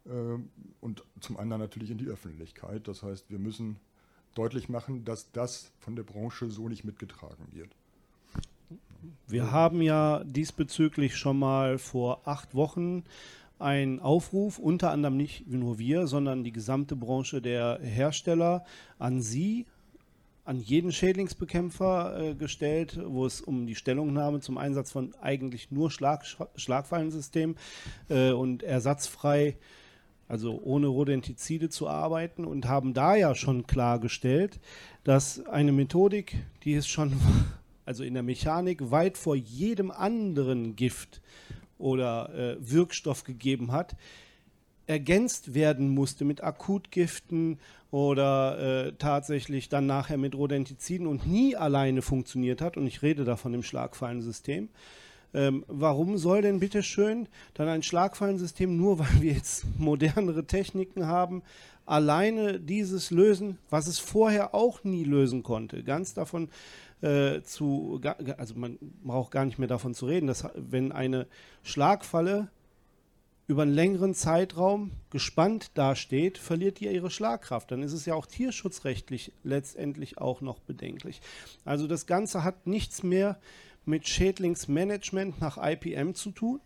äh, 0.06 0.10
und 0.82 1.03
zum 1.19 1.38
anderen 1.38 1.62
natürlich 1.62 1.91
in 1.91 1.97
die 1.97 2.08
Öffentlichkeit. 2.08 2.88
Das 2.88 3.03
heißt, 3.03 3.30
wir 3.30 3.39
müssen 3.39 3.77
deutlich 4.36 4.69
machen, 4.69 5.03
dass 5.03 5.32
das 5.32 5.71
von 5.80 5.95
der 5.95 6.03
Branche 6.03 6.49
so 6.51 6.69
nicht 6.69 6.84
mitgetragen 6.84 7.47
wird. 7.51 7.75
Wir 9.28 9.52
haben 9.52 9.82
ja 9.82 10.24
diesbezüglich 10.24 11.18
schon 11.18 11.39
mal 11.39 11.78
vor 11.78 12.22
acht 12.26 12.56
Wochen 12.56 13.04
einen 13.60 14.00
Aufruf, 14.00 14.60
unter 14.60 14.91
anderem 14.91 15.18
nicht 15.18 15.48
nur 15.48 15.80
wir, 15.80 16.08
sondern 16.08 16.43
die 16.43 16.52
gesamte 16.52 16.95
Branche 16.95 17.41
der 17.41 17.80
Hersteller 17.82 18.64
an 19.00 19.22
Sie, 19.22 19.66
an 20.45 20.62
jeden 20.62 20.93
Schädlingsbekämpfer 20.93 22.20
äh, 22.20 22.36
gestellt, 22.36 23.00
wo 23.06 23.26
es 23.26 23.41
um 23.41 23.68
die 23.68 23.76
Stellungnahme 23.76 24.39
zum 24.39 24.58
Einsatz 24.58 24.91
von 24.91 25.14
eigentlich 25.22 25.72
nur 25.72 25.91
Schlag, 25.91 26.26
Schlagfallensystem 26.56 27.56
äh, 28.10 28.32
und 28.32 28.64
ersatzfrei, 28.64 29.58
also 30.30 30.62
ohne 30.64 30.88
Rodentizide 30.88 31.70
zu 31.70 31.89
arbeiten 31.89 32.45
und 32.45 32.66
haben 32.66 32.93
da 32.93 33.16
ja 33.16 33.36
schon 33.36 33.68
klargestellt, 33.68 34.60
dass 35.04 35.45
eine 35.48 35.74
Methodik, 35.74 36.38
die 36.64 36.76
es 36.76 36.88
schon 36.88 37.12
also 37.88 38.04
in 38.04 38.14
der 38.14 38.24
Mechanik 38.24 38.92
weit 38.92 39.18
vor 39.18 39.36
jedem 39.36 39.92
anderen 39.92 40.76
Gift 40.76 41.22
oder 41.78 42.34
äh, 42.36 42.58
Wirkstoff 42.60 43.24
gegeben 43.24 43.72
hat, 43.72 43.96
ergänzt 44.88 45.54
werden 45.54 45.90
musste 45.90 46.26
mit 46.26 46.44
Akutgiften 46.44 47.60
oder 47.90 48.88
äh, 48.88 48.94
tatsächlich 48.98 49.70
dann 49.70 49.86
nachher 49.86 50.18
mit 50.18 50.36
Rodentiziden 50.36 51.08
und 51.08 51.26
nie 51.26 51.56
alleine 51.56 52.02
funktioniert 52.02 52.62
hat, 52.62 52.78
und 52.78 52.88
ich 52.88 53.02
rede 53.02 53.24
da 53.24 53.38
von 53.38 53.54
dem 53.54 53.64
Schlagfallensystem, 53.64 54.70
ähm, 55.34 55.66
warum 55.68 56.18
soll 56.18 56.42
denn 56.42 56.60
bitte 56.60 56.84
schön 56.84 57.28
dann 57.54 57.68
ein 57.68 57.84
Schlagfallensystem, 57.84 58.76
nur 58.76 59.00
weil 59.00 59.22
wir 59.22 59.34
jetzt 59.34 59.66
modernere 59.78 60.46
Techniken 60.46 61.08
haben, 61.08 61.44
alleine 61.86 62.60
dieses 62.60 63.12
lösen, 63.12 63.58
was 63.70 63.88
es 63.88 64.00
vorher 64.00 64.54
auch 64.54 64.84
nie 64.84 65.04
lösen 65.04 65.44
konnte? 65.44 65.84
Ganz 65.84 66.14
davon 66.14 66.50
äh, 67.02 67.41
zu, 67.41 68.02
also 68.38 68.56
man 68.56 68.78
braucht 69.04 69.32
gar 69.32 69.45
nicht 69.45 69.60
mehr 69.60 69.68
davon 69.68 69.93
zu 69.93 70.06
reden, 70.06 70.28
dass 70.28 70.48
wenn 70.56 70.91
eine 70.91 71.28
Schlagfalle 71.64 72.50
über 73.48 73.62
einen 73.62 73.74
längeren 73.74 74.14
Zeitraum 74.14 74.91
gespannt 75.10 75.72
dasteht, 75.76 76.38
verliert 76.38 76.82
die 76.82 76.88
ihre 76.88 77.10
Schlagkraft. 77.10 77.72
Dann 77.72 77.82
ist 77.82 77.93
es 77.93 78.06
ja 78.06 78.14
auch 78.14 78.26
tierschutzrechtlich 78.26 79.32
letztendlich 79.43 80.18
auch 80.18 80.41
noch 80.41 80.60
bedenklich. 80.60 81.22
Also 81.64 81.88
das 81.88 82.08
Ganze 82.08 82.43
hat 82.43 82.68
nichts 82.68 83.04
mehr 83.04 83.39
mit 83.86 84.06
Schädlingsmanagement 84.06 85.39
nach 85.39 85.58
IPM 85.58 86.14
zu 86.14 86.32
tun. 86.32 86.60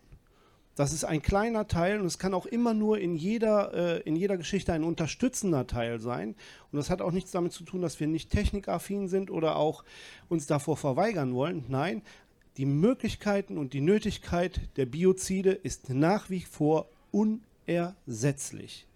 Das 0.74 0.94
ist 0.94 1.04
ein 1.04 1.20
kleiner 1.20 1.68
Teil 1.68 2.00
und 2.00 2.06
es 2.06 2.18
kann 2.18 2.32
auch 2.32 2.46
immer 2.46 2.72
nur 2.72 2.98
in 2.98 3.14
jeder, 3.14 3.74
äh, 3.74 4.00
in 4.02 4.16
jeder 4.16 4.38
Geschichte 4.38 4.72
ein 4.72 4.84
unterstützender 4.84 5.66
Teil 5.66 6.00
sein. 6.00 6.34
Und 6.70 6.78
das 6.78 6.88
hat 6.88 7.02
auch 7.02 7.12
nichts 7.12 7.30
damit 7.30 7.52
zu 7.52 7.64
tun, 7.64 7.82
dass 7.82 8.00
wir 8.00 8.06
nicht 8.06 8.30
technikaffin 8.30 9.06
sind 9.08 9.30
oder 9.30 9.56
auch 9.56 9.84
uns 10.30 10.46
davor 10.46 10.78
verweigern 10.78 11.34
wollen. 11.34 11.64
Nein, 11.68 12.00
die 12.56 12.64
Möglichkeiten 12.64 13.58
und 13.58 13.74
die 13.74 13.82
Nötigkeit 13.82 14.60
der 14.76 14.86
Biozide 14.86 15.52
ist 15.52 15.90
nach 15.90 16.30
wie 16.30 16.40
vor 16.40 16.88
unersetzlich. 17.10 18.86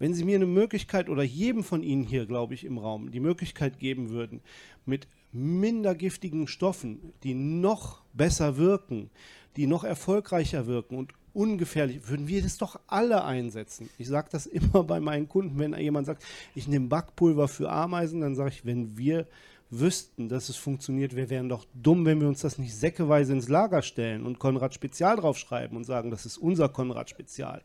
Wenn 0.00 0.14
Sie 0.14 0.24
mir 0.24 0.34
eine 0.34 0.46
Möglichkeit 0.46 1.08
oder 1.08 1.22
jedem 1.22 1.62
von 1.62 1.84
Ihnen 1.84 2.02
hier, 2.02 2.26
glaube 2.26 2.54
ich, 2.54 2.64
im 2.64 2.78
Raum 2.78 3.12
die 3.12 3.20
Möglichkeit 3.20 3.78
geben 3.78 4.10
würden, 4.10 4.40
mit 4.84 5.06
minder 5.30 5.94
giftigen 5.94 6.48
Stoffen, 6.48 7.12
die 7.22 7.34
noch 7.34 8.02
besser 8.12 8.56
wirken, 8.56 9.10
die 9.56 9.66
noch 9.66 9.84
erfolgreicher 9.84 10.66
wirken 10.66 10.96
und 10.96 11.12
ungefährlich, 11.34 12.08
würden 12.08 12.28
wir 12.28 12.42
das 12.42 12.58
doch 12.58 12.78
alle 12.86 13.24
einsetzen. 13.24 13.88
Ich 13.98 14.08
sage 14.08 14.28
das 14.30 14.46
immer 14.46 14.84
bei 14.84 15.00
meinen 15.00 15.28
Kunden, 15.28 15.58
wenn 15.58 15.74
jemand 15.74 16.06
sagt, 16.06 16.24
ich 16.54 16.68
nehme 16.68 16.88
Backpulver 16.88 17.48
für 17.48 17.70
Ameisen, 17.70 18.20
dann 18.20 18.34
sage 18.34 18.50
ich, 18.50 18.64
wenn 18.64 18.96
wir 18.96 19.26
wüssten, 19.70 20.28
dass 20.28 20.50
es 20.50 20.56
funktioniert, 20.56 21.16
wir 21.16 21.30
wären 21.30 21.48
doch 21.48 21.64
dumm, 21.74 22.04
wenn 22.04 22.20
wir 22.20 22.28
uns 22.28 22.42
das 22.42 22.58
nicht 22.58 22.76
säckeweise 22.76 23.32
ins 23.32 23.48
Lager 23.48 23.80
stellen 23.80 24.26
und 24.26 24.38
Konrad 24.38 24.74
Spezial 24.74 25.16
draufschreiben 25.16 25.76
und 25.76 25.84
sagen, 25.84 26.10
das 26.10 26.26
ist 26.26 26.36
unser 26.36 26.68
Konrad 26.68 27.08
Spezial. 27.08 27.62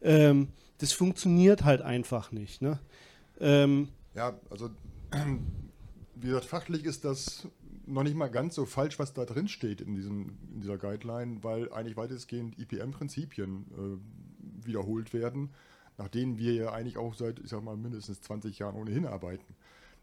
Ähm, 0.00 0.48
das 0.78 0.92
funktioniert 0.92 1.64
halt 1.64 1.82
einfach 1.82 2.32
nicht. 2.32 2.62
Ne? 2.62 2.80
Ähm, 3.40 3.88
ja, 4.14 4.38
also 4.48 4.70
wie 6.14 6.28
gesagt, 6.28 6.46
fachlich 6.46 6.84
ist 6.84 7.04
das 7.04 7.46
noch 7.86 8.02
nicht 8.02 8.16
mal 8.16 8.30
ganz 8.30 8.54
so 8.54 8.64
falsch, 8.66 8.98
was 8.98 9.12
da 9.12 9.24
drin 9.24 9.48
steht 9.48 9.80
in, 9.80 9.94
diesem, 9.94 10.38
in 10.52 10.60
dieser 10.60 10.78
Guideline, 10.78 11.42
weil 11.42 11.72
eigentlich 11.72 11.96
weitestgehend 11.96 12.58
IPM-Prinzipien 12.58 13.66
äh, 13.72 14.66
wiederholt 14.66 15.12
werden, 15.12 15.50
nach 15.98 16.08
denen 16.08 16.38
wir 16.38 16.54
ja 16.54 16.72
eigentlich 16.72 16.98
auch 16.98 17.14
seit, 17.14 17.38
ich 17.40 17.50
sag 17.50 17.62
mal, 17.62 17.76
mindestens 17.76 18.20
20 18.22 18.58
Jahren 18.58 18.76
ohnehin 18.76 19.06
arbeiten. 19.06 19.54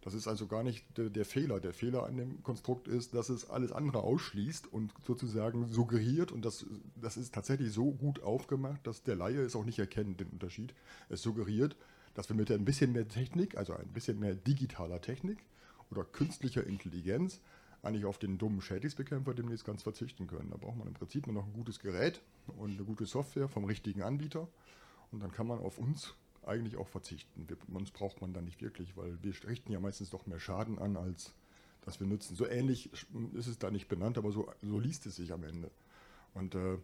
Das 0.02 0.16
ist 0.16 0.28
also 0.28 0.48
gar 0.48 0.64
nicht 0.64 0.86
der, 0.98 1.10
der, 1.10 1.26
Fehler. 1.26 1.60
Der 1.60 1.74
Fehler 1.74 2.08
an 2.08 2.18
dem 2.18 2.42
Konstrukt 2.42 2.88
ist, 2.88 3.14
dass 3.14 3.30
es 3.30 3.50
alles 3.50 3.72
andere 3.72 4.02
ausschließt 4.02 4.72
und 4.72 4.92
sozusagen 5.06 5.68
suggeriert, 5.68 6.32
und 6.32 6.44
das, 6.44 6.66
das 6.96 7.18
ist 7.18 7.36
tatsächlich 7.36 7.72
so 7.72 7.92
gut 7.92 8.24
aufgemacht, 8.24 8.86
dass 8.88 9.04
der 9.04 9.16
Laie 9.16 9.42
es 9.42 9.56
auch 9.56 9.66
nicht 9.66 9.78
erkennt, 9.78 10.20
den 10.20 10.30
Unterschied. 10.30 10.74
Es 11.10 11.22
suggeriert, 11.22 11.76
dass 12.16 12.30
wir 12.30 12.36
mit 12.36 12.52
ein 12.52 12.66
bisschen 12.66 12.94
mehr 12.94 13.08
Technik, 13.08 13.58
also 13.58 13.74
ein 13.74 13.94
bisschen 13.94 14.20
mehr 14.20 14.34
digitaler 14.34 15.02
Technik 15.02 15.46
oder 15.92 16.04
künstlicher 16.04 16.66
Intelligenz, 16.66 17.40
eigentlich 17.84 18.06
auf 18.06 18.18
den 18.20 18.38
dummen 18.38 18.62
Schädlingsbekämpfer 18.62 19.34
demnächst 19.34 19.66
ganz 19.66 19.84
verzichten 19.84 20.28
können. 20.28 20.52
Da 20.52 20.58
braucht 20.58 20.78
man 20.78 20.88
im 20.88 20.94
Prinzip 20.94 21.26
nur 21.26 21.36
noch 21.36 21.46
ein 21.46 21.54
gutes 21.54 21.80
Gerät 21.80 22.22
und 22.58 22.72
eine 22.72 22.84
gute 22.84 23.06
Software 23.06 23.48
vom 23.48 23.66
richtigen 23.66 24.04
Anbieter. 24.04 24.48
Und 25.12 25.22
dann 25.22 25.32
kann 25.32 25.48
man 25.48 25.60
auf 25.60 25.78
uns 25.78 26.14
eigentlich 26.44 26.78
auch 26.78 26.88
verzichten. 26.88 27.48
Wir, 27.48 27.58
uns 27.74 27.92
braucht 27.92 28.22
man 28.22 28.34
dann 28.34 28.46
nicht 28.46 28.62
wirklich, 28.62 28.96
weil 28.98 29.18
wir 29.22 29.34
richten 29.48 29.72
ja 29.72 29.80
meistens 29.80 30.10
doch 30.10 30.26
mehr 30.26 30.40
Schaden 30.40 30.80
an, 30.80 30.98
als 30.98 31.34
dass 31.82 32.00
wir 32.00 32.08
nutzen. 32.08 32.36
So 32.36 32.48
ähnlich 32.48 32.92
ist 33.34 33.48
es 33.48 33.58
da 33.58 33.72
nicht 33.72 33.88
benannt, 33.88 34.18
aber 34.18 34.32
so, 34.32 34.52
so 34.62 34.80
liest 34.80 35.06
es 35.08 35.16
sich 35.16 35.34
am 35.34 35.44
Ende. 35.44 35.72
Und 36.34 36.56
äh, 36.56 36.78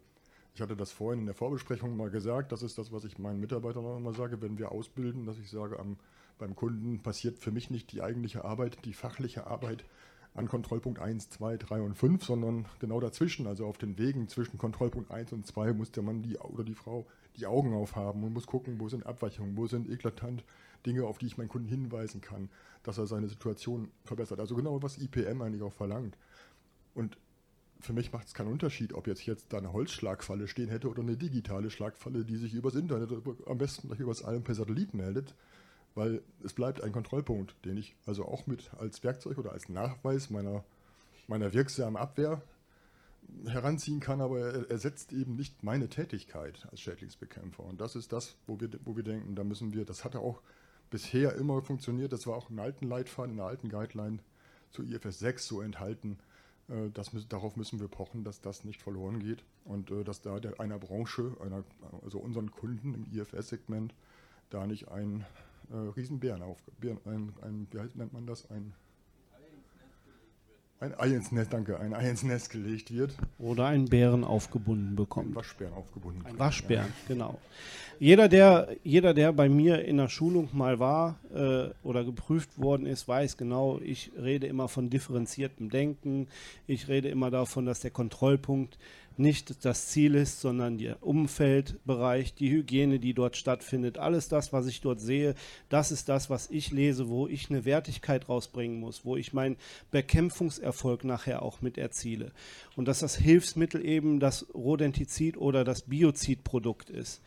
ich 0.55 0.61
hatte 0.61 0.75
das 0.75 0.91
vorhin 0.91 1.19
in 1.19 1.25
der 1.27 1.35
Vorbesprechung 1.35 1.95
mal 1.95 2.09
gesagt, 2.09 2.51
das 2.51 2.63
ist 2.63 2.79
das, 2.79 2.91
was 2.91 3.03
ich 3.03 3.19
meinen 3.19 3.39
Mitarbeitern 3.39 3.85
auch 3.85 3.97
immer 3.97 4.13
sage, 4.13 4.41
wenn 4.41 4.57
wir 4.57 4.71
ausbilden, 4.71 5.25
dass 5.25 5.37
ich 5.37 5.51
sage, 5.51 5.79
am, 5.79 5.97
beim 6.39 6.55
Kunden 6.55 7.03
passiert 7.03 7.37
für 7.37 7.51
mich 7.51 7.69
nicht 7.69 7.91
die 7.91 8.01
eigentliche 8.01 8.43
Arbeit, 8.43 8.83
die 8.85 8.93
fachliche 8.93 9.45
Arbeit 9.45 9.85
an 10.38 10.47
Kontrollpunkt 10.47 10.99
1, 10.99 11.31
2, 11.31 11.57
3 11.57 11.81
und 11.81 11.95
5, 11.95 12.23
sondern 12.23 12.65
genau 12.79 12.99
dazwischen, 12.99 13.47
also 13.47 13.65
auf 13.65 13.79
den 13.79 13.97
Wegen 13.97 14.27
zwischen 14.27 14.59
Kontrollpunkt 14.59 15.09
1 15.09 15.33
und 15.33 15.47
2 15.47 15.73
muss 15.73 15.91
der 15.91 16.03
Mann 16.03 16.21
die, 16.21 16.38
oder 16.38 16.63
die 16.63 16.75
Frau 16.75 17.07
die 17.38 17.47
Augen 17.47 17.73
aufhaben 17.73 18.23
und 18.23 18.33
muss 18.33 18.45
gucken, 18.45 18.79
wo 18.79 18.88
sind 18.88 19.05
Abweichungen, 19.05 19.57
wo 19.57 19.65
sind 19.65 19.89
eklatant 19.89 20.43
Dinge, 20.85 21.05
auf 21.05 21.17
die 21.17 21.25
ich 21.25 21.39
meinen 21.39 21.49
Kunden 21.49 21.67
hinweisen 21.67 22.21
kann, 22.21 22.49
dass 22.83 22.99
er 22.99 23.07
seine 23.07 23.27
Situation 23.27 23.89
verbessert. 24.05 24.39
Also 24.39 24.55
genau, 24.55 24.81
was 24.83 24.99
IPM 24.99 25.41
eigentlich 25.41 25.63
auch 25.63 25.73
verlangt. 25.73 26.15
Und 26.93 27.17
für 27.79 27.93
mich 27.93 28.13
macht 28.13 28.27
es 28.27 28.35
keinen 28.35 28.51
Unterschied, 28.51 28.93
ob 28.93 29.07
jetzt, 29.07 29.25
jetzt 29.25 29.51
da 29.53 29.57
eine 29.57 29.73
Holzschlagfalle 29.73 30.47
stehen 30.47 30.69
hätte 30.69 30.88
oder 30.88 31.01
eine 31.01 31.17
digitale 31.17 31.71
Schlagfalle, 31.71 32.25
die 32.25 32.38
sich 32.38 32.53
übers 32.53 32.75
Internet, 32.75 33.09
am 33.47 33.57
besten 33.57 33.88
gleich 33.88 33.99
übers 33.99 34.23
Allem 34.23 34.43
per 34.43 34.53
Satellit 34.53 34.93
meldet, 34.93 35.33
weil 35.97 36.21
es 36.43 36.53
bleibt 36.53 36.83
ein 36.83 36.91
Kontrollpunkt, 36.91 37.55
den 37.65 37.75
ich 37.75 37.95
also 38.05 38.25
auch 38.25 38.45
mit 38.45 38.71
als 38.75 39.03
Werkzeug 39.03 39.39
oder 39.39 39.51
als 39.51 39.67
Nachweis 39.67 40.29
meiner, 40.29 40.63
meiner 41.27 41.53
wirksamen 41.53 41.97
Abwehr 41.97 42.43
heranziehen 43.47 43.99
kann, 43.99 44.21
aber 44.21 44.39
er 44.39 44.69
ersetzt 44.69 45.11
eben 45.11 45.35
nicht 45.35 45.63
meine 45.63 45.89
Tätigkeit 45.89 46.67
als 46.69 46.81
Schädlingsbekämpfer. 46.81 47.63
Und 47.63 47.81
das 47.81 47.95
ist 47.95 48.13
das, 48.13 48.35
wo 48.45 48.59
wir, 48.59 48.69
wo 48.85 48.95
wir 48.95 49.03
denken, 49.03 49.35
da 49.35 49.43
müssen 49.43 49.73
wir, 49.73 49.85
das 49.85 50.05
hat 50.05 50.15
auch 50.15 50.41
bisher 50.91 51.35
immer 51.35 51.63
funktioniert, 51.63 52.13
das 52.13 52.27
war 52.27 52.35
auch 52.35 52.51
im 52.51 52.59
alten 52.59 52.87
Leitfaden, 52.87 53.31
in 53.31 53.37
der 53.37 53.47
alten 53.47 53.69
Guideline 53.69 54.19
zu 54.69 54.83
IFS 54.83 55.17
6 55.17 55.47
so 55.47 55.61
enthalten. 55.61 56.19
Äh, 56.69 56.91
das, 56.93 57.11
darauf 57.27 57.55
müssen 57.57 57.79
wir 57.79 57.87
pochen, 57.87 58.23
dass 58.23 58.39
das 58.39 58.63
nicht 58.63 58.83
verloren 58.83 59.19
geht 59.19 59.43
und 59.65 59.89
äh, 59.89 60.03
dass 60.03 60.21
da 60.21 60.35
einer 60.59 60.77
Branche, 60.77 61.35
einer, 61.43 61.63
also 62.03 62.19
unseren 62.19 62.51
Kunden 62.51 62.93
im 62.93 63.05
IFS-Segment, 63.11 63.95
da 64.51 64.67
nicht 64.67 64.89
ein 64.89 65.25
äh, 65.72 65.76
Riesenbären 65.95 66.41
auf, 66.41 66.57
ein, 66.82 67.34
ein, 67.41 67.68
wie 67.72 67.97
nennt 67.97 68.13
man 68.13 68.26
das, 68.26 68.49
ein 68.51 68.74
ein 70.80 70.93
Ei 70.99 71.07
ins 71.07 71.32
Nest, 71.32 71.53
danke, 71.53 71.80
ein 71.80 71.95
Ei 71.95 72.07
ins 72.07 72.22
Nest 72.22 72.51
gelegt 72.51 72.93
wird. 72.93 73.15
Oder 73.39 73.65
einen 73.65 73.86
Bären 73.86 74.24
aufgebunden 74.24 74.95
bekommt. 74.95 75.30
Ein 75.30 75.36
Waschbären 75.36 75.74
aufgebunden. 75.74 76.24
Ein 76.24 76.38
Waschbären, 76.38 76.86
ja. 76.86 76.93
genau. 77.07 77.39
Jeder 77.99 78.30
der, 78.30 78.76
jeder, 78.84 79.15
der 79.15 79.34
bei 79.34 79.49
mir 79.49 79.84
in 79.86 79.97
der 79.97 80.07
Schulung 80.07 80.49
mal 80.53 80.78
war 80.78 81.15
äh, 81.34 81.70
oder 81.82 82.03
geprüft 82.03 82.59
worden 82.61 82.86
ist, 82.86 83.07
weiß 83.07 83.38
genau, 83.38 83.80
ich 83.84 84.11
rede 84.22 84.45
immer 84.45 84.68
von 84.68 84.91
differenziertem 84.91 85.72
Denken. 85.72 86.28
Ich 86.68 86.88
rede 86.88 87.09
immer 87.09 87.32
davon, 87.32 87.65
dass 87.65 87.80
der 87.80 87.89
Kontrollpunkt 87.89 88.78
nicht 89.20 89.65
das 89.65 89.88
Ziel 89.88 90.15
ist, 90.15 90.41
sondern 90.41 90.78
der 90.78 91.01
Umfeldbereich, 91.03 92.34
die 92.34 92.49
Hygiene, 92.49 92.99
die 92.99 93.13
dort 93.13 93.38
stattfindet, 93.38 93.97
alles 93.97 94.28
das, 94.30 94.53
was 94.53 94.68
ich 94.68 94.82
dort 94.82 94.99
sehe, 94.99 95.36
das 95.70 95.91
ist 95.91 96.09
das, 96.09 96.30
was 96.30 96.49
ich 96.49 96.72
lese, 96.72 97.09
wo 97.09 97.28
ich 97.28 97.49
eine 97.49 97.65
Wertigkeit 97.65 98.30
rausbringen 98.30 98.80
muss, 98.80 99.05
wo 99.05 99.15
ich 99.15 99.34
meinen 99.34 99.57
Bekämpfungserfolg 99.91 101.03
nachher 101.03 101.41
auch 101.41 101.61
mit 101.61 101.78
erziele. 101.78 102.32
Und 102.76 102.88
dass 102.88 102.99
das 102.99 103.15
Hilfsmittel 103.15 103.86
eben 103.86 104.20
das 104.20 104.47
Rodentizid 104.53 105.38
oder 105.38 105.63
das 105.63 105.84
Biozidprodukt 105.84 106.89
ist. 106.89 107.22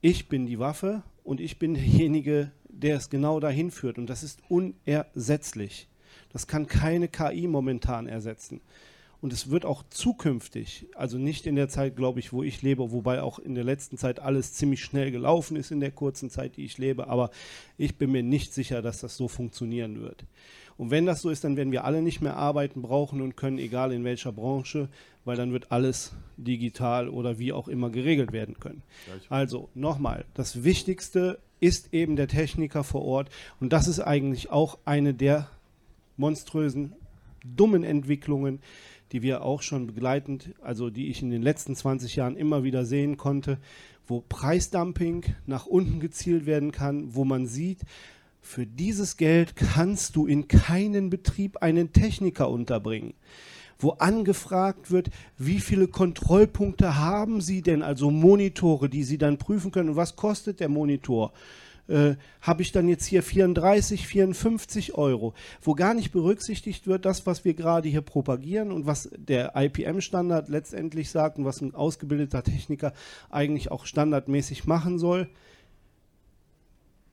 Ich 0.00 0.28
bin 0.28 0.46
die 0.46 0.58
Waffe 0.58 1.02
und 1.24 1.40
ich 1.40 1.58
bin 1.58 1.74
derjenige, 1.74 2.52
der 2.68 2.96
es 2.96 3.10
genau 3.10 3.40
dahin 3.40 3.70
führt. 3.70 3.98
Und 3.98 4.08
das 4.08 4.22
ist 4.22 4.40
unersetzlich. 4.48 5.88
Das 6.32 6.46
kann 6.46 6.66
keine 6.66 7.08
KI 7.08 7.48
momentan 7.48 8.06
ersetzen. 8.06 8.60
Und 9.20 9.32
es 9.32 9.50
wird 9.50 9.64
auch 9.64 9.82
zukünftig, 9.90 10.86
also 10.94 11.18
nicht 11.18 11.46
in 11.46 11.56
der 11.56 11.68
Zeit, 11.68 11.96
glaube 11.96 12.20
ich, 12.20 12.32
wo 12.32 12.44
ich 12.44 12.62
lebe, 12.62 12.92
wobei 12.92 13.20
auch 13.20 13.40
in 13.40 13.56
der 13.56 13.64
letzten 13.64 13.98
Zeit 13.98 14.20
alles 14.20 14.52
ziemlich 14.52 14.84
schnell 14.84 15.10
gelaufen 15.10 15.56
ist 15.56 15.72
in 15.72 15.80
der 15.80 15.90
kurzen 15.90 16.30
Zeit, 16.30 16.56
die 16.56 16.64
ich 16.64 16.78
lebe, 16.78 17.08
aber 17.08 17.30
ich 17.78 17.96
bin 17.96 18.12
mir 18.12 18.22
nicht 18.22 18.54
sicher, 18.54 18.80
dass 18.80 19.00
das 19.00 19.16
so 19.16 19.26
funktionieren 19.26 20.00
wird. 20.00 20.24
Und 20.76 20.92
wenn 20.92 21.04
das 21.04 21.22
so 21.22 21.30
ist, 21.30 21.42
dann 21.42 21.56
werden 21.56 21.72
wir 21.72 21.84
alle 21.84 22.00
nicht 22.00 22.20
mehr 22.20 22.36
arbeiten 22.36 22.82
brauchen 22.82 23.20
und 23.20 23.36
können, 23.36 23.58
egal 23.58 23.92
in 23.92 24.04
welcher 24.04 24.30
Branche, 24.30 24.88
weil 25.24 25.36
dann 25.36 25.52
wird 25.52 25.72
alles 25.72 26.12
digital 26.36 27.08
oder 27.08 27.40
wie 27.40 27.52
auch 27.52 27.66
immer 27.66 27.90
geregelt 27.90 28.32
werden 28.32 28.60
können. 28.60 28.82
Also 29.28 29.68
nochmal, 29.74 30.24
das 30.34 30.62
Wichtigste 30.62 31.40
ist 31.58 31.92
eben 31.92 32.14
der 32.14 32.28
Techniker 32.28 32.84
vor 32.84 33.04
Ort 33.04 33.28
und 33.58 33.72
das 33.72 33.88
ist 33.88 33.98
eigentlich 33.98 34.50
auch 34.50 34.78
eine 34.84 35.12
der 35.12 35.50
monströsen, 36.16 36.92
dummen 37.44 37.82
Entwicklungen, 37.82 38.60
die 39.12 39.22
wir 39.22 39.42
auch 39.42 39.62
schon 39.62 39.86
begleitend, 39.86 40.54
also 40.62 40.90
die 40.90 41.08
ich 41.08 41.22
in 41.22 41.30
den 41.30 41.42
letzten 41.42 41.74
20 41.74 42.16
Jahren 42.16 42.36
immer 42.36 42.64
wieder 42.64 42.84
sehen 42.84 43.16
konnte, 43.16 43.58
wo 44.06 44.22
Preisdumping 44.26 45.24
nach 45.46 45.66
unten 45.66 46.00
gezielt 46.00 46.46
werden 46.46 46.72
kann, 46.72 47.14
wo 47.14 47.24
man 47.24 47.46
sieht, 47.46 47.80
für 48.40 48.66
dieses 48.66 49.16
Geld 49.16 49.56
kannst 49.56 50.16
du 50.16 50.26
in 50.26 50.48
keinen 50.48 51.10
Betrieb 51.10 51.58
einen 51.58 51.92
Techniker 51.92 52.48
unterbringen 52.48 53.14
wo 53.78 53.90
angefragt 53.90 54.90
wird, 54.90 55.10
wie 55.36 55.60
viele 55.60 55.88
Kontrollpunkte 55.88 56.96
haben 56.96 57.40
Sie 57.40 57.62
denn, 57.62 57.82
also 57.82 58.10
Monitore, 58.10 58.88
die 58.88 59.04
Sie 59.04 59.18
dann 59.18 59.38
prüfen 59.38 59.70
können. 59.70 59.90
Und 59.90 59.96
was 59.96 60.16
kostet 60.16 60.60
der 60.60 60.68
Monitor? 60.68 61.32
Äh, 61.88 62.16
habe 62.42 62.60
ich 62.60 62.70
dann 62.70 62.86
jetzt 62.86 63.06
hier 63.06 63.22
34, 63.22 64.06
54 64.06 64.94
Euro, 64.94 65.32
wo 65.62 65.74
gar 65.74 65.94
nicht 65.94 66.12
berücksichtigt 66.12 66.86
wird, 66.86 67.06
das, 67.06 67.24
was 67.24 67.46
wir 67.46 67.54
gerade 67.54 67.88
hier 67.88 68.02
propagieren 68.02 68.72
und 68.72 68.84
was 68.84 69.08
der 69.16 69.56
IPM-Standard 69.56 70.50
letztendlich 70.50 71.10
sagt 71.10 71.38
und 71.38 71.46
was 71.46 71.62
ein 71.62 71.74
ausgebildeter 71.74 72.42
Techniker 72.42 72.92
eigentlich 73.30 73.70
auch 73.70 73.86
standardmäßig 73.86 74.66
machen 74.66 74.98
soll. 74.98 75.30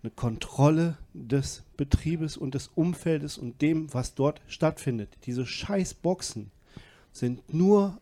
Eine 0.03 0.11
Kontrolle 0.11 0.97
des 1.13 1.63
Betriebes 1.78 2.36
und 2.36 2.53
des 2.53 2.67
Umfeldes 2.76 3.38
und 3.38 3.61
dem, 3.61 3.93
was 3.93 4.13
dort 4.13 4.41
stattfindet. 4.45 5.09
Diese 5.26 5.45
Scheißboxen 5.45 6.51
sind 7.13 7.53
nur 7.53 7.97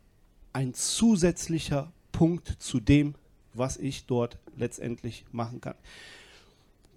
ein 0.53 0.73
zusätzlicher 0.73 1.91
Punkt 2.11 2.47
zu 2.47 2.79
dem, 2.79 3.13
was 3.53 3.77
ich 3.77 4.07
dort 4.07 4.39
letztendlich 4.57 5.25
machen 5.31 5.61
kann 5.61 5.75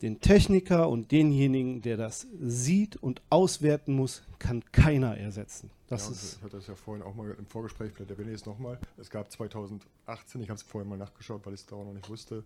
den 0.03 0.21
Techniker 0.21 0.89
und 0.89 1.11
denjenigen, 1.11 1.83
der 1.83 1.97
das 1.97 2.27
sieht 2.41 2.97
und 2.97 3.23
auswerten 3.31 3.95
muss, 3.95 4.23
kann 4.39 4.63
keiner 4.73 5.17
ersetzen. 5.17 5.71
Das 5.89 6.07
ja, 6.07 6.13
ist 6.13 6.37
ich 6.39 6.43
hatte 6.43 6.57
das 6.57 6.67
ja 6.67 6.75
vorhin 6.75 7.03
auch 7.03 7.15
mal 7.15 7.35
im 7.39 7.47
Vorgespräch, 7.47 7.93
vielleicht 7.95 8.11
erwähne 8.11 8.31
ich 8.31 8.41
es 8.41 8.47
nochmal. 8.47 8.79
Es 8.99 9.09
gab 9.09 9.31
2018, 9.31 10.43
ich 10.43 10.49
habe 10.49 10.57
es 10.57 10.63
vorhin 10.63 10.89
mal 10.89 10.99
nachgeschaut, 10.99 11.47
weil 11.47 11.55
ich 11.55 11.61
es 11.61 11.67
da 11.67 11.77
auch 11.77 11.85
noch 11.85 11.95
nicht 11.95 12.09
wusste, 12.09 12.45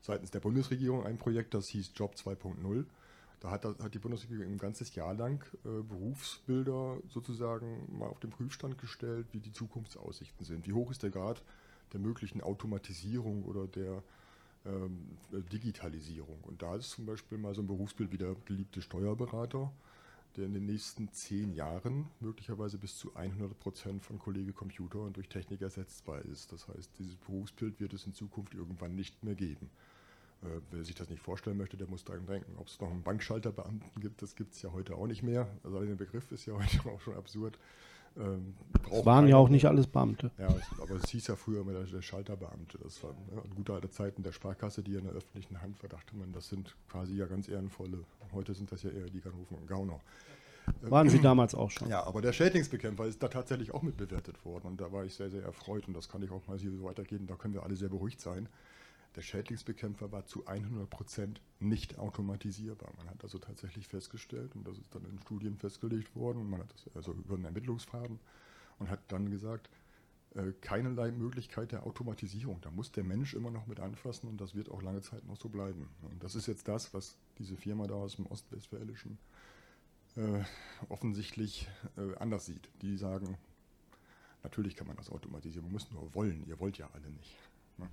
seitens 0.00 0.30
der 0.30 0.40
Bundesregierung 0.40 1.04
ein 1.04 1.18
Projekt, 1.18 1.54
das 1.54 1.68
hieß 1.68 1.92
Job 1.94 2.14
2.0. 2.14 2.84
Da 3.40 3.50
hat, 3.50 3.64
hat, 3.64 3.92
die 3.92 3.98
Bundesregierung 3.98 4.46
ein 4.46 4.58
ganzes 4.58 4.94
Jahr 4.94 5.12
lang 5.12 5.44
äh, 5.64 5.82
Berufsbilder 5.82 6.96
sozusagen 7.08 7.98
mal 7.98 8.08
auf 8.08 8.18
den 8.20 8.30
Prüfstand 8.30 8.78
gestellt, 8.78 9.26
wie 9.32 9.40
die 9.40 9.52
Zukunftsaussichten 9.52 10.46
sind. 10.46 10.66
Wie 10.66 10.72
hoch 10.72 10.90
ist 10.90 11.02
der 11.02 11.10
Grad 11.10 11.42
der 11.92 12.00
möglichen 12.00 12.40
Automatisierung 12.40 13.44
oder 13.44 13.66
der 13.66 14.02
ähm, 14.66 15.18
Digitalisierung. 15.52 16.38
Und 16.42 16.62
da 16.62 16.76
ist 16.76 16.90
zum 16.90 17.06
Beispiel 17.06 17.38
mal 17.38 17.54
so 17.54 17.62
ein 17.62 17.66
Berufsbild 17.66 18.12
wie 18.12 18.18
der 18.18 18.34
geliebte 18.44 18.82
Steuerberater, 18.82 19.72
der 20.36 20.46
in 20.46 20.54
den 20.54 20.66
nächsten 20.66 21.10
zehn 21.12 21.52
Jahren 21.52 22.08
möglicherweise 22.20 22.78
bis 22.78 22.98
zu 22.98 23.14
100 23.14 23.58
Prozent 23.58 24.02
von 24.02 24.18
Kollege 24.18 24.52
Computer 24.52 25.00
und 25.00 25.16
durch 25.16 25.28
Technik 25.28 25.62
ersetzbar 25.62 26.22
ist. 26.22 26.52
Das 26.52 26.68
heißt, 26.68 26.90
dieses 26.98 27.16
Berufsbild 27.16 27.80
wird 27.80 27.94
es 27.94 28.06
in 28.06 28.12
Zukunft 28.12 28.54
irgendwann 28.54 28.94
nicht 28.94 29.24
mehr 29.24 29.34
geben. 29.34 29.70
Äh, 30.42 30.60
wer 30.70 30.84
sich 30.84 30.94
das 30.94 31.08
nicht 31.08 31.22
vorstellen 31.22 31.56
möchte, 31.56 31.76
der 31.76 31.88
muss 31.88 32.04
daran 32.04 32.26
denken. 32.26 32.56
Ob 32.58 32.66
es 32.66 32.80
noch 32.80 32.90
einen 32.90 33.02
Bankschalterbeamten 33.02 34.00
gibt, 34.00 34.20
das 34.20 34.36
gibt 34.36 34.54
es 34.54 34.62
ja 34.62 34.72
heute 34.72 34.96
auch 34.96 35.06
nicht 35.06 35.22
mehr. 35.22 35.48
Also 35.64 35.80
der 35.80 35.94
Begriff 35.94 36.30
ist 36.32 36.46
ja 36.46 36.54
heute 36.58 36.88
auch 36.88 37.00
schon 37.00 37.14
absurd. 37.14 37.58
Ähm, 38.18 38.54
es 38.90 39.04
waren 39.04 39.28
ja 39.28 39.36
auch 39.36 39.48
nicht 39.48 39.66
alles 39.66 39.86
Beamte. 39.86 40.30
Ja, 40.38 40.48
aber 40.80 40.96
es 41.02 41.10
hieß 41.10 41.26
ja 41.26 41.36
früher 41.36 41.60
immer 41.60 41.72
der, 41.72 41.82
der 41.82 42.02
Schalterbeamte. 42.02 42.78
Das 42.82 43.02
waren 43.02 43.16
ne, 43.34 43.42
gute 43.54 43.74
alte 43.74 43.90
Zeiten 43.90 44.22
der 44.22 44.32
Sparkasse, 44.32 44.82
die 44.82 44.94
in 44.94 45.04
der 45.04 45.12
öffentlichen 45.12 45.60
Hand 45.60 45.78
verdachte 45.78 46.16
man, 46.16 46.32
das 46.32 46.48
sind 46.48 46.74
quasi 46.88 47.16
ja 47.16 47.26
ganz 47.26 47.48
ehrenvolle. 47.48 48.04
Heute 48.32 48.54
sind 48.54 48.72
das 48.72 48.82
ja 48.82 48.90
eher 48.90 49.06
die 49.06 49.20
Ganoven 49.20 49.58
und 49.58 49.66
Gauner. 49.66 50.00
Waren 50.82 51.08
sie 51.08 51.20
damals 51.20 51.54
auch 51.54 51.70
schon. 51.70 51.88
Ja, 51.88 52.04
aber 52.04 52.20
der 52.20 52.32
Schädlingsbekämpfer 52.32 53.06
ist 53.06 53.22
da 53.22 53.28
tatsächlich 53.28 53.72
auch 53.72 53.82
mit 53.82 53.96
bewertet 53.96 54.44
worden 54.44 54.66
und 54.66 54.80
da 54.80 54.90
war 54.92 55.04
ich 55.04 55.14
sehr, 55.14 55.30
sehr 55.30 55.42
erfreut 55.42 55.86
und 55.86 55.94
das 55.94 56.08
kann 56.08 56.22
ich 56.22 56.30
auch 56.30 56.46
mal 56.48 56.58
so 56.58 56.82
weitergeben, 56.82 57.26
da 57.26 57.36
können 57.36 57.54
wir 57.54 57.62
alle 57.62 57.76
sehr 57.76 57.88
beruhigt 57.88 58.20
sein. 58.20 58.48
Der 59.16 59.22
Schädlingsbekämpfer 59.22 60.12
war 60.12 60.26
zu 60.26 60.46
100 60.46 60.90
Prozent 60.90 61.40
nicht 61.58 61.98
automatisierbar. 61.98 62.92
Man 62.98 63.08
hat 63.08 63.24
also 63.24 63.38
tatsächlich 63.38 63.88
festgestellt, 63.88 64.54
und 64.54 64.68
das 64.68 64.76
ist 64.78 64.94
dann 64.94 65.06
in 65.06 65.18
Studien 65.20 65.56
festgelegt 65.56 66.14
worden, 66.14 66.50
man 66.50 66.60
hat 66.60 66.72
das 66.72 66.94
also 66.94 67.12
über 67.12 67.34
einen 67.34 67.46
Ermittlungsfaden 67.46 68.20
und 68.78 68.90
hat 68.90 69.00
dann 69.08 69.30
gesagt, 69.30 69.70
äh, 70.34 70.52
keinerlei 70.60 71.12
Möglichkeit 71.12 71.72
der 71.72 71.86
Automatisierung. 71.86 72.60
Da 72.60 72.70
muss 72.70 72.92
der 72.92 73.04
Mensch 73.04 73.32
immer 73.32 73.50
noch 73.50 73.66
mit 73.66 73.80
anfassen 73.80 74.28
und 74.28 74.38
das 74.38 74.54
wird 74.54 74.70
auch 74.70 74.82
lange 74.82 75.00
Zeit 75.00 75.24
noch 75.24 75.38
so 75.38 75.48
bleiben. 75.48 75.88
Und 76.02 76.22
das 76.22 76.34
ist 76.34 76.46
jetzt 76.46 76.68
das, 76.68 76.92
was 76.92 77.16
diese 77.38 77.56
Firma 77.56 77.86
da 77.86 77.94
aus 77.94 78.16
dem 78.16 78.26
Ostwestfälischen 78.26 79.16
äh, 80.16 80.42
offensichtlich 80.90 81.68
äh, 81.96 82.14
anders 82.16 82.44
sieht. 82.44 82.68
Die 82.82 82.98
sagen, 82.98 83.38
natürlich 84.42 84.76
kann 84.76 84.86
man 84.86 84.96
das 84.96 85.08
automatisieren, 85.08 85.64
man 85.64 85.72
muss 85.72 85.90
nur 85.90 86.14
wollen, 86.14 86.46
ihr 86.46 86.60
wollt 86.60 86.76
ja 86.76 86.90
alle 86.92 87.10
nicht. 87.10 87.34
Ne? 87.78 87.88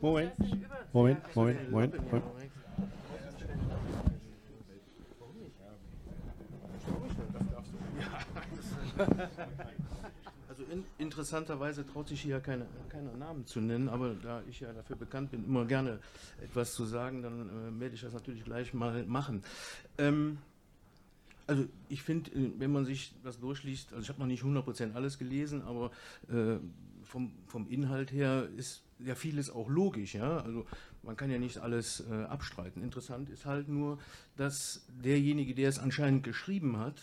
Moment, 0.00 0.32
Moment, 0.92 1.34
Moment, 1.34 1.70
Moment. 1.70 1.94
Moment. 2.12 2.50
Also 10.48 10.62
in, 10.72 10.84
interessanterweise 10.98 11.84
traut 11.84 12.08
sich 12.08 12.20
hier 12.22 12.40
keiner 12.40 12.66
keine 12.88 13.12
Namen 13.18 13.44
zu 13.46 13.60
nennen, 13.60 13.88
aber 13.88 14.14
da 14.14 14.42
ich 14.48 14.60
ja 14.60 14.72
dafür 14.72 14.96
bekannt 14.96 15.30
bin, 15.30 15.44
immer 15.44 15.66
gerne 15.66 15.98
etwas 16.42 16.72
zu 16.72 16.86
sagen, 16.86 17.22
dann 17.22 17.76
äh, 17.76 17.80
werde 17.80 17.94
ich 17.94 18.00
das 18.00 18.14
natürlich 18.14 18.44
gleich 18.44 18.72
mal 18.72 19.04
machen. 19.04 19.42
Ähm, 19.98 20.38
also 21.46 21.66
ich 21.88 22.02
finde, 22.02 22.30
äh, 22.30 22.52
wenn 22.58 22.72
man 22.72 22.84
sich 22.86 23.12
das 23.22 23.38
durchliest, 23.38 23.92
also 23.92 24.02
ich 24.02 24.08
habe 24.08 24.20
noch 24.20 24.26
nicht 24.26 24.44
100% 24.44 24.94
alles 24.94 25.18
gelesen, 25.18 25.62
aber 25.62 25.90
äh, 26.30 26.58
vom, 27.02 27.32
vom 27.46 27.68
Inhalt 27.68 28.12
her 28.12 28.48
ist 28.56 28.85
ja 28.98 29.14
vieles 29.14 29.50
auch 29.50 29.68
logisch, 29.68 30.14
ja. 30.14 30.38
Also 30.38 30.66
man 31.02 31.16
kann 31.16 31.30
ja 31.30 31.38
nicht 31.38 31.58
alles 31.58 32.04
äh, 32.10 32.24
abstreiten. 32.24 32.82
Interessant 32.82 33.30
ist 33.30 33.46
halt 33.46 33.68
nur, 33.68 33.98
dass 34.36 34.86
derjenige, 35.02 35.54
der 35.54 35.68
es 35.68 35.78
anscheinend 35.78 36.24
geschrieben 36.24 36.78
hat, 36.78 37.00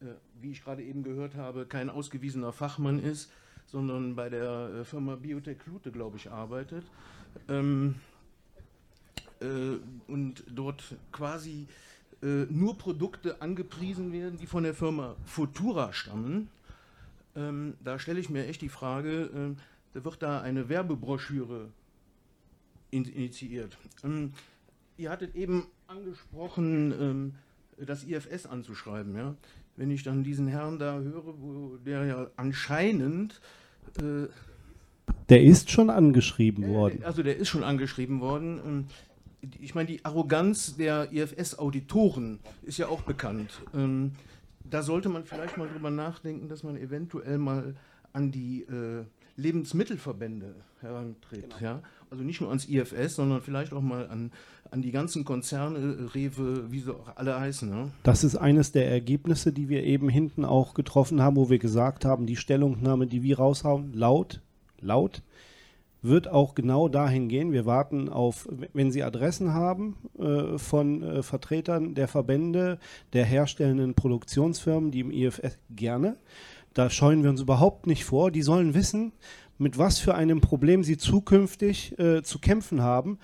äh, 0.00 0.06
äh, 0.06 0.14
wie 0.40 0.50
ich 0.50 0.64
gerade 0.64 0.82
eben 0.82 1.02
gehört 1.02 1.34
habe, 1.34 1.66
kein 1.66 1.90
ausgewiesener 1.90 2.52
Fachmann 2.52 2.98
ist, 2.98 3.30
sondern 3.66 4.16
bei 4.16 4.28
der 4.28 4.70
äh, 4.80 4.84
Firma 4.84 5.16
Biotech 5.16 5.58
Lute, 5.66 5.92
glaube 5.92 6.16
ich, 6.16 6.30
arbeitet. 6.30 6.84
Ähm, 7.48 7.96
äh, 9.40 9.78
und 10.08 10.44
dort 10.48 10.96
quasi 11.10 11.66
äh, 12.22 12.46
nur 12.50 12.78
Produkte 12.78 13.40
angepriesen 13.40 14.12
werden, 14.12 14.38
die 14.38 14.46
von 14.46 14.62
der 14.62 14.74
Firma 14.74 15.16
Futura 15.24 15.92
stammen. 15.92 16.48
Ähm, 17.34 17.74
da 17.82 17.98
stelle 17.98 18.20
ich 18.20 18.28
mir 18.28 18.46
echt 18.46 18.60
die 18.60 18.68
Frage, 18.68 19.30
ähm, 19.34 19.56
da 19.92 20.04
wird 20.04 20.22
da 20.22 20.40
eine 20.40 20.68
Werbebroschüre 20.68 21.70
initiiert. 22.90 23.76
Ähm, 24.04 24.32
ihr 24.96 25.10
hattet 25.10 25.34
eben 25.34 25.66
angesprochen, 25.86 26.92
ähm, 26.98 27.34
das 27.76 28.04
IFS 28.04 28.46
anzuschreiben. 28.46 29.16
Ja? 29.16 29.34
Wenn 29.76 29.90
ich 29.90 30.02
dann 30.02 30.24
diesen 30.24 30.46
Herrn 30.46 30.78
da 30.78 31.00
höre, 31.00 31.40
wo 31.40 31.76
der 31.78 32.04
ja 32.04 32.30
anscheinend. 32.36 33.40
Äh, 33.98 34.28
der 35.28 35.42
ist 35.42 35.70
schon 35.70 35.90
angeschrieben 35.90 36.64
äh, 36.64 36.68
worden. 36.68 37.04
Also 37.04 37.22
der 37.22 37.36
ist 37.36 37.48
schon 37.48 37.64
angeschrieben 37.64 38.20
worden. 38.20 38.60
Ähm, 38.64 38.86
ich 39.60 39.74
meine, 39.74 39.88
die 39.88 40.04
Arroganz 40.04 40.76
der 40.76 41.12
IFS-Auditoren 41.12 42.38
ist 42.62 42.78
ja 42.78 42.88
auch 42.88 43.02
bekannt. 43.02 43.50
Ähm, 43.74 44.12
da 44.64 44.82
sollte 44.82 45.08
man 45.08 45.24
vielleicht 45.24 45.56
mal 45.56 45.68
drüber 45.68 45.90
nachdenken, 45.90 46.48
dass 46.48 46.62
man 46.62 46.76
eventuell 46.76 47.38
mal 47.38 47.74
an 48.12 48.30
die 48.30 48.62
äh, 48.62 49.04
Lebensmittelverbände 49.42 50.54
herantritt. 50.80 51.42
Genau. 51.58 51.60
Ja? 51.60 51.82
Also 52.10 52.24
nicht 52.24 52.40
nur 52.40 52.50
ans 52.50 52.68
IFS, 52.68 53.16
sondern 53.16 53.40
vielleicht 53.40 53.72
auch 53.72 53.80
mal 53.80 54.08
an, 54.08 54.32
an 54.70 54.82
die 54.82 54.90
ganzen 54.90 55.24
Konzerne, 55.24 56.14
Rewe, 56.14 56.70
wie 56.70 56.80
sie 56.80 56.94
auch 56.94 57.16
alle 57.16 57.38
heißen. 57.38 57.68
Ne? 57.68 57.90
Das 58.02 58.24
ist 58.24 58.36
eines 58.36 58.72
der 58.72 58.90
Ergebnisse, 58.90 59.52
die 59.52 59.68
wir 59.68 59.84
eben 59.84 60.08
hinten 60.08 60.44
auch 60.44 60.74
getroffen 60.74 61.20
haben, 61.22 61.36
wo 61.36 61.50
wir 61.50 61.58
gesagt 61.58 62.04
haben, 62.04 62.26
die 62.26 62.36
Stellungnahme, 62.36 63.06
die 63.06 63.22
wir 63.22 63.38
raushauen, 63.38 63.92
laut, 63.92 64.40
laut, 64.80 65.22
wird 66.02 66.28
auch 66.28 66.54
genau 66.54 66.88
dahin 66.88 67.28
gehen. 67.28 67.52
Wir 67.52 67.64
warten 67.64 68.08
auf, 68.08 68.48
wenn 68.72 68.90
Sie 68.90 69.02
Adressen 69.02 69.54
haben 69.54 69.96
äh, 70.18 70.58
von 70.58 71.02
äh, 71.02 71.22
Vertretern 71.22 71.94
der 71.94 72.08
Verbände, 72.08 72.78
der 73.12 73.24
herstellenden 73.24 73.94
Produktionsfirmen, 73.94 74.90
die 74.90 75.00
im 75.00 75.12
IFS 75.12 75.58
gerne. 75.70 76.16
Da 76.74 76.90
scheuen 76.90 77.22
wir 77.22 77.30
uns 77.30 77.40
überhaupt 77.40 77.86
nicht 77.86 78.04
vor. 78.04 78.30
Die 78.30 78.42
sollen 78.42 78.74
wissen, 78.74 79.12
mit 79.58 79.78
was 79.78 79.98
für 79.98 80.14
einem 80.14 80.40
Problem 80.40 80.84
sie 80.84 80.96
zukünftig 80.96 81.98
äh, 81.98 82.22
zu 82.22 82.38
kämpfen 82.38 82.82
haben, 82.82 83.18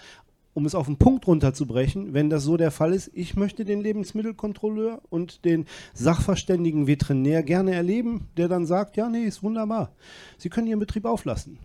um 0.55 0.67
es 0.67 0.75
auf 0.75 0.87
den 0.87 0.97
Punkt 0.97 1.27
runterzubrechen, 1.27 2.15
wenn 2.15 2.31
das 2.31 2.43
so 2.43 2.57
der 2.57 2.71
Fall 2.71 2.93
ist. 2.93 3.11
Ich 3.15 3.37
möchte 3.37 3.65
den 3.65 3.81
Lebensmittelkontrolleur 3.81 5.01
und 5.09 5.45
den 5.45 5.67
sachverständigen 5.95 6.87
Veterinär 6.87 7.43
gerne 7.43 7.75
erleben, 7.75 8.29
der 8.37 8.49
dann 8.49 8.67
sagt, 8.67 8.97
ja, 8.97 9.09
nee, 9.09 9.25
ist 9.25 9.43
wunderbar. 9.43 9.93
Sie 10.37 10.49
können 10.49 10.67
Ihren 10.67 10.81
Betrieb 10.81 11.05
auflassen. 11.05 11.59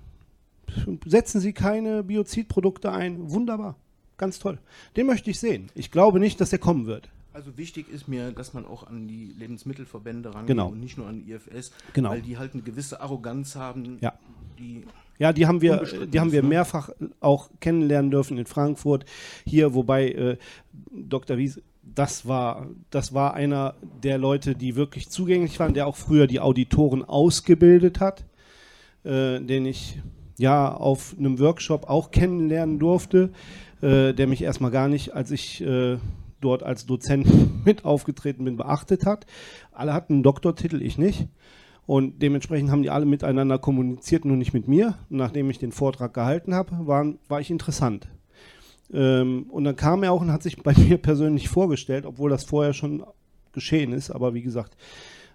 Setzen 1.06 1.42
Sie 1.42 1.54
keine 1.54 2.04
Biozidprodukte 2.04 2.92
ein. 2.92 3.32
Wunderbar. 3.32 3.76
Ganz 4.18 4.40
toll. 4.40 4.60
Den 4.96 5.08
möchte 5.08 5.30
ich 5.30 5.40
sehen. 5.40 5.70
Ich 5.76 5.92
glaube 5.92 6.20
nicht, 6.20 6.40
dass 6.40 6.54
er 6.54 6.60
kommen 6.60 6.86
wird. 6.86 7.10
Also 7.34 7.58
wichtig 7.58 7.90
ist 7.90 8.08
mir, 8.08 8.32
dass 8.32 8.54
man 8.54 8.66
auch 8.66 8.86
an 8.88 9.08
die 9.08 9.34
Lebensmittelverbände 9.38 10.34
rangeht 10.34 10.48
Genau. 10.50 10.70
und 10.70 10.80
nicht 10.80 10.98
nur 10.98 11.08
an 11.08 11.24
die 11.26 11.32
IFS, 11.32 11.72
Genau. 11.94 12.12
weil 12.12 12.22
die 12.22 12.38
halt 12.38 12.54
eine 12.54 12.62
gewisse 12.62 13.02
Arroganz 13.02 13.56
haben, 13.56 13.98
Ja. 14.02 14.14
die 14.60 14.84
Ja, 15.20 15.32
die 15.34 15.46
haben 15.48 15.62
wir, 15.62 15.84
die 16.08 16.20
haben 16.20 16.32
wir 16.32 16.42
ne? 16.42 16.50
mehrfach 16.50 16.90
auch 17.20 17.50
kennenlernen 17.60 18.12
dürfen 18.12 18.38
in 18.38 18.46
Frankfurt. 18.46 19.06
Hier, 19.46 19.74
wobei 19.74 20.10
äh, 20.12 20.38
Dr. 20.92 21.38
Wies, 21.38 21.62
das 21.84 22.28
war, 22.28 22.68
das 22.90 23.14
war 23.14 23.34
einer 23.36 23.76
der 24.04 24.18
Leute, 24.18 24.56
die 24.56 24.76
wirklich 24.76 25.10
zugänglich 25.10 25.60
waren, 25.60 25.74
der 25.74 25.86
auch 25.88 25.96
früher 25.98 26.28
die 26.28 26.40
Auditoren 26.40 27.04
ausgebildet 27.04 28.00
hat, 28.00 28.26
äh, 29.04 29.40
den 29.40 29.66
ich 29.66 30.00
ja 30.40 30.74
auf 30.74 31.16
einem 31.18 31.40
Workshop 31.40 31.90
auch 31.90 32.10
kennenlernen 32.12 32.80
durfte, 32.80 33.32
äh, 33.82 34.14
der 34.14 34.28
mich 34.28 34.42
erstmal 34.42 34.72
gar 34.72 34.88
nicht, 34.88 35.14
als 35.14 35.30
ich 35.30 35.62
äh, 35.62 35.98
dort 36.44 36.64
als 36.64 36.86
Dozent 36.86 37.28
mit 37.66 37.86
aufgetreten 37.86 38.46
bin, 38.46 38.58
beachtet 38.58 39.06
hat. 39.06 39.26
Alle 39.72 39.94
hatten 39.94 40.14
einen 40.14 40.24
Doktortitel, 40.24 40.82
ich 40.82 40.98
nicht. 40.98 41.28
Und 41.86 42.22
dementsprechend 42.22 42.72
haben 42.72 42.84
die 42.84 42.90
alle 42.90 43.06
miteinander 43.06 43.58
kommuniziert, 43.58 44.24
nur 44.24 44.38
nicht 44.38 44.54
mit 44.54 44.68
mir. 44.68 44.98
Nachdem 45.10 45.50
ich 45.50 45.60
den 45.60 45.72
Vortrag 45.72 46.14
gehalten 46.14 46.56
habe, 46.56 46.88
waren, 46.88 47.20
war 47.28 47.42
ich 47.42 47.52
interessant. 47.52 48.08
Ähm, 48.94 49.48
und 49.50 49.64
dann 49.64 49.76
kam 49.76 50.04
er 50.04 50.12
auch 50.12 50.22
und 50.22 50.32
hat 50.32 50.44
sich 50.44 50.58
bei 50.64 50.74
mir 50.74 50.98
persönlich 50.98 51.50
vorgestellt, 51.50 52.06
obwohl 52.06 52.30
das 52.30 52.44
vorher 52.44 52.74
schon 52.74 53.04
geschehen 53.52 53.92
ist. 53.92 54.12
Aber 54.12 54.34
wie 54.34 54.42
gesagt, 54.42 54.78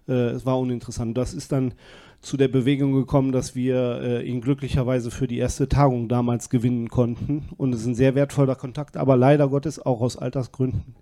äh, 0.08 0.30
es 0.30 0.46
war 0.46 0.58
uninteressant. 0.58 1.16
Das 1.16 1.34
ist 1.34 1.52
dann 1.52 1.74
zu 2.20 2.36
der 2.36 2.48
Bewegung 2.48 2.92
gekommen, 2.92 3.32
dass 3.32 3.54
wir 3.54 4.00
äh, 4.02 4.28
ihn 4.28 4.40
glücklicherweise 4.40 5.10
für 5.10 5.28
die 5.28 5.38
erste 5.38 5.68
Tagung 5.68 6.08
damals 6.08 6.50
gewinnen 6.50 6.88
konnten. 6.88 7.48
Und 7.56 7.72
es 7.72 7.82
ist 7.82 7.86
ein 7.86 7.94
sehr 7.94 8.14
wertvoller 8.14 8.56
Kontakt, 8.56 8.96
aber 8.96 9.16
leider 9.16 9.48
Gottes 9.48 9.78
auch 9.78 10.00
aus 10.00 10.16
Altersgründen 10.16 10.96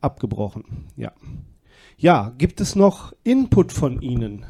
abgebrochen. 0.00 0.86
Ja. 0.96 1.12
Ja, 1.96 2.32
gibt 2.38 2.60
es 2.60 2.76
noch 2.76 3.12
Input 3.22 3.72
von 3.72 4.02
Ihnen? 4.02 4.44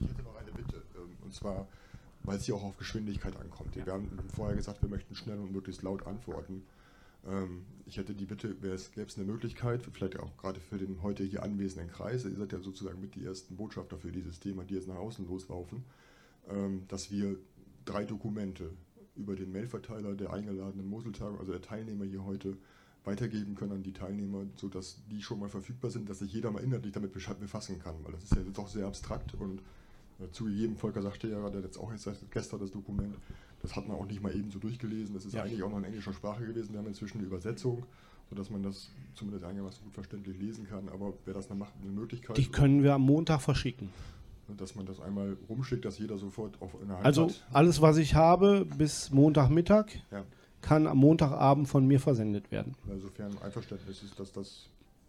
Ich 0.00 0.08
hätte 0.08 0.22
noch 0.22 0.36
eine 0.36 0.50
Bitte, 0.52 0.82
ähm, 0.96 1.10
und 1.24 1.34
zwar, 1.34 1.66
weil 2.24 2.36
es 2.36 2.44
hier 2.44 2.54
auch 2.54 2.64
auf 2.64 2.76
Geschwindigkeit 2.76 3.34
ankommt. 3.40 3.76
Wir 3.76 3.92
haben 3.92 4.08
vorher 4.34 4.56
gesagt, 4.56 4.82
wir 4.82 4.88
möchten 4.88 5.14
schnell 5.14 5.38
und 5.38 5.52
möglichst 5.52 5.82
laut 5.82 6.06
antworten. 6.06 6.62
Ähm, 7.26 7.64
Ich 7.86 7.96
hätte 7.96 8.14
die 8.14 8.24
Bitte, 8.24 8.54
gäbe 8.54 8.68
es 8.72 9.16
eine 9.16 9.26
Möglichkeit, 9.26 9.82
vielleicht 9.92 10.18
auch 10.20 10.36
gerade 10.36 10.60
für 10.60 10.78
den 10.78 11.02
heute 11.02 11.24
hier 11.24 11.42
anwesenden 11.42 11.90
Kreis, 11.90 12.24
ihr 12.24 12.36
seid 12.36 12.52
ja 12.52 12.60
sozusagen 12.60 13.00
mit 13.00 13.16
die 13.16 13.24
ersten 13.24 13.56
Botschafter 13.56 13.98
für 13.98 14.12
dieses 14.12 14.38
Thema, 14.38 14.62
die 14.62 14.74
jetzt 14.74 14.86
nach 14.86 14.94
außen 14.96 15.26
loslaufen, 15.26 15.82
ähm, 16.48 16.84
dass 16.86 17.10
wir 17.10 17.36
drei 17.84 18.04
Dokumente 18.04 18.70
über 19.16 19.34
den 19.34 19.50
Mailverteiler 19.50 20.14
der 20.14 20.32
eingeladenen 20.32 20.88
Moseltagung, 20.88 21.40
also 21.40 21.50
der 21.50 21.62
Teilnehmer 21.62 22.04
hier 22.04 22.24
heute, 22.24 22.56
weitergeben 23.02 23.54
können 23.54 23.72
an 23.72 23.82
die 23.82 23.94
Teilnehmer, 23.94 24.44
sodass 24.56 25.00
die 25.10 25.22
schon 25.22 25.40
mal 25.40 25.48
verfügbar 25.48 25.90
sind, 25.90 26.08
dass 26.08 26.18
sich 26.18 26.32
jeder 26.32 26.50
mal 26.50 26.62
inhaltlich 26.62 26.92
damit 26.92 27.12
befassen 27.12 27.78
kann, 27.78 27.96
weil 28.04 28.12
das 28.12 28.24
ist 28.24 28.34
ja 28.34 28.42
doch 28.52 28.68
sehr 28.68 28.86
abstrakt 28.86 29.34
und 29.34 29.62
äh, 30.20 30.30
zugegeben, 30.32 30.76
Volker 30.76 31.02
sagte 31.02 31.28
ja, 31.28 31.42
hat 31.42 31.54
jetzt 31.54 31.78
auch 31.78 31.90
jetzt 31.90 32.08
gestern 32.30 32.60
das 32.60 32.70
Dokument, 32.70 33.16
das 33.62 33.76
hat 33.76 33.86
man 33.88 33.96
auch 33.96 34.06
nicht 34.06 34.22
mal 34.22 34.34
eben 34.34 34.50
so 34.50 34.58
durchgelesen, 34.58 35.14
das 35.14 35.24
ist 35.24 35.34
Ja. 35.34 35.42
eigentlich 35.42 35.62
auch 35.62 35.70
noch 35.70 35.78
in 35.78 35.84
englischer 35.84 36.12
Sprache 36.12 36.44
gewesen, 36.46 36.72
wir 36.72 36.78
haben 36.78 36.86
inzwischen 36.88 37.18
eine 37.18 37.26
Übersetzung, 37.26 37.84
sodass 38.28 38.50
man 38.50 38.62
das 38.62 38.90
zumindest 39.14 39.44
einigermaßen 39.44 39.82
gut 39.84 39.92
verständlich 39.94 40.38
lesen 40.38 40.66
kann, 40.68 40.88
aber 40.88 41.12
wäre 41.24 41.36
das 41.36 41.50
eine, 41.50 41.58
Macht- 41.60 41.74
eine 41.82 41.90
Möglichkeit, 41.92 42.36
Die 42.36 42.46
können 42.46 42.82
wir 42.82 42.94
am 42.94 43.02
Montag 43.02 43.40
verschicken. 43.42 43.88
dass 44.56 44.74
man 44.74 44.84
das 44.84 44.98
einmal 45.00 45.36
rumschickt, 45.48 45.84
dass 45.84 45.98
jeder 46.00 46.18
sofort 46.18 46.60
auf 46.60 46.74
eine 46.82 46.94
Hand 46.96 47.04
Also 47.06 47.28
hat? 47.28 47.46
alles, 47.52 47.80
was 47.82 47.98
ich 47.98 48.16
habe, 48.16 48.66
bis 48.78 49.10
Montagmittag, 49.12 49.86
Ja. 50.10 50.24
kann 50.60 50.88
am 50.88 50.98
Montagabend 50.98 51.68
von 51.68 51.86
mir 51.86 52.00
versendet 52.00 52.50
werden. 52.50 52.74
Insofern 52.90 53.38
Einverständnis 53.38 54.02
ist, 54.02 54.18
dass, 54.18 54.32
das, 54.32 54.66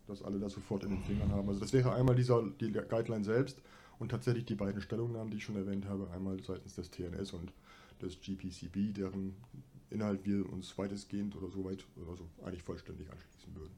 dass 0.07 0.21
alle 0.21 0.37
das 0.37 0.53
sofort 0.53 0.83
in 0.83 0.91
den 0.91 1.03
Fingern 1.03 1.31
haben. 1.31 1.47
Also 1.49 1.59
das 1.59 1.73
wäre 1.73 1.91
einmal 1.95 2.15
dieser, 2.15 2.43
die 2.59 2.71
Guideline 2.71 3.23
selbst 3.23 3.57
und 3.97 4.09
tatsächlich 4.09 4.45
die 4.45 4.53
beiden 4.55 4.79
Stellungnahmen, 4.79 5.31
die 5.31 5.37
ich 5.37 5.43
schon 5.43 5.55
erwähnt 5.55 5.85
habe, 5.87 6.07
einmal 6.13 6.37
seitens 6.43 6.75
des 6.75 6.91
TNS 6.91 7.33
und 7.33 7.51
des 8.01 8.19
GPCB, 8.19 8.93
deren 8.95 9.35
Inhalt 9.89 10.25
wir 10.25 10.51
uns 10.51 10.77
weitestgehend 10.77 11.35
oder 11.35 11.49
so 11.49 11.63
weit 11.65 11.85
oder 11.97 12.15
so 12.15 12.25
eigentlich 12.45 12.63
vollständig 12.63 13.07
anschließen 13.11 13.55
würden. 13.55 13.73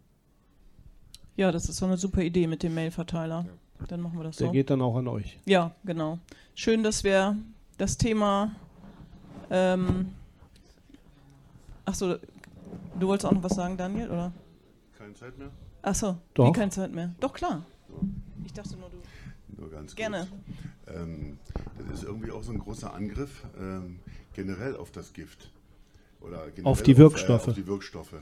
Ja, 1.35 1.51
das 1.51 1.67
ist 1.69 1.77
so 1.77 1.85
eine 1.85 1.97
super 1.97 2.21
Idee 2.21 2.45
mit 2.47 2.61
dem 2.61 2.75
Mailverteiler. 2.75 3.45
Dann 3.87 4.01
machen 4.01 4.19
wir 4.19 4.23
das 4.23 4.37
Der 4.37 4.47
so. 4.47 4.53
geht 4.53 4.69
dann 4.69 4.81
auch 4.81 4.95
an 4.95 5.07
euch. 5.07 5.39
Ja, 5.45 5.75
genau. 5.83 6.19
Schön, 6.55 6.83
dass 6.83 7.03
wir 7.03 7.37
das 7.77 7.97
Thema. 7.97 8.55
Ähm, 9.49 10.11
Achso, 11.85 12.15
du 12.99 13.07
wolltest 13.07 13.25
auch 13.25 13.31
noch 13.33 13.43
was 13.43 13.55
sagen, 13.55 13.75
Daniel, 13.75 14.09
oder? 14.09 14.31
Keine 14.97 15.13
Zeit 15.15 15.37
mehr? 15.37 15.49
Achso, 15.81 16.17
Doch. 16.33 16.47
wie 16.47 16.51
keine 16.53 16.71
Zeit 16.71 16.93
mehr. 16.93 17.13
Doch, 17.19 17.33
klar. 17.33 17.65
Ich 18.45 18.53
dachte 18.53 18.77
nur, 18.77 18.89
du. 18.89 19.61
Nur 19.61 19.69
ganz 19.69 19.93
Gerne. 19.95 20.27
kurz. 20.85 20.97
Ähm, 20.97 21.37
das 21.77 21.99
ist 21.99 22.03
irgendwie 22.03 22.31
auch 22.31 22.43
so 22.43 22.51
ein 22.51 22.59
großer 22.59 22.93
Angriff 22.93 23.45
ähm, 23.57 23.99
generell 24.33 24.75
auf 24.75 24.91
das 24.91 25.13
Gift. 25.13 25.51
Oder 26.21 26.45
generell 26.51 26.65
Auf 26.65 26.83
die 26.83 26.97
Wirkstoffe. 26.97 27.47
Äh, 27.47 27.51
auf 27.51 27.55
die 27.55 27.67
Wirkstoffe. 27.67 28.15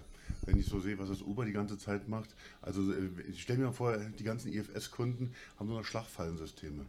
Wenn 0.45 0.57
ich 0.57 0.65
so 0.65 0.79
sehe, 0.79 0.97
was 0.97 1.09
das 1.09 1.21
Uber 1.21 1.45
die 1.45 1.51
ganze 1.51 1.77
Zeit 1.77 2.07
macht. 2.07 2.35
Also 2.61 2.91
äh, 2.91 3.09
ich 3.29 3.41
stelle 3.41 3.59
mir 3.59 3.65
mal 3.65 3.73
vor, 3.73 3.97
die 3.97 4.23
ganzen 4.23 4.51
IFS-Kunden 4.51 5.33
haben 5.57 5.67
so 5.67 5.75
noch 5.75 5.85
Schlagfallensysteme. 5.85 6.85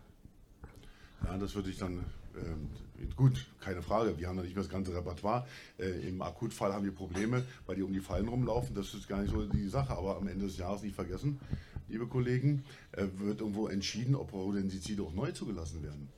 Ja, 1.24 1.38
das 1.38 1.54
würde 1.54 1.70
ich 1.70 1.78
dann, 1.78 2.04
ähm, 2.36 2.68
gut, 3.14 3.46
keine 3.60 3.82
Frage, 3.82 4.18
wir 4.18 4.28
haben 4.28 4.36
da 4.36 4.42
nicht 4.42 4.54
mehr 4.54 4.64
das 4.64 4.72
ganze 4.72 4.94
Repertoire. 4.94 5.46
Äh, 5.78 6.08
Im 6.08 6.20
Akutfall 6.22 6.72
haben 6.72 6.84
wir 6.84 6.92
Probleme, 6.92 7.44
weil 7.66 7.76
die 7.76 7.82
um 7.82 7.92
die 7.92 8.00
Fallen 8.00 8.28
rumlaufen. 8.28 8.74
Das 8.74 8.92
ist 8.94 9.08
gar 9.08 9.22
nicht 9.22 9.32
so 9.32 9.46
die 9.46 9.68
Sache, 9.68 9.96
aber 9.96 10.16
am 10.16 10.26
Ende 10.26 10.46
des 10.46 10.58
Jahres 10.58 10.82
nicht 10.82 10.96
vergessen, 10.96 11.38
liebe 11.88 12.06
Kollegen, 12.06 12.64
äh, 12.92 13.06
wird 13.18 13.40
irgendwo 13.40 13.68
entschieden, 13.68 14.14
ob 14.14 14.32
Rodentizide 14.32 15.02
auch 15.02 15.12
neu 15.12 15.30
zugelassen 15.30 15.82
werden. 15.82 16.08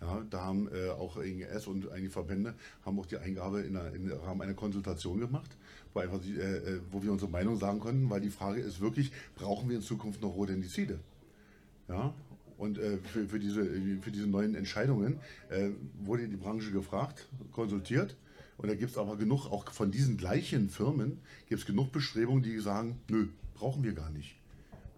Ja, 0.00 0.24
da 0.30 0.44
haben 0.44 0.68
äh, 0.68 0.90
auch 0.90 1.16
INGS 1.16 1.66
und 1.66 1.90
einige 1.90 2.10
Verbände 2.10 2.54
haben 2.84 2.98
auch 3.00 3.06
die 3.06 3.18
Eingabe 3.18 3.62
in 3.62 3.74
der, 3.74 3.92
in, 3.94 4.12
haben 4.24 4.40
eine 4.40 4.54
Konsultation 4.54 5.18
gemacht, 5.18 5.56
wo, 5.92 6.00
einfach 6.00 6.20
die, 6.20 6.36
äh, 6.38 6.76
äh, 6.76 6.80
wo 6.92 7.02
wir 7.02 7.10
unsere 7.10 7.30
Meinung 7.30 7.58
sagen 7.58 7.80
konnten, 7.80 8.08
weil 8.08 8.20
die 8.20 8.30
Frage 8.30 8.60
ist 8.60 8.80
wirklich, 8.80 9.10
brauchen 9.34 9.68
wir 9.68 9.76
in 9.76 9.82
Zukunft 9.82 10.22
noch 10.22 10.34
Rodentizide? 10.34 11.00
Ja, 11.88 12.14
und 12.58 12.78
äh, 12.78 12.98
für, 12.98 13.26
für, 13.26 13.38
diese, 13.38 13.64
für 14.00 14.10
diese 14.10 14.26
neuen 14.26 14.54
Entscheidungen 14.54 15.18
äh, 15.48 15.70
wurde 16.00 16.28
die 16.28 16.36
Branche 16.36 16.70
gefragt, 16.70 17.28
konsultiert. 17.52 18.16
Und 18.56 18.68
da 18.68 18.74
gibt 18.74 18.90
es 18.90 18.98
aber 18.98 19.16
genug, 19.16 19.46
auch 19.46 19.70
von 19.70 19.90
diesen 19.90 20.16
gleichen 20.16 20.68
Firmen, 20.68 21.18
gibt 21.48 21.60
es 21.60 21.66
genug 21.66 21.92
Bestrebungen, 21.92 22.42
die 22.42 22.58
sagen, 22.58 23.00
nö, 23.08 23.28
brauchen 23.54 23.84
wir 23.84 23.92
gar 23.92 24.10
nicht. 24.10 24.36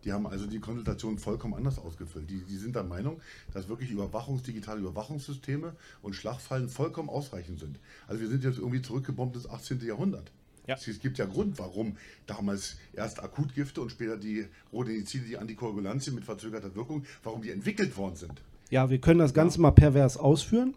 Die 0.05 0.13
haben 0.13 0.27
also 0.27 0.47
die 0.47 0.61
Konsultation 0.61 1.19
vollkommen 1.19 1.55
anders 1.55 1.79
ausgefüllt. 1.79 2.31
Die, 2.31 2.43
die 2.43 2.57
sind 2.57 2.75
der 2.75 2.85
Meinung, 2.85 3.21
dass 3.53 3.69
wirklich 3.69 3.91
Überwachungs-, 3.91 4.43
digitale 4.43 4.81
Überwachungssysteme 4.81 5.75
und 6.03 6.15
Schlagfallen 6.15 6.69
vollkommen 6.69 7.09
ausreichend 7.09 7.61
sind. 7.61 7.79
Also 8.09 8.21
wir 8.21 8.29
sind 8.29 8.45
jetzt 8.45 8.59
irgendwie 8.59 8.83
zurückgebombt 8.83 9.37
ins 9.37 9.49
18. 9.49 9.81
Jahrhundert. 9.85 10.31
Ja. 10.67 10.77
Es, 10.77 11.01
gibt 11.01 11.19
ja 11.19 11.27
Grund, 11.27 11.59
warum 11.59 11.97
damals 12.27 12.77
erst 12.93 13.23
Akutgifte 13.23 13.81
und 13.81 13.91
später 13.91 14.17
die 14.17 14.47
Rodentizide, 14.73 15.25
die 15.25 15.37
Antikoagulantien 15.37 16.15
mit 16.15 16.25
verzögerter 16.25 16.75
Wirkung, 16.75 17.05
warum 17.25 17.43
die 17.43 17.51
entwickelt 17.51 17.97
worden 17.97 18.17
sind. 18.17 18.43
Ja, 18.71 18.89
wir 18.89 18.99
können 18.99 19.19
das 19.19 19.35
Ganze 19.35 19.61
mal 19.61 19.73
pervers 19.73 20.17
ausführen. 20.17 20.75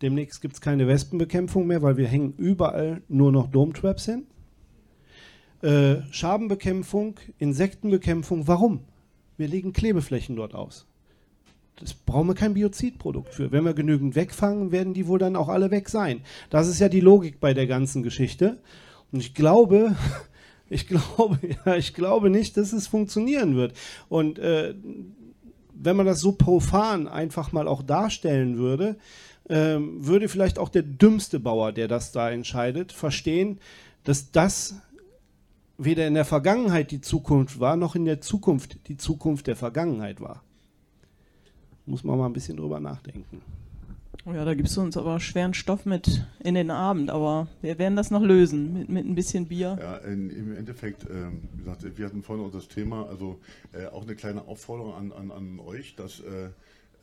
Demnächst 0.00 0.40
gibt 0.40 0.54
es 0.54 0.60
keine 0.60 0.86
Wespenbekämpfung 0.86 1.66
mehr, 1.66 1.82
weil 1.82 1.96
wir 1.96 2.06
hängen 2.06 2.32
überall 2.38 3.02
nur 3.08 3.32
noch 3.32 3.48
Dome-Traps 3.48 4.06
hin. 4.06 4.26
Äh, 5.62 6.02
Schabenbekämpfung, 6.12 7.16
Insektenbekämpfung, 7.38 8.46
warum? 8.46 8.80
Wir 9.36 9.48
legen 9.48 9.72
Klebeflächen 9.72 10.36
dort 10.36 10.54
aus. 10.54 10.86
Das 11.76 11.94
brauchen 11.94 12.28
wir 12.28 12.34
kein 12.34 12.54
Biozidprodukt 12.54 13.34
für. 13.34 13.52
Wenn 13.52 13.64
wir 13.64 13.74
genügend 13.74 14.16
wegfangen, 14.16 14.72
werden 14.72 14.94
die 14.94 15.06
wohl 15.06 15.18
dann 15.18 15.36
auch 15.36 15.48
alle 15.48 15.70
weg 15.70 15.88
sein. 15.88 16.22
Das 16.50 16.68
ist 16.68 16.80
ja 16.80 16.88
die 16.88 17.00
Logik 17.00 17.40
bei 17.40 17.54
der 17.54 17.66
ganzen 17.66 18.02
Geschichte. 18.02 18.58
Und 19.12 19.20
ich 19.20 19.34
glaube, 19.34 19.96
ich 20.68 20.86
glaube, 20.86 21.38
ja, 21.66 21.76
ich 21.76 21.94
glaube 21.94 22.30
nicht, 22.30 22.56
dass 22.56 22.72
es 22.72 22.86
funktionieren 22.86 23.56
wird. 23.56 23.74
Und 24.08 24.38
äh, 24.38 24.74
wenn 25.74 25.96
man 25.96 26.06
das 26.06 26.20
so 26.20 26.32
profan 26.32 27.06
einfach 27.06 27.52
mal 27.52 27.68
auch 27.68 27.82
darstellen 27.82 28.58
würde, 28.58 28.96
ähm, 29.48 30.04
würde 30.06 30.28
vielleicht 30.28 30.58
auch 30.58 30.68
der 30.68 30.82
dümmste 30.82 31.40
Bauer, 31.40 31.72
der 31.72 31.88
das 31.88 32.12
da 32.12 32.30
entscheidet, 32.30 32.92
verstehen, 32.92 33.60
dass 34.04 34.30
das 34.32 34.76
weder 35.78 36.06
in 36.06 36.14
der 36.14 36.24
Vergangenheit 36.24 36.90
die 36.90 37.00
Zukunft 37.00 37.60
war, 37.60 37.76
noch 37.76 37.94
in 37.94 38.04
der 38.04 38.20
Zukunft 38.20 38.88
die 38.88 38.96
Zukunft 38.96 39.46
der 39.46 39.56
Vergangenheit 39.56 40.20
war. 40.20 40.42
Muss 41.86 42.04
man 42.04 42.18
mal 42.18 42.26
ein 42.26 42.32
bisschen 42.32 42.56
drüber 42.56 42.80
nachdenken. 42.80 43.40
Oh 44.26 44.32
ja, 44.32 44.44
da 44.44 44.52
gibst 44.52 44.76
du 44.76 44.82
uns 44.82 44.96
aber 44.96 45.20
schweren 45.20 45.54
Stoff 45.54 45.86
mit 45.86 46.26
in 46.40 46.54
den 46.54 46.70
Abend, 46.70 47.08
aber 47.08 47.48
wir 47.62 47.78
werden 47.78 47.96
das 47.96 48.10
noch 48.10 48.20
lösen 48.20 48.74
mit, 48.74 48.88
mit 48.90 49.06
ein 49.06 49.14
bisschen 49.14 49.46
Bier. 49.46 49.78
Ja, 49.80 49.96
in, 49.98 50.28
im 50.28 50.54
Endeffekt, 50.54 51.06
ähm, 51.08 51.48
wie 51.54 51.64
gesagt, 51.64 51.96
wir 51.96 52.04
hatten 52.04 52.22
vorhin 52.22 52.44
auch 52.44 52.50
das 52.50 52.68
Thema, 52.68 53.06
also 53.06 53.40
äh, 53.72 53.86
auch 53.86 54.02
eine 54.02 54.16
kleine 54.16 54.46
Aufforderung 54.46 54.92
an, 54.92 55.12
an, 55.12 55.30
an 55.30 55.60
euch, 55.60 55.96
dass 55.96 56.20
äh, 56.20 56.50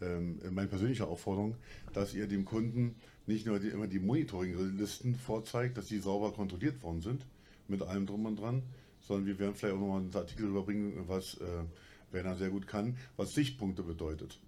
ähm, 0.02 0.40
meine 0.52 0.68
persönliche 0.68 1.08
Aufforderung, 1.08 1.56
dass 1.94 2.14
ihr 2.14 2.28
dem 2.28 2.46
Kunden 2.46 2.96
nicht 3.26 3.48
nur 3.48 3.60
die, 3.60 3.70
immer 3.70 3.88
die 3.88 4.00
Monitoring-Listen 4.00 5.16
vorzeigt, 5.16 5.78
dass 5.78 5.88
die 5.88 5.98
sauber 5.98 6.32
kontrolliert 6.32 6.84
worden 6.84 7.02
sind, 7.02 7.26
mit 7.68 7.82
allem 7.82 8.06
drum 8.06 8.26
und 8.26 8.40
dran, 8.40 8.64
sondern 9.02 9.26
wir 9.26 9.40
werden 9.40 9.56
vielleicht 9.56 9.76
auch 9.76 9.80
nochmal 9.80 10.02
einen 10.02 10.16
Artikel 10.16 10.48
überbringen, 10.48 11.06
was 11.08 11.36
äh, 11.36 11.46
Werner 12.12 12.36
sehr 12.36 12.50
gut 12.50 12.68
kann, 12.68 12.98
was 13.18 13.34
Sichtpunkte 13.34 13.84
bedeutet. 13.84 14.40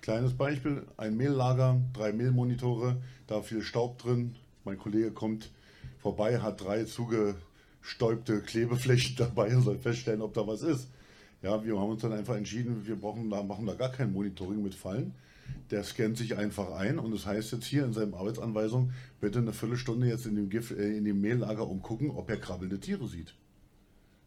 Kleines 0.00 0.34
Beispiel, 0.34 0.86
ein 0.96 1.16
Mehllager, 1.16 1.80
drei 1.92 2.12
Mehlmonitore, 2.12 3.02
da 3.26 3.42
viel 3.42 3.62
Staub 3.62 3.98
drin. 3.98 4.36
Mein 4.64 4.78
Kollege 4.78 5.10
kommt 5.10 5.50
vorbei, 5.98 6.40
hat 6.40 6.62
drei 6.62 6.84
zugestäubte 6.84 8.40
Klebeflächen 8.42 9.16
dabei 9.18 9.56
und 9.56 9.62
soll 9.62 9.78
feststellen, 9.78 10.22
ob 10.22 10.34
da 10.34 10.46
was 10.46 10.62
ist. 10.62 10.88
Ja, 11.42 11.64
wir 11.64 11.78
haben 11.78 11.90
uns 11.90 12.02
dann 12.02 12.12
einfach 12.12 12.36
entschieden, 12.36 12.86
wir 12.86 12.96
brauchen 12.96 13.30
da, 13.30 13.42
machen 13.42 13.66
da 13.66 13.74
gar 13.74 13.90
kein 13.90 14.12
Monitoring 14.12 14.62
mit 14.62 14.74
Fallen. 14.74 15.14
Der 15.70 15.82
scannt 15.82 16.16
sich 16.16 16.36
einfach 16.36 16.72
ein 16.72 16.98
und 16.98 17.12
das 17.12 17.26
heißt 17.26 17.52
jetzt 17.52 17.64
hier 17.64 17.84
in 17.84 17.92
seinem 17.92 18.14
Arbeitsanweisung, 18.14 18.92
bitte 19.20 19.40
eine 19.40 19.52
Viertelstunde 19.52 20.06
jetzt 20.06 20.26
in 20.26 20.36
dem, 20.36 20.48
Gif, 20.48 20.70
äh, 20.70 20.96
in 20.96 21.04
dem 21.04 21.20
Mehllager 21.20 21.66
umgucken, 21.66 22.10
ob 22.10 22.30
er 22.30 22.36
krabbelnde 22.36 22.78
Tiere 22.78 23.08
sieht. 23.08 23.34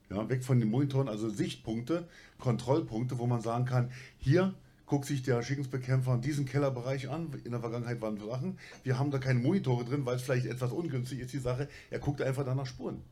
Ja, 0.09 0.27
weg 0.27 0.43
von 0.43 0.59
den 0.59 0.69
Monitoren, 0.69 1.07
also 1.07 1.29
Sichtpunkte, 1.29 2.07
Kontrollpunkte, 2.39 3.19
wo 3.19 3.27
man 3.27 3.41
sagen 3.41 3.65
kann, 3.65 3.91
hier 4.17 4.55
guckt 4.89 5.05
sich 5.05 5.21
der 5.21 5.43
Schickensbekämpfer 5.43 6.17
diesen 6.17 6.45
Kellerbereich 6.45 7.09
an. 7.09 7.31
In 7.43 7.51
der 7.51 7.59
Vergangenheit 7.59 8.01
waren 8.01 8.17
Sachen. 8.17 8.57
Wir 8.83 8.97
haben 8.97 9.11
da 9.11 9.19
keine 9.19 9.39
Monitore 9.39 9.85
drin, 9.85 10.05
weil 10.05 10.15
es 10.15 10.23
vielleicht 10.23 10.47
etwas 10.47 10.71
ungünstig 10.71 11.19
ist, 11.19 11.31
die 11.31 11.37
Sache. 11.37 11.69
Er 11.91 11.99
guckt 11.99 12.21
einfach 12.21 12.43
dann 12.43 12.57
nach 12.57 12.65
Spuren. 12.65 13.03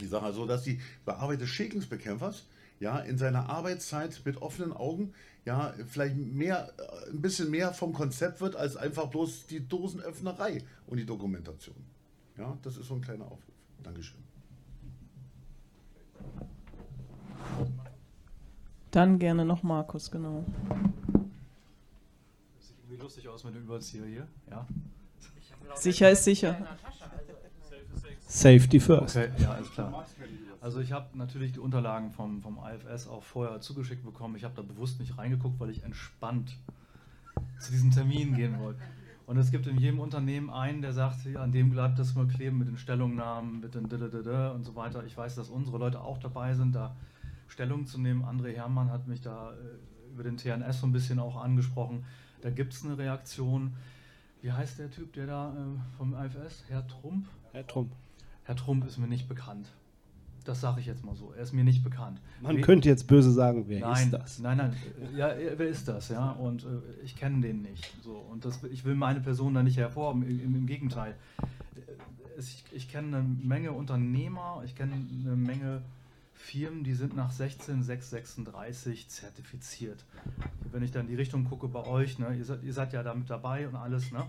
Die 0.00 0.06
Sache 0.06 0.26
also, 0.26 0.46
dass 0.46 0.62
die 0.62 0.78
Bearbeitung 1.06 1.40
des 1.40 1.48
Schädlingsbekämpfers 1.48 2.46
ja, 2.80 2.98
in 2.98 3.16
seiner 3.16 3.48
Arbeitszeit 3.48 4.20
mit 4.24 4.42
offenen 4.42 4.72
Augen 4.72 5.14
ja, 5.44 5.74
vielleicht 5.88 6.16
mehr, 6.16 6.72
äh, 6.78 7.10
ein 7.10 7.20
bisschen 7.20 7.50
mehr 7.50 7.72
vom 7.72 7.92
Konzept 7.92 8.40
wird, 8.40 8.56
als 8.56 8.76
einfach 8.76 9.08
bloß 9.08 9.46
die 9.46 9.66
Dosenöffnerei 9.66 10.62
und 10.86 10.98
die 10.98 11.06
Dokumentation. 11.06 11.76
Ja, 12.36 12.56
das 12.62 12.76
ist 12.76 12.86
so 12.86 12.94
ein 12.94 13.00
kleiner 13.00 13.24
Aufruf. 13.24 13.54
Dankeschön. 13.82 14.22
Dann 18.90 19.18
gerne 19.18 19.44
noch 19.44 19.62
Markus, 19.62 20.10
genau. 20.10 20.44
Sieht 22.60 22.76
irgendwie 22.78 23.02
lustig 23.02 23.28
aus 23.28 23.42
mit 23.44 23.54
dem 23.54 23.64
Überzieher 23.64 24.06
hier, 24.06 24.28
ja? 24.50 24.66
Sicher 25.74 26.10
ist 26.10 26.24
sicher. 26.24 26.66
Safety 28.26 28.80
first. 28.80 29.16
Okay, 29.16 29.30
ja, 29.38 29.52
alles 29.52 29.70
klar. 29.70 30.06
Also 30.62 30.78
ich 30.78 30.92
habe 30.92 31.18
natürlich 31.18 31.50
die 31.50 31.58
Unterlagen 31.58 32.12
vom, 32.12 32.40
vom 32.40 32.56
IFS 32.56 33.08
auch 33.08 33.24
vorher 33.24 33.60
zugeschickt 33.60 34.04
bekommen. 34.04 34.36
Ich 34.36 34.44
habe 34.44 34.54
da 34.54 34.62
bewusst 34.62 35.00
nicht 35.00 35.18
reingeguckt, 35.18 35.58
weil 35.58 35.70
ich 35.70 35.82
entspannt 35.82 36.56
zu 37.58 37.72
diesem 37.72 37.90
Termin 37.90 38.34
gehen 38.36 38.60
wollte. 38.60 38.80
Und 39.26 39.38
es 39.38 39.50
gibt 39.50 39.66
in 39.66 39.76
jedem 39.76 39.98
Unternehmen 39.98 40.50
einen, 40.50 40.80
der 40.80 40.92
sagt, 40.92 41.26
an 41.36 41.50
dem 41.50 41.70
bleibt 41.70 41.98
das 41.98 42.14
mal 42.14 42.28
kleben 42.28 42.58
mit 42.58 42.68
den 42.68 42.76
Stellungnahmen, 42.76 43.60
mit 43.60 43.74
den 43.74 43.86
und 43.86 44.64
so 44.64 44.76
weiter. 44.76 45.04
Ich 45.04 45.16
weiß, 45.16 45.34
dass 45.34 45.48
unsere 45.48 45.78
Leute 45.78 46.00
auch 46.00 46.18
dabei 46.18 46.54
sind, 46.54 46.76
da 46.76 46.94
Stellung 47.48 47.86
zu 47.86 48.00
nehmen. 48.00 48.22
André 48.22 48.54
Herrmann 48.54 48.88
hat 48.88 49.08
mich 49.08 49.20
da 49.20 49.54
über 50.12 50.22
den 50.22 50.36
TNS 50.36 50.80
so 50.80 50.86
ein 50.86 50.92
bisschen 50.92 51.18
auch 51.18 51.42
angesprochen. 51.42 52.04
Da 52.40 52.50
gibt 52.50 52.72
es 52.72 52.84
eine 52.84 52.96
Reaktion. 52.96 53.74
Wie 54.42 54.52
heißt 54.52 54.78
der 54.78 54.92
Typ, 54.92 55.12
der 55.14 55.26
da 55.26 55.52
vom 55.98 56.14
IFS? 56.14 56.62
Herr 56.68 56.86
Trump? 56.86 57.26
Herr 57.50 57.66
Trump. 57.66 57.90
Herr 58.44 58.54
Trump 58.54 58.86
ist 58.86 58.98
mir 58.98 59.08
nicht 59.08 59.28
bekannt. 59.28 59.68
Das 60.44 60.60
sage 60.60 60.80
ich 60.80 60.86
jetzt 60.86 61.04
mal 61.04 61.14
so. 61.14 61.32
Er 61.32 61.42
ist 61.42 61.52
mir 61.52 61.64
nicht 61.64 61.82
bekannt. 61.84 62.20
Man 62.40 62.56
We 62.56 62.60
könnte 62.60 62.88
jetzt 62.88 63.06
böse 63.06 63.30
sagen, 63.30 63.64
wer 63.68 63.80
nein, 63.80 64.04
ist 64.04 64.12
das? 64.12 64.38
Nein, 64.38 64.56
nein, 64.56 64.76
ja, 65.16 65.32
wer 65.56 65.68
ist 65.68 65.88
das? 65.88 66.08
Ja, 66.08 66.32
und 66.32 66.64
äh, 66.64 66.66
ich 67.04 67.16
kenne 67.16 67.40
den 67.40 67.62
nicht. 67.62 67.92
So 68.02 68.12
und 68.30 68.44
das, 68.44 68.62
ich 68.64 68.84
will 68.84 68.94
meine 68.94 69.20
Person 69.20 69.54
da 69.54 69.62
nicht 69.62 69.76
hervorheben. 69.76 70.28
Im, 70.28 70.54
im 70.54 70.66
Gegenteil. 70.66 71.14
Ich, 72.38 72.64
ich 72.72 72.88
kenne 72.88 73.18
eine 73.18 73.26
Menge 73.26 73.72
Unternehmer. 73.72 74.62
Ich 74.64 74.74
kenne 74.74 74.94
eine 74.94 75.36
Menge 75.36 75.82
Firmen, 76.42 76.82
die 76.82 76.94
sind 76.94 77.14
nach 77.14 77.30
16636 77.30 79.08
zertifiziert. 79.08 80.04
Wenn 80.72 80.82
ich 80.82 80.90
dann 80.90 81.02
in 81.02 81.08
die 81.08 81.14
Richtung 81.14 81.44
gucke 81.44 81.68
bei 81.68 81.86
euch, 81.86 82.18
ne, 82.18 82.34
ihr, 82.36 82.44
seid, 82.44 82.62
ihr 82.64 82.72
seid 82.72 82.92
ja 82.92 83.02
damit 83.02 83.30
dabei 83.30 83.68
und 83.68 83.76
alles, 83.76 84.10
ne? 84.10 84.24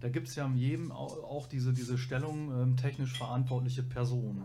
Da 0.00 0.08
gibt 0.08 0.28
es 0.28 0.36
ja 0.36 0.44
in 0.46 0.56
jedem 0.56 0.92
auch 0.92 1.46
diese, 1.46 1.72
diese 1.72 1.96
Stellung 1.96 2.50
ähm, 2.60 2.76
technisch 2.76 3.16
verantwortliche 3.16 3.82
Person. 3.82 4.42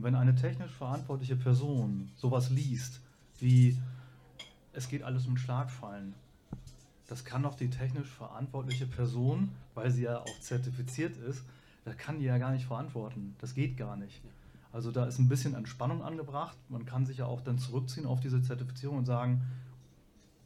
Und 0.00 0.04
wenn 0.04 0.14
eine 0.14 0.34
technisch 0.34 0.72
verantwortliche 0.72 1.36
Person 1.36 2.10
sowas 2.16 2.48
liest, 2.48 3.00
wie 3.38 3.76
es 4.72 4.88
geht 4.88 5.02
alles 5.02 5.26
um 5.26 5.36
Schlagfallen, 5.36 6.14
das 7.06 7.26
kann 7.26 7.42
doch 7.42 7.54
die 7.54 7.68
technisch 7.68 8.08
verantwortliche 8.08 8.86
Person, 8.86 9.50
weil 9.74 9.90
sie 9.90 10.04
ja 10.04 10.20
auch 10.20 10.40
zertifiziert 10.40 11.18
ist, 11.18 11.44
das 11.84 11.98
kann 11.98 12.18
die 12.18 12.24
ja 12.24 12.38
gar 12.38 12.50
nicht 12.50 12.64
verantworten. 12.64 13.36
Das 13.42 13.54
geht 13.54 13.76
gar 13.76 13.94
nicht. 13.94 14.22
Also 14.72 14.90
da 14.90 15.04
ist 15.04 15.18
ein 15.18 15.28
bisschen 15.28 15.52
Entspannung 15.52 16.02
angebracht. 16.02 16.56
Man 16.70 16.86
kann 16.86 17.04
sich 17.04 17.18
ja 17.18 17.26
auch 17.26 17.42
dann 17.42 17.58
zurückziehen 17.58 18.06
auf 18.06 18.20
diese 18.20 18.40
Zertifizierung 18.40 18.96
und 18.96 19.04
sagen, 19.04 19.42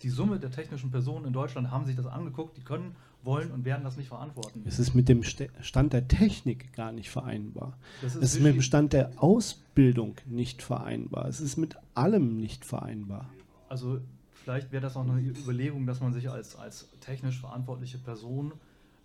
die 0.03 0.11
Summe 0.11 0.41
der 0.41 0.51
technischen 0.51 0.91
Personen 0.91 1.27
in 1.27 1.33
Deutschland 1.33 1.71
haben 1.71 1.87
sich 1.87 1.95
das 1.95 2.07
angeguckt, 2.07 2.57
die 2.57 2.65
können, 2.65 2.97
wollen 3.25 3.51
und 3.51 3.65
werden 3.65 3.85
das 3.85 3.97
nicht 3.97 4.09
verantworten. 4.09 4.63
Es 4.67 4.79
ist 4.79 4.95
mit 4.95 5.09
dem 5.09 5.23
Stand 5.23 5.93
der 5.93 6.09
Technik 6.09 6.73
gar 6.73 6.93
nicht 6.93 7.11
vereinbar. 7.11 7.79
es 8.03 8.15
ist 8.15 8.41
mit 8.41 8.55
dem 8.55 8.63
Stand 8.63 8.93
der 8.93 9.11
Ausbildung 9.17 10.17
nicht 10.27 10.63
vereinbar. 10.63 11.27
Es 11.27 11.41
ist 11.41 11.57
mit 11.57 11.77
allem 11.95 12.39
nicht 12.39 12.65
vereinbar. 12.65 13.31
Also 13.69 14.01
vielleicht 14.33 14.73
wäre 14.73 14.83
das 14.83 14.97
auch 14.97 15.09
eine 15.09 15.21
Überlegung, 15.21 15.87
dass 15.87 16.01
man 16.01 16.13
sich 16.13 16.31
als, 16.31 16.57
als 16.57 16.89
technisch 17.01 17.41
verantwortliche 17.41 17.99
Person 17.99 18.53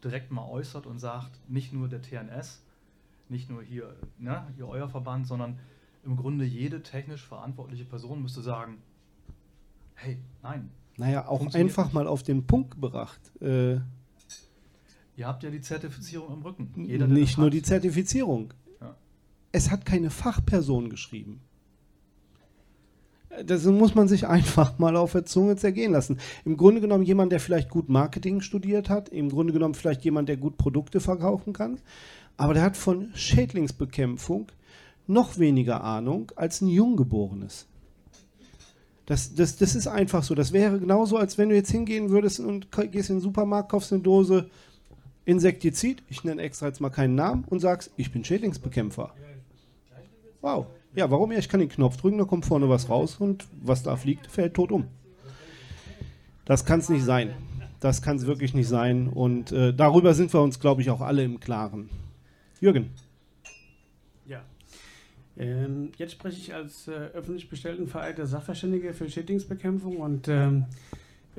direkt 0.03 0.32
mal 0.32 0.47
äußert 0.47 0.86
und 0.86 0.99
sagt, 0.99 1.32
nicht 1.49 1.74
nur 1.74 1.88
der 1.88 2.01
TNS, 2.01 2.61
nicht 3.30 3.49
nur 3.49 3.61
hier, 3.61 3.95
ne, 4.17 4.47
hier 4.55 4.67
euer 4.67 4.89
Verband, 4.89 5.28
sondern 5.28 5.59
im 6.03 6.15
Grunde 6.15 6.45
jede 6.45 6.82
technisch 6.82 7.26
verantwortliche 7.26 7.86
Person 7.86 8.22
müsste 8.22 8.41
sagen, 8.41 8.78
hey, 9.95 10.17
nein. 10.41 10.72
Naja, 10.97 11.28
auch 11.28 11.53
einfach 11.53 11.93
mal 11.93 12.07
auf 12.07 12.24
den 12.24 12.45
Punkt 12.45 12.72
gebracht. 12.72 13.20
Äh, 13.41 13.80
Ihr 15.20 15.28
habt 15.28 15.43
ja 15.43 15.49
die 15.49 15.59
Zertifizierung 15.59 16.32
im 16.32 16.41
Rücken. 16.43 16.72
Jeder, 16.88 17.05
nicht 17.05 17.38
nur 17.38 17.49
die 17.49 17.61
Zertifizierung. 17.61 18.53
Ja. 18.80 18.95
Es 19.51 19.70
hat 19.70 19.86
keine 19.86 20.11
Fachperson 20.11 20.89
geschrieben. 20.89 21.41
Das 23.45 23.65
muss 23.65 23.95
man 23.95 24.07
sich 24.07 24.28
einfach 24.30 24.80
mal 24.80 24.95
auf 24.95 25.11
der 25.11 25.26
Zunge 25.26 25.57
zergehen 25.57 25.91
lassen. 25.91 26.20
Im 26.45 26.55
Grunde 26.55 26.80
genommen 26.80 27.03
jemand, 27.03 27.34
der 27.34 27.41
vielleicht 27.41 27.70
gut 27.70 27.89
Marketing 27.89 28.39
studiert 28.39 28.88
hat, 28.88 29.09
im 29.09 29.28
Grunde 29.28 29.51
genommen 29.51 29.74
vielleicht 29.74 30.05
jemand, 30.05 30.30
der 30.30 30.38
gut 30.38 30.55
Produkte 30.55 31.01
verkaufen 31.01 31.51
kann, 31.51 31.82
aber 32.38 32.53
der 32.53 32.63
hat 32.63 32.78
von 32.78 33.11
Schädlingsbekämpfung 33.13 34.47
noch 35.05 35.38
weniger 35.38 35.84
Ahnung 35.84 36.32
als 36.38 36.61
ein 36.61 36.70
Junggeborenes. 36.70 37.67
Das, 39.05 39.36
das, 39.36 39.57
das 39.57 39.76
ist 39.76 39.88
einfach 39.88 40.24
so. 40.24 40.34
Das 40.34 40.53
wäre 40.53 40.80
genauso, 40.80 41.17
als 41.17 41.38
wenn 41.38 41.49
du 41.49 41.55
jetzt 41.55 41.72
hingehen 41.72 42.09
würdest 42.09 42.39
und 42.39 42.72
gehst 42.72 43.09
in 43.09 43.17
den 43.17 43.22
Supermarkt, 43.22 43.70
kaufst 43.70 43.91
eine 43.91 44.01
Dose 44.01 44.49
Insektizid, 45.30 46.02
ich 46.10 46.24
nenne 46.24 46.42
extra 46.42 46.66
jetzt 46.66 46.82
mal 46.82 46.90
keinen 46.90 47.14
Namen, 47.14 47.44
und 47.48 47.60
sagst, 47.60 47.92
ich 47.98 48.12
bin 48.12 48.26
Schädlingsbekämpfer. 48.26 49.14
Wow. 50.42 50.66
Ja, 50.96 51.12
warum? 51.12 51.32
Ja, 51.32 51.38
ich 51.38 51.48
kann 51.48 51.60
den 51.60 51.70
Knopf 51.70 51.98
drücken, 51.98 52.18
da 52.18 52.26
kommt 52.26 52.48
vorne 52.48 52.68
was 52.68 52.90
raus 52.90 53.18
und 53.20 53.46
was 53.62 53.84
da 53.84 53.96
fliegt, 53.96 54.26
fällt 54.26 54.56
tot 54.56 54.72
um. 54.72 54.88
Das 56.46 56.66
kann 56.66 56.80
es 56.80 56.90
nicht 56.90 57.04
sein. 57.04 57.36
Das 57.80 58.02
kann 58.02 58.18
es 58.18 58.26
wirklich 58.26 58.56
nicht 58.56 58.68
sein. 58.68 59.08
Und 59.08 59.52
äh, 59.52 59.72
darüber 59.72 60.16
sind 60.16 60.34
wir 60.34 60.42
uns, 60.42 60.60
glaube 60.60 60.82
ich, 60.82 60.90
auch 60.90 61.02
alle 61.02 61.24
im 61.24 61.40
Klaren. 61.40 61.90
Jürgen. 62.60 62.90
Ja. 64.26 64.42
Ähm, 65.38 65.92
jetzt 65.98 66.14
spreche 66.14 66.40
ich 66.40 66.56
als 66.56 66.88
äh, 66.88 66.92
öffentlich 66.92 67.50
bestellten 67.50 67.88
verehrter 67.88 68.26
Sachverständiger 68.26 68.96
für 68.96 69.08
Schädlingsbekämpfung 69.08 69.98
und 69.98 70.28
ähm, 70.28 70.66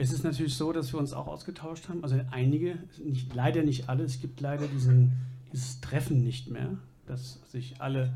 es 0.01 0.13
ist 0.13 0.25
natürlich 0.25 0.55
so, 0.55 0.73
dass 0.73 0.95
wir 0.95 0.99
uns 0.99 1.13
auch 1.13 1.27
ausgetauscht 1.27 1.91
haben. 1.91 2.03
Also 2.03 2.19
einige, 2.31 2.79
nicht, 3.05 3.35
leider 3.35 3.63
nicht 3.63 3.91
alle. 3.91 4.05
Es 4.05 4.19
gibt 4.19 4.41
leider 4.41 4.67
diesen, 4.67 5.13
dieses 5.53 5.83
Treffen 5.83 6.25
nicht 6.25 6.51
mehr, 6.51 6.79
dass 7.07 7.39
sich 7.51 7.83
alle 7.83 8.15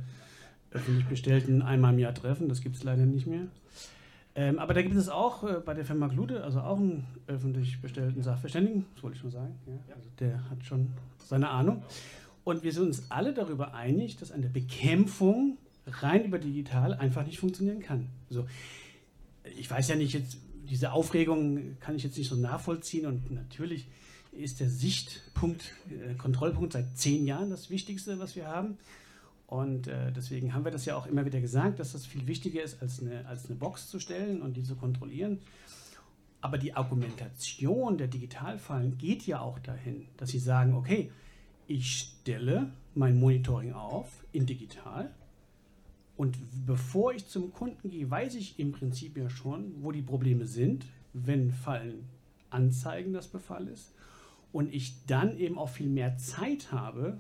öffentlich 0.70 1.04
Bestellten 1.06 1.60
einmal 1.60 1.92
im 1.92 1.98
Jahr 1.98 2.14
treffen. 2.14 2.48
Das 2.48 2.62
gibt 2.62 2.76
es 2.76 2.84
leider 2.84 3.04
nicht 3.04 3.26
mehr. 3.26 3.48
Ähm, 4.34 4.58
aber 4.58 4.72
da 4.72 4.80
gibt 4.80 4.96
es 4.96 5.10
auch 5.10 5.44
äh, 5.44 5.60
bei 5.62 5.74
der 5.74 5.84
Firma 5.84 6.06
Glude, 6.06 6.42
also 6.42 6.60
auch 6.60 6.78
einen 6.78 7.06
öffentlich 7.26 7.80
bestellten 7.82 8.22
Sachverständigen, 8.22 8.86
das 8.94 9.02
wollte 9.02 9.16
ich 9.16 9.20
schon 9.20 9.30
sagen. 9.30 9.54
Ja. 9.66 9.94
Also 9.94 10.08
der 10.18 10.50
hat 10.50 10.64
schon 10.64 10.88
seine 11.18 11.50
Ahnung. 11.50 11.82
Und 12.44 12.62
wir 12.62 12.72
sind 12.72 12.84
uns 12.84 13.10
alle 13.10 13.34
darüber 13.34 13.74
einig, 13.74 14.16
dass 14.16 14.32
eine 14.32 14.48
Bekämpfung 14.48 15.58
rein 15.86 16.24
über 16.24 16.38
digital 16.38 16.94
einfach 16.94 17.26
nicht 17.26 17.38
funktionieren 17.38 17.80
kann. 17.80 18.08
Also, 18.28 18.46
ich 19.56 19.70
weiß 19.70 19.88
ja 19.88 19.96
nicht 19.96 20.14
jetzt, 20.14 20.38
diese 20.68 20.92
Aufregung 20.92 21.78
kann 21.80 21.96
ich 21.96 22.04
jetzt 22.04 22.18
nicht 22.18 22.28
so 22.28 22.36
nachvollziehen 22.36 23.06
und 23.06 23.30
natürlich 23.30 23.86
ist 24.32 24.60
der 24.60 24.68
Sichtpunkt, 24.68 25.72
äh, 25.90 26.14
Kontrollpunkt 26.14 26.72
seit 26.72 26.96
zehn 26.98 27.26
Jahren 27.26 27.50
das 27.50 27.70
Wichtigste, 27.70 28.18
was 28.18 28.36
wir 28.36 28.48
haben. 28.48 28.78
Und 29.46 29.86
äh, 29.86 30.10
deswegen 30.10 30.54
haben 30.54 30.64
wir 30.64 30.72
das 30.72 30.84
ja 30.84 30.96
auch 30.96 31.06
immer 31.06 31.24
wieder 31.24 31.40
gesagt, 31.40 31.78
dass 31.78 31.92
das 31.92 32.06
viel 32.06 32.26
wichtiger 32.26 32.62
ist, 32.62 32.82
als 32.82 33.00
eine, 33.00 33.26
als 33.26 33.46
eine 33.46 33.56
Box 33.56 33.88
zu 33.88 34.00
stellen 34.00 34.42
und 34.42 34.56
die 34.56 34.62
zu 34.62 34.74
kontrollieren. 34.74 35.38
Aber 36.40 36.58
die 36.58 36.74
Argumentation 36.74 37.96
der 37.96 38.08
Digitalfallen 38.08 38.98
geht 38.98 39.26
ja 39.26 39.40
auch 39.40 39.58
dahin, 39.60 40.08
dass 40.16 40.30
sie 40.30 40.38
sagen, 40.38 40.74
okay, 40.74 41.10
ich 41.66 41.98
stelle 41.98 42.70
mein 42.94 43.18
Monitoring 43.18 43.72
auf 43.72 44.24
in 44.32 44.44
digital 44.44 45.14
Und 46.16 46.38
bevor 46.66 47.12
ich 47.12 47.26
zum 47.26 47.52
Kunden 47.52 47.90
gehe, 47.90 48.10
weiß 48.10 48.36
ich 48.36 48.58
im 48.58 48.72
Prinzip 48.72 49.16
ja 49.16 49.28
schon, 49.28 49.82
wo 49.82 49.90
die 49.90 50.02
Probleme 50.02 50.46
sind, 50.46 50.86
wenn 51.12 51.50
Fallen 51.50 52.04
anzeigen, 52.50 53.12
dass 53.12 53.28
Befall 53.28 53.66
ist. 53.68 53.92
Und 54.52 54.72
ich 54.72 55.04
dann 55.06 55.36
eben 55.38 55.58
auch 55.58 55.68
viel 55.68 55.88
mehr 55.88 56.16
Zeit 56.16 56.70
habe, 56.70 57.18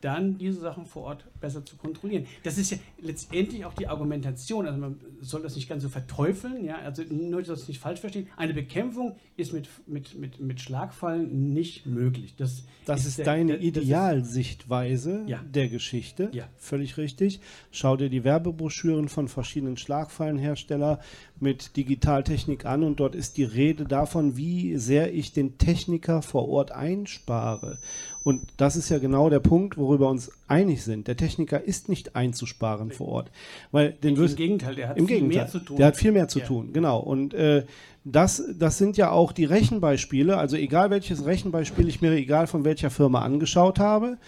dann 0.00 0.38
diese 0.38 0.60
Sachen 0.60 0.86
vor 0.86 1.02
Ort 1.04 1.24
besser 1.40 1.64
zu 1.64 1.76
kontrollieren. 1.76 2.26
Das 2.42 2.56
ist 2.58 2.70
ja 2.70 2.78
letztendlich 3.02 3.64
auch 3.64 3.74
die 3.74 3.86
Argumentation. 3.86 4.66
Also 4.66 4.78
man 4.78 5.00
soll 5.20 5.42
das 5.42 5.56
nicht 5.56 5.68
ganz 5.68 5.82
so 5.82 5.88
verteufeln, 5.88 6.64
ja, 6.64 6.76
also 6.78 7.02
nur, 7.10 7.40
dass 7.42 7.60
das 7.60 7.68
nicht 7.68 7.80
falsch 7.80 8.00
verstehen. 8.00 8.28
Eine 8.36 8.54
Bekämpfung 8.54 9.16
ist 9.36 9.52
mit, 9.52 9.68
mit, 9.86 10.18
mit, 10.18 10.40
mit 10.40 10.60
Schlagfallen 10.60 11.52
nicht 11.52 11.86
möglich. 11.86 12.34
Das, 12.36 12.64
Das 12.86 13.04
ist, 13.06 13.18
der- 13.18 13.24
deine 13.26 13.58
der- 13.58 13.60
ist- 13.60 13.66
Idealsichtweise 13.76 15.24
Ja. 15.26 15.40
der 15.42 15.68
Geschichte. 15.68 16.30
Ja. 16.32 16.44
Völlig 16.56 16.96
richtig. 16.96 17.40
Schau 17.70 17.96
dir 17.96 18.08
die 18.10 18.24
Werbebroschüren 18.24 19.08
von 19.08 19.28
verschiedenen 19.28 19.76
Schlagfallenherstellern 19.76 20.98
mit 21.38 21.76
Digitaltechnik 21.76 22.64
an 22.66 22.82
und 22.82 23.00
dort 23.00 23.14
ist 23.14 23.36
die 23.36 23.44
Rede 23.44 23.84
davon, 23.84 24.36
wie 24.36 24.76
sehr 24.76 25.12
ich 25.14 25.32
den 25.32 25.58
Techniker 25.58 26.22
vor 26.22 26.48
Ort 26.48 26.70
einspare. 26.72 27.78
Und 28.22 28.42
das 28.58 28.76
ist 28.76 28.90
ja 28.90 28.98
genau 28.98 29.30
der 29.30 29.40
Punkt, 29.40 29.78
worüber 29.78 30.04
wir 30.06 30.10
uns 30.10 30.30
einig 30.46 30.82
sind. 30.84 31.08
Der 31.08 31.16
Techniker 31.16 31.62
ist 31.64 31.88
nicht 31.88 32.16
einzusparen 32.16 32.90
vor 32.90 33.08
Ort. 33.08 33.30
Weil 33.72 33.92
den 33.92 34.14
Im 34.16 34.36
Gegenteil, 34.36 34.74
der 34.74 34.88
hat 34.88 34.98
Im 34.98 35.06
viel 35.06 35.16
Gegenteil. 35.20 35.38
mehr 35.38 35.46
zu 35.48 35.58
tun. 35.60 35.76
Der 35.76 35.86
hat 35.86 35.96
viel 35.96 36.12
mehr 36.12 36.28
zu 36.28 36.40
Ja. 36.40 36.46
tun, 36.46 36.72
genau. 36.74 36.98
Und 36.98 37.32
äh, 37.32 37.64
das, 38.04 38.42
das 38.58 38.76
sind 38.78 38.96
ja 38.98 39.10
auch 39.10 39.32
die 39.32 39.44
Rechenbeispiele. 39.46 40.36
Also 40.36 40.56
egal 40.56 40.90
welches 40.90 41.24
Rechenbeispiel 41.24 41.88
ich 41.88 42.02
mir, 42.02 42.12
egal 42.12 42.46
von 42.46 42.64
welcher 42.64 42.90
Firma 42.90 43.22
angeschaut 43.22 43.78
habe, 43.78 44.18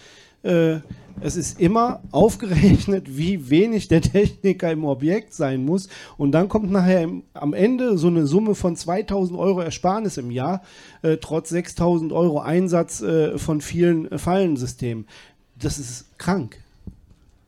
äh, 0.43 0.79
es 1.21 1.35
ist 1.35 1.59
immer 1.59 2.01
aufgerechnet, 2.11 3.17
wie 3.17 3.49
wenig 3.49 3.87
der 3.87 4.01
Techniker 4.01 4.71
im 4.71 4.83
Objekt 4.83 5.33
sein 5.33 5.63
muss. 5.63 5.87
Und 6.17 6.31
dann 6.31 6.49
kommt 6.49 6.71
nachher 6.71 7.01
im, 7.01 7.23
am 7.33 7.53
Ende 7.53 7.97
so 7.97 8.07
eine 8.07 8.27
Summe 8.27 8.55
von 8.55 8.75
2000 8.75 9.37
Euro 9.37 9.61
Ersparnis 9.61 10.17
im 10.17 10.31
Jahr, 10.31 10.63
äh, 11.01 11.17
trotz 11.17 11.49
6000 11.49 12.11
Euro 12.11 12.39
Einsatz 12.39 13.01
äh, 13.01 13.37
von 13.37 13.61
vielen 13.61 14.11
äh, 14.11 14.17
Fallensystemen. 14.17 15.07
Das 15.55 15.79
ist 15.79 16.17
krank. 16.17 16.57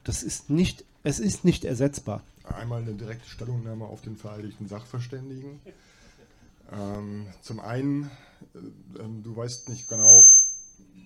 Das 0.03 0.23
ist 0.23 0.49
nicht, 0.49 0.85
es 1.03 1.19
ist 1.19 1.43
nicht 1.43 1.65
ersetzbar. 1.65 2.21
Einmal 2.43 2.81
eine 2.81 2.93
direkte 2.93 3.27
Stellungnahme 3.27 3.85
auf 3.85 4.01
den 4.01 4.15
vereidigten 4.15 4.67
Sachverständigen. 4.67 5.59
Ähm, 6.71 7.27
zum 7.41 7.59
einen, 7.59 8.11
äh, 8.53 9.01
ähm, 9.01 9.23
du 9.23 9.35
weißt 9.35 9.69
nicht 9.69 9.89
genau, 9.89 10.25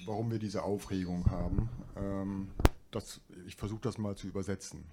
warum 0.10 0.32
wir 0.32 0.40
diese 0.40 0.64
Aufregung 0.64 1.30
haben. 1.30 1.70
Ähm, 1.96 2.50
das, 2.90 3.22
ich 3.46 3.56
versuche 3.56 3.82
das 3.82 4.00
mal 4.00 4.16
zu 4.16 4.28
übersetzen. 4.28 4.84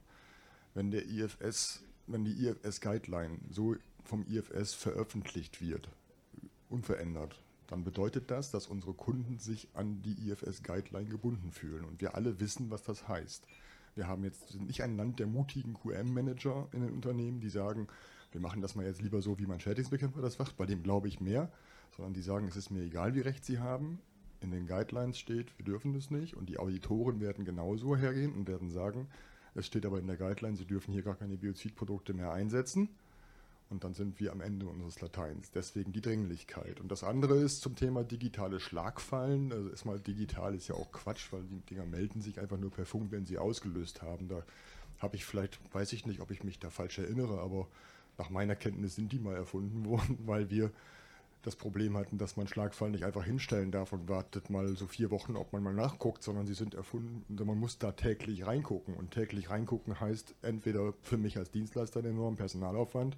Wenn 0.74 0.90
der 0.90 1.08
IFS, 1.08 1.82
wenn 2.06 2.22
die 2.24 2.46
IFS-Guideline 2.46 3.38
so 3.50 3.76
vom 4.04 4.26
IFS 4.28 4.74
veröffentlicht 4.74 5.62
wird, 5.62 5.88
unverändert, 6.68 7.40
dann 7.66 7.82
bedeutet 7.82 8.30
das, 8.30 8.50
dass 8.50 8.66
unsere 8.66 8.92
Kunden 8.92 9.38
sich 9.38 9.68
an 9.72 10.02
die 10.02 10.28
IFS-Guideline 10.28 11.08
gebunden 11.08 11.50
fühlen. 11.50 11.86
Und 11.86 12.02
wir 12.02 12.14
alle 12.14 12.38
wissen, 12.38 12.70
was 12.70 12.82
das 12.82 13.08
heißt. 13.08 13.46
Wir 13.94 14.06
haben 14.06 14.22
jetzt 14.22 14.50
sind 14.50 14.66
nicht 14.66 14.82
ein 14.82 14.98
Land 14.98 15.18
der 15.18 15.26
mutigen 15.26 15.72
QM-Manager 15.72 16.68
in 16.72 16.82
den 16.82 16.92
Unternehmen, 16.92 17.40
die 17.40 17.48
sagen, 17.48 17.88
wir 18.32 18.42
machen 18.42 18.60
das 18.60 18.74
mal 18.74 18.84
jetzt 18.84 19.00
lieber 19.00 19.22
so, 19.22 19.38
wie 19.38 19.46
mein 19.46 19.60
Schädlingsbekämpfer 19.60 20.20
das 20.20 20.38
macht, 20.38 20.58
bei 20.58 20.66
dem 20.66 20.82
glaube 20.82 21.08
ich 21.08 21.22
mehr, 21.22 21.50
sondern 21.96 22.12
die 22.12 22.20
sagen, 22.20 22.48
es 22.48 22.56
ist 22.56 22.70
mir 22.70 22.82
egal, 22.82 23.14
wie 23.14 23.20
recht 23.20 23.46
sie 23.46 23.58
haben. 23.58 23.98
In 24.40 24.50
den 24.50 24.66
Guidelines 24.66 25.18
steht, 25.18 25.56
wir 25.58 25.64
dürfen 25.64 25.92
das 25.92 26.10
nicht. 26.10 26.36
Und 26.36 26.48
die 26.48 26.58
Auditoren 26.58 27.20
werden 27.20 27.44
genauso 27.44 27.96
hergehen 27.96 28.34
und 28.34 28.48
werden 28.48 28.70
sagen, 28.70 29.08
es 29.54 29.66
steht 29.66 29.86
aber 29.86 29.98
in 29.98 30.06
der 30.06 30.16
Guideline, 30.16 30.56
sie 30.56 30.66
dürfen 30.66 30.92
hier 30.92 31.02
gar 31.02 31.16
keine 31.16 31.36
Biozidprodukte 31.36 32.12
mehr 32.12 32.32
einsetzen. 32.32 32.90
Und 33.68 33.82
dann 33.82 33.94
sind 33.94 34.20
wir 34.20 34.30
am 34.30 34.40
Ende 34.40 34.66
unseres 34.66 35.00
Lateins. 35.00 35.50
Deswegen 35.50 35.92
die 35.92 36.00
Dringlichkeit. 36.00 36.78
Und 36.80 36.92
das 36.92 37.02
andere 37.02 37.36
ist 37.36 37.62
zum 37.62 37.74
Thema 37.74 38.04
digitale 38.04 38.60
Schlagfallen. 38.60 39.52
Also 39.52 39.70
erstmal 39.70 39.98
digital 39.98 40.54
ist 40.54 40.68
ja 40.68 40.76
auch 40.76 40.92
Quatsch, 40.92 41.32
weil 41.32 41.42
die 41.42 41.60
Dinger 41.60 41.84
melden 41.84 42.20
sich 42.20 42.38
einfach 42.38 42.58
nur 42.58 42.70
per 42.70 42.86
Funk, 42.86 43.10
wenn 43.10 43.26
sie 43.26 43.38
ausgelöst 43.38 44.02
haben. 44.02 44.28
Da 44.28 44.44
habe 44.98 45.16
ich 45.16 45.24
vielleicht, 45.24 45.58
weiß 45.74 45.92
ich 45.94 46.06
nicht, 46.06 46.20
ob 46.20 46.30
ich 46.30 46.44
mich 46.44 46.60
da 46.60 46.70
falsch 46.70 46.98
erinnere, 46.98 47.40
aber 47.40 47.66
nach 48.18 48.30
meiner 48.30 48.54
Kenntnis 48.54 48.94
sind 48.94 49.12
die 49.12 49.18
mal 49.18 49.34
erfunden 49.34 49.84
worden, 49.86 50.18
weil 50.26 50.48
wir 50.50 50.70
das 51.46 51.54
Problem 51.54 51.96
hatten, 51.96 52.18
dass 52.18 52.36
man 52.36 52.48
Schlagfallen 52.48 52.90
nicht 52.92 53.04
einfach 53.04 53.24
hinstellen 53.24 53.70
darf 53.70 53.92
und 53.92 54.08
wartet 54.08 54.50
mal 54.50 54.76
so 54.76 54.86
vier 54.86 55.12
Wochen, 55.12 55.36
ob 55.36 55.52
man 55.52 55.62
mal 55.62 55.72
nachguckt, 55.72 56.24
sondern 56.24 56.44
sie 56.44 56.54
sind 56.54 56.74
erfunden. 56.74 57.24
Man 57.28 57.58
muss 57.58 57.78
da 57.78 57.92
täglich 57.92 58.44
reingucken. 58.44 58.94
Und 58.94 59.12
täglich 59.12 59.48
reingucken 59.48 60.00
heißt 60.00 60.34
entweder 60.42 60.92
für 61.02 61.16
mich 61.16 61.38
als 61.38 61.52
Dienstleister 61.52 62.02
den 62.02 62.16
enormen 62.16 62.36
Personalaufwand, 62.36 63.16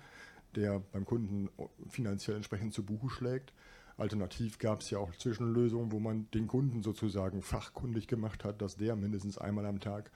der 0.55 0.81
beim 0.93 1.07
Kunden 1.07 1.49
finanziell 1.89 2.37
entsprechend 2.37 2.75
zu 2.75 2.85
Buche 2.85 3.09
schlägt. 3.09 3.55
Alternativ 3.97 4.59
gab 4.59 4.83
es 4.83 4.91
ja 4.91 4.99
auch 4.99 5.15
Zwischenlösungen, 5.17 5.91
wo 5.91 5.99
man 5.99 6.31
den 6.35 6.49
Kunden 6.49 6.83
sozusagen 6.83 7.41
fachkundig 7.41 8.09
gemacht 8.09 8.45
hat, 8.45 8.61
dass 8.61 8.77
der 8.77 8.95
mindestens 8.95 9.39
einmal 9.39 9.65
am 9.65 9.81
Tag 9.81 10.11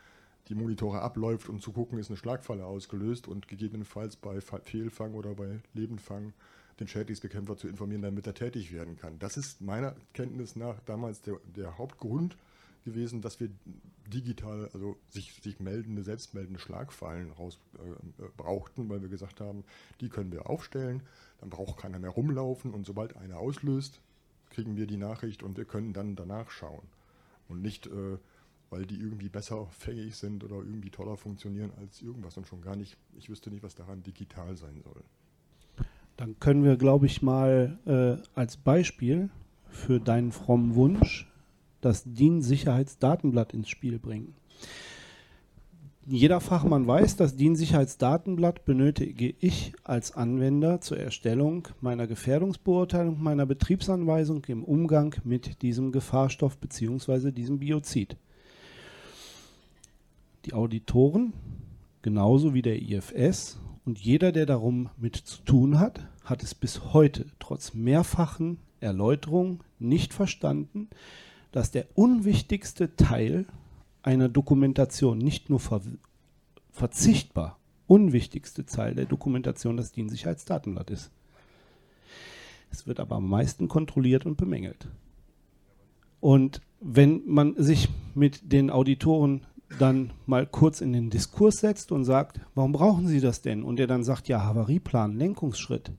die 0.48 0.54
Monitore 0.54 1.00
abläuft, 1.00 1.48
um 1.48 1.60
zu 1.60 1.72
gucken, 1.72 1.98
ist 1.98 2.10
eine 2.10 2.18
Schlagfalle 2.18 2.66
ausgelöst 2.66 3.26
und 3.26 3.48
gegebenenfalls 3.48 4.16
bei 4.16 4.42
Fa- 4.42 4.60
Fehlfang 4.62 5.14
oder 5.14 5.34
bei 5.34 5.60
Lebendfang 5.72 6.34
den 6.82 6.88
Schädlingsbekämpfer 6.88 7.56
zu 7.56 7.68
informieren, 7.68 8.02
damit 8.02 8.26
er 8.26 8.34
tätig 8.34 8.72
werden 8.72 8.96
kann. 8.96 9.18
Das 9.18 9.36
ist 9.36 9.60
meiner 9.60 9.94
Kenntnis 10.12 10.56
nach 10.56 10.80
damals 10.80 11.20
der, 11.20 11.36
der 11.56 11.78
Hauptgrund 11.78 12.36
gewesen, 12.84 13.22
dass 13.22 13.40
wir 13.40 13.48
digital, 14.06 14.68
also 14.74 14.96
sich, 15.08 15.32
sich 15.42 15.60
meldende, 15.60 16.02
selbstmeldende 16.02 16.58
Schlagfallen 16.58 17.30
raus 17.30 17.58
äh, 17.78 18.24
äh, 18.24 18.28
brauchten, 18.36 18.88
weil 18.88 19.00
wir 19.00 19.08
gesagt 19.08 19.40
haben, 19.40 19.64
die 20.00 20.08
können 20.08 20.32
wir 20.32 20.50
aufstellen, 20.50 21.02
dann 21.40 21.50
braucht 21.50 21.80
keiner 21.80 21.98
mehr 21.98 22.10
rumlaufen 22.10 22.74
und 22.74 22.84
sobald 22.84 23.16
einer 23.16 23.38
auslöst, 23.38 24.00
kriegen 24.50 24.76
wir 24.76 24.86
die 24.86 24.96
Nachricht 24.96 25.42
und 25.42 25.56
wir 25.56 25.64
können 25.64 25.92
dann 25.92 26.16
danach 26.16 26.50
schauen. 26.50 26.86
Und 27.48 27.62
nicht, 27.62 27.86
äh, 27.86 28.18
weil 28.70 28.86
die 28.86 28.96
irgendwie 28.96 29.28
besser 29.28 29.66
fähig 29.66 30.16
sind 30.16 30.44
oder 30.44 30.56
irgendwie 30.56 30.90
toller 30.90 31.16
funktionieren 31.16 31.70
als 31.78 32.02
irgendwas 32.02 32.36
und 32.36 32.48
schon 32.48 32.62
gar 32.62 32.76
nicht, 32.76 32.96
ich 33.16 33.28
wüsste 33.30 33.50
nicht, 33.50 33.62
was 33.62 33.74
daran 33.74 34.02
digital 34.02 34.56
sein 34.56 34.80
soll. 34.82 35.02
Dann 36.22 36.38
können 36.38 36.62
wir, 36.62 36.76
glaube 36.76 37.06
ich, 37.06 37.20
mal 37.20 37.80
äh, 37.84 38.22
als 38.38 38.56
Beispiel 38.56 39.28
für 39.66 39.98
deinen 39.98 40.30
frommen 40.30 40.76
Wunsch 40.76 41.28
das 41.80 42.04
DIN-Sicherheitsdatenblatt 42.04 43.52
ins 43.52 43.68
Spiel 43.68 43.98
bringen. 43.98 44.32
Jeder 46.06 46.40
Fachmann 46.40 46.86
weiß, 46.86 47.16
das 47.16 47.34
DIN-Sicherheitsdatenblatt 47.34 48.64
benötige 48.64 49.34
ich 49.40 49.72
als 49.82 50.12
Anwender 50.12 50.80
zur 50.80 51.00
Erstellung 51.00 51.66
meiner 51.80 52.06
Gefährdungsbeurteilung, 52.06 53.20
meiner 53.20 53.44
Betriebsanweisung 53.44 54.44
im 54.44 54.62
Umgang 54.62 55.16
mit 55.24 55.60
diesem 55.62 55.90
Gefahrstoff 55.90 56.56
bzw. 56.56 57.32
diesem 57.32 57.58
Biozid. 57.58 58.16
Die 60.44 60.52
Auditoren, 60.52 61.32
genauso 62.00 62.54
wie 62.54 62.62
der 62.62 62.80
IFS 62.80 63.58
und 63.84 63.98
jeder, 63.98 64.30
der 64.30 64.46
darum 64.46 64.88
mit 64.96 65.16
zu 65.16 65.42
tun 65.42 65.80
hat, 65.80 66.06
hat 66.24 66.42
es 66.42 66.54
bis 66.54 66.92
heute 66.92 67.26
trotz 67.38 67.74
mehrfachen 67.74 68.58
Erläuterungen 68.80 69.60
nicht 69.78 70.14
verstanden, 70.14 70.88
dass 71.50 71.70
der 71.70 71.86
unwichtigste 71.94 72.96
Teil 72.96 73.46
einer 74.02 74.28
Dokumentation 74.28 75.18
nicht 75.18 75.50
nur 75.50 75.60
ver 75.60 75.80
verzichtbar, 76.72 77.58
unwichtigste 77.86 78.64
Teil 78.64 78.94
der 78.94 79.04
Dokumentation 79.04 79.76
das 79.76 79.92
DIN-Sicherheitsdatenblatt 79.92 80.90
ist. 80.90 81.10
Es 82.70 82.86
wird 82.86 82.98
aber 82.98 83.16
am 83.16 83.28
meisten 83.28 83.68
kontrolliert 83.68 84.24
und 84.24 84.38
bemängelt. 84.38 84.88
Und 86.20 86.62
wenn 86.80 87.22
man 87.26 87.54
sich 87.58 87.90
mit 88.14 88.52
den 88.52 88.70
Auditoren 88.70 89.42
dann 89.78 90.12
mal 90.26 90.46
kurz 90.46 90.80
in 90.80 90.92
den 90.92 91.10
Diskurs 91.10 91.56
setzt 91.56 91.92
und 91.92 92.04
sagt, 92.04 92.40
warum 92.54 92.72
brauchen 92.72 93.08
Sie 93.08 93.20
das 93.20 93.42
denn? 93.42 93.62
Und 93.62 93.78
er 93.78 93.86
dann 93.86 94.04
sagt, 94.04 94.28
ja, 94.28 94.42
Havarieplan, 94.42 95.16
Lenkungsschritt. 95.16 95.92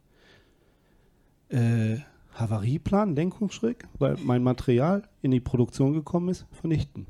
Äh, 1.53 1.99
Havarieplan, 2.33 3.15
Lenkungsschritt, 3.15 3.77
weil 3.99 4.17
mein 4.23 4.41
Material 4.41 5.03
in 5.21 5.29
die 5.29 5.39
Produktion 5.39 5.93
gekommen 5.93 6.29
ist, 6.29 6.47
vernichten. 6.51 7.05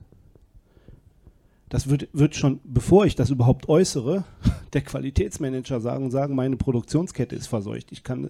Das 1.70 1.90
wird, 1.90 2.10
wird 2.12 2.36
schon, 2.36 2.60
bevor 2.66 3.06
ich 3.06 3.16
das 3.16 3.30
überhaupt 3.30 3.70
äußere, 3.70 4.26
der 4.74 4.82
Qualitätsmanager 4.82 5.80
sagen, 5.80 6.12
sagen, 6.12 6.36
meine 6.36 6.58
Produktionskette 6.58 7.36
ist 7.36 7.48
verseucht. 7.48 7.94
Ich 7.94 8.04
kann 8.04 8.30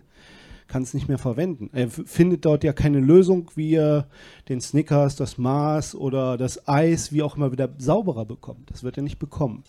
es 0.72 0.94
nicht 0.94 1.08
mehr 1.08 1.18
verwenden. 1.18 1.72
Er 1.74 1.90
findet 1.90 2.46
dort 2.46 2.64
ja 2.64 2.74
keine 2.74 3.00
Lösung, 3.00 3.50
wie 3.56 3.74
er 3.74 4.08
den 4.50 4.62
Snickers, 4.62 5.16
das 5.16 5.40
Maß 5.40 5.96
oder 5.96 6.38
das 6.38 6.68
Eis, 6.68 7.12
wie 7.12 7.24
auch 7.24 7.36
immer, 7.38 7.52
wieder 7.52 7.70
sauberer 7.80 8.26
bekommt. 8.26 8.70
Das 8.70 8.84
wird 8.84 8.98
er 8.98 9.04
nicht 9.04 9.18
bekommen. 9.18 9.64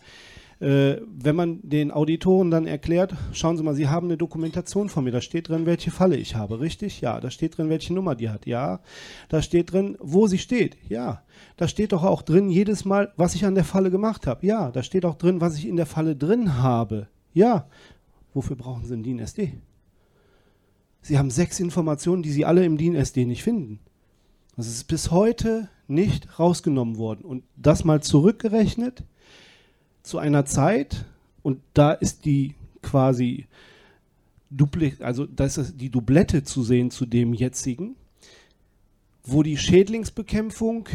Äh, 0.61 0.97
wenn 1.07 1.35
man 1.35 1.61
den 1.63 1.91
Auditoren 1.91 2.51
dann 2.51 2.67
erklärt, 2.67 3.15
schauen 3.33 3.57
Sie 3.57 3.63
mal, 3.63 3.75
Sie 3.75 3.89
haben 3.89 4.07
eine 4.07 4.17
Dokumentation 4.17 4.89
von 4.89 5.05
mir, 5.05 5.11
da 5.11 5.21
steht 5.21 5.49
drin, 5.49 5.67
welche 5.67 5.91
Falle 5.91 6.17
ich 6.17 6.37
habe, 6.37 6.61
richtig? 6.61 7.01
Ja. 7.01 7.21
Da 7.21 7.31
steht 7.31 7.59
drin, 7.59 7.69
welche 7.69 7.93
Nummer 7.93 8.15
die 8.15 8.31
hat, 8.31 8.47
ja. 8.47 8.81
Da 9.29 9.43
steht 9.43 9.73
drin, 9.73 9.97
wo 10.01 10.27
sie 10.27 10.39
steht, 10.39 10.77
ja. 10.89 11.23
Da 11.57 11.69
steht 11.69 11.93
doch 11.93 12.05
auch 12.05 12.23
drin, 12.23 12.51
jedes 12.51 12.85
Mal, 12.85 13.13
was 13.17 13.35
ich 13.35 13.45
an 13.45 13.55
der 13.55 13.65
Falle 13.65 13.91
gemacht 13.91 14.27
habe, 14.27 14.47
ja. 14.47 14.71
Da 14.71 14.83
steht 14.83 15.05
auch 15.05 15.17
drin, 15.17 15.41
was 15.41 15.57
ich 15.59 15.67
in 15.67 15.77
der 15.77 15.87
Falle 15.87 16.17
drin 16.17 16.63
habe, 16.63 17.09
ja. 17.33 17.69
Wofür 18.33 18.57
brauchen 18.57 18.85
Sie 18.85 18.95
einen 18.95 19.03
DIN 19.03 19.19
SD? 19.19 19.55
Sie 21.01 21.19
haben 21.19 21.31
sechs 21.31 21.61
Informationen, 21.61 22.23
die 22.23 22.33
Sie 22.33 22.45
alle 22.45 22.65
im 22.65 22.79
DIN 22.79 22.95
SD 22.95 23.27
nicht 23.27 23.43
finden. 23.43 23.81
Das 24.57 24.69
ist 24.69 24.85
bis 24.85 25.11
heute 25.11 25.69
nicht 25.89 26.39
rausgenommen 26.39 26.97
worden. 26.97 27.25
Und 27.25 27.45
das 27.57 27.85
mal 27.85 28.03
zurückgerechnet 28.03 29.05
zu 30.05 30.19
einer 30.19 30.45
Zeit, 30.45 31.07
und 31.43 31.61
da 31.73 31.93
ist 31.93 32.25
die 32.25 32.55
quasi 32.81 33.47
Dupli 34.51 34.95
also 35.01 35.27
da 35.27 35.47
ist 35.47 35.75
die 35.81 35.91
Doublette 35.91 36.45
zu 36.45 36.63
sehen 36.63 36.91
zu 36.91 37.07
dem 37.07 37.35
jetzigen, 37.35 37.97
wo 39.25 39.43
die 39.43 39.57
Schädlingsbekämpfung 39.57 40.89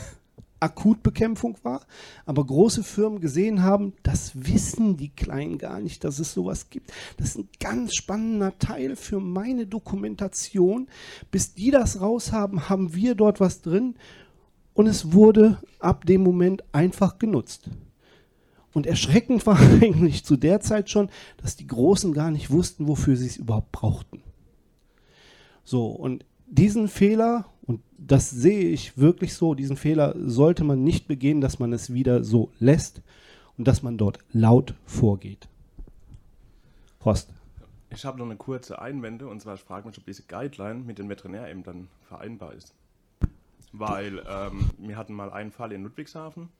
Akutbekämpfung 0.60 1.56
war, 1.62 1.86
aber 2.24 2.44
große 2.44 2.82
Firmen 2.82 3.20
gesehen 3.20 3.62
haben, 3.62 3.92
das 4.02 4.32
wissen 4.34 4.96
die 4.96 5.10
Kleinen 5.10 5.58
gar 5.58 5.80
nicht, 5.80 6.02
dass 6.02 6.18
es 6.18 6.32
sowas 6.32 6.70
gibt. 6.70 6.92
Das 7.18 7.28
ist 7.28 7.38
ein 7.38 7.48
ganz 7.60 7.94
spannender 7.94 8.58
Teil 8.58 8.96
für 8.96 9.20
meine 9.20 9.66
Dokumentation. 9.66 10.88
Bis 11.30 11.52
die 11.52 11.70
das 11.70 12.00
raushaben, 12.00 12.70
haben 12.70 12.94
wir 12.94 13.14
dort 13.14 13.38
was 13.38 13.60
drin 13.60 13.96
und 14.72 14.86
es 14.86 15.12
wurde 15.12 15.58
ab 15.78 16.06
dem 16.06 16.22
Moment 16.22 16.64
einfach 16.72 17.18
genutzt. 17.18 17.68
Und 18.76 18.86
erschreckend 18.86 19.46
war 19.46 19.58
eigentlich 19.58 20.22
zu 20.22 20.36
der 20.36 20.60
Zeit 20.60 20.90
schon, 20.90 21.08
dass 21.38 21.56
die 21.56 21.66
Großen 21.66 22.12
gar 22.12 22.30
nicht 22.30 22.50
wussten, 22.50 22.86
wofür 22.86 23.16
sie 23.16 23.24
es 23.26 23.38
überhaupt 23.38 23.72
brauchten. 23.72 24.22
So, 25.64 25.86
und 25.86 26.26
diesen 26.46 26.88
Fehler, 26.88 27.46
und 27.62 27.80
das 27.96 28.28
sehe 28.28 28.68
ich 28.68 28.98
wirklich 28.98 29.32
so, 29.32 29.54
diesen 29.54 29.78
Fehler 29.78 30.14
sollte 30.18 30.62
man 30.62 30.84
nicht 30.84 31.08
begehen, 31.08 31.40
dass 31.40 31.58
man 31.58 31.72
es 31.72 31.94
wieder 31.94 32.22
so 32.22 32.52
lässt 32.58 33.00
und 33.56 33.66
dass 33.66 33.82
man 33.82 33.96
dort 33.96 34.18
laut 34.30 34.74
vorgeht. 34.84 35.48
Horst. 37.02 37.30
Ich 37.88 38.04
habe 38.04 38.18
noch 38.18 38.26
eine 38.26 38.36
kurze 38.36 38.78
Einwende 38.78 39.26
und 39.26 39.40
zwar 39.40 39.54
ich 39.54 39.62
frage 39.62 39.88
mich, 39.88 39.96
ob 39.96 40.04
diese 40.04 40.24
Guideline 40.24 40.80
mit 40.80 40.98
den 40.98 41.08
Veterinärämtern 41.08 41.88
vereinbar 42.06 42.52
ist. 42.52 42.74
Weil 43.72 44.22
ähm, 44.28 44.68
wir 44.76 44.98
hatten 44.98 45.14
mal 45.14 45.32
einen 45.32 45.50
Fall 45.50 45.72
in 45.72 45.82
Ludwigshafen, 45.82 46.50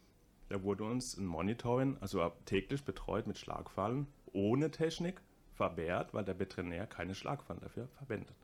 da 0.48 0.62
wurde 0.62 0.84
uns 0.84 1.16
ein 1.16 1.26
Monitoring, 1.26 1.96
also 2.00 2.32
täglich 2.44 2.84
betreut 2.84 3.26
mit 3.26 3.38
Schlagfallen, 3.38 4.06
ohne 4.32 4.70
Technik 4.70 5.20
verwehrt, 5.54 6.14
weil 6.14 6.24
der 6.24 6.38
Veterinär 6.38 6.86
keine 6.86 7.14
Schlagfallen 7.14 7.62
dafür 7.62 7.88
verwendet. 7.98 8.36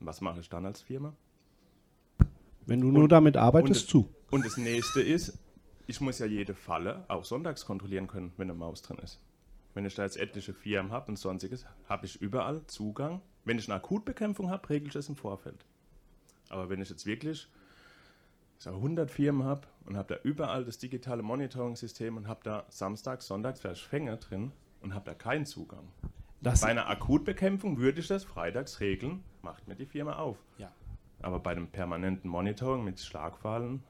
Was 0.00 0.20
mache 0.20 0.40
ich 0.40 0.48
dann 0.48 0.66
als 0.66 0.82
Firma? 0.82 1.14
Wenn 2.66 2.80
du 2.80 2.90
nur 2.90 3.08
damit 3.08 3.36
arbeitest, 3.36 3.84
und 3.84 3.90
zu. 3.90 4.14
Und 4.30 4.44
das 4.44 4.56
nächste 4.56 5.02
ist, 5.02 5.38
ich 5.86 6.00
muss 6.00 6.18
ja 6.18 6.26
jede 6.26 6.54
Falle 6.54 7.04
auch 7.08 7.24
sonntags 7.24 7.66
kontrollieren 7.66 8.06
können, 8.06 8.32
wenn 8.36 8.50
eine 8.50 8.58
Maus 8.58 8.82
drin 8.82 8.98
ist. 8.98 9.20
Wenn 9.74 9.84
ich 9.84 9.94
da 9.94 10.04
jetzt 10.04 10.16
etliche 10.16 10.54
Firmen 10.54 10.92
habe 10.92 11.08
und 11.08 11.18
sonstiges, 11.18 11.66
habe 11.88 12.06
ich 12.06 12.20
überall 12.22 12.64
Zugang. 12.66 13.20
Wenn 13.44 13.58
ich 13.58 13.68
eine 13.68 13.76
Akutbekämpfung 13.76 14.50
habe, 14.50 14.70
regle 14.70 14.86
ich 14.86 14.94
das 14.94 15.08
im 15.08 15.16
Vorfeld. 15.16 15.64
Aber 16.48 16.68
wenn 16.70 16.80
ich 16.80 16.88
jetzt 16.88 17.06
wirklich 17.06 17.48
so 18.58 18.70
100 18.70 19.10
Firmen 19.10 19.44
habe 19.44 19.62
und 19.86 19.96
habe 19.96 20.14
da 20.14 20.20
überall 20.22 20.64
das 20.64 20.78
digitale 20.78 21.22
Monitoring-System 21.22 22.16
und 22.16 22.28
habe 22.28 22.40
da 22.44 22.64
samstags, 22.68 23.26
sonntags 23.26 23.60
vielleicht 23.60 23.82
Fänger 23.82 24.16
drin 24.16 24.52
und 24.82 24.94
habe 24.94 25.04
da 25.06 25.14
keinen 25.14 25.46
Zugang. 25.46 25.84
Das 26.40 26.60
bei 26.60 26.68
einer 26.68 26.88
Akutbekämpfung 26.88 27.78
würde 27.78 28.00
ich 28.00 28.08
das 28.08 28.24
freitags 28.24 28.80
regeln, 28.80 29.22
macht 29.42 29.66
mir 29.66 29.74
die 29.74 29.86
Firma 29.86 30.16
auf. 30.16 30.36
Ja. 30.58 30.70
Aber 31.22 31.38
bei 31.38 31.52
einem 31.52 31.68
permanenten 31.68 32.30
Monitoring 32.30 32.84
mit 32.84 33.00
Schlagfallen. 33.00 33.82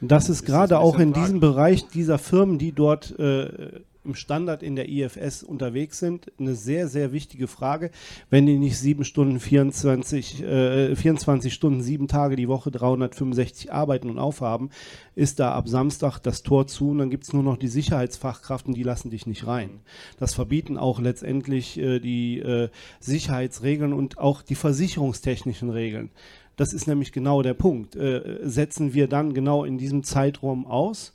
Das 0.00 0.28
ist, 0.28 0.40
Ist 0.40 0.46
gerade 0.46 0.78
auch 0.78 0.98
in 0.98 1.14
diesem. 1.14 1.40
Bereich 1.40 1.88
dieser 1.88 2.18
Firmen, 2.18 2.58
die 2.58 2.72
dort 2.72 3.18
äh, 3.18 3.80
im 4.06 4.14
Standard 4.14 4.62
in 4.62 4.76
der 4.76 4.88
IFS 4.88 5.42
unterwegs 5.42 5.98
sind, 5.98 6.32
eine 6.38 6.54
sehr, 6.54 6.88
sehr 6.88 7.12
wichtige 7.12 7.48
Frage. 7.48 7.90
Wenn 8.30 8.46
die 8.46 8.58
nicht 8.58 8.78
sieben 8.78 9.04
Stunden, 9.04 9.40
24, 9.40 10.42
äh, 10.42 10.96
24 10.96 11.52
Stunden, 11.52 11.82
sieben 11.82 12.08
Tage 12.08 12.36
die 12.36 12.48
Woche, 12.48 12.70
365 12.70 13.72
arbeiten 13.72 14.08
und 14.08 14.18
aufhaben, 14.18 14.70
ist 15.14 15.40
da 15.40 15.52
ab 15.52 15.68
Samstag 15.68 16.18
das 16.20 16.42
Tor 16.42 16.66
zu 16.66 16.90
und 16.90 16.98
dann 16.98 17.10
gibt 17.10 17.24
es 17.24 17.32
nur 17.32 17.42
noch 17.42 17.56
die 17.56 17.68
Sicherheitsfachkraft 17.68 18.66
und 18.66 18.74
die 18.74 18.82
lassen 18.82 19.10
dich 19.10 19.26
nicht 19.26 19.46
rein. 19.46 19.80
Das 20.18 20.34
verbieten 20.34 20.78
auch 20.78 21.00
letztendlich 21.00 21.78
äh, 21.78 21.98
die 21.98 22.38
äh, 22.38 22.68
Sicherheitsregeln 23.00 23.92
und 23.92 24.18
auch 24.18 24.42
die 24.42 24.54
versicherungstechnischen 24.54 25.70
Regeln. 25.70 26.10
Das 26.56 26.72
ist 26.72 26.86
nämlich 26.86 27.12
genau 27.12 27.42
der 27.42 27.54
Punkt. 27.54 27.96
Äh, 27.96 28.38
setzen 28.42 28.94
wir 28.94 29.08
dann 29.08 29.34
genau 29.34 29.64
in 29.64 29.78
diesem 29.78 30.02
Zeitraum 30.02 30.66
aus, 30.66 31.12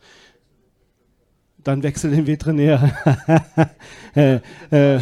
dann 1.64 1.84
wechsel 1.84 2.12
den 2.12 2.28
Veterinär. 2.28 2.91
äh, 4.16 4.39
äh, 4.72 4.99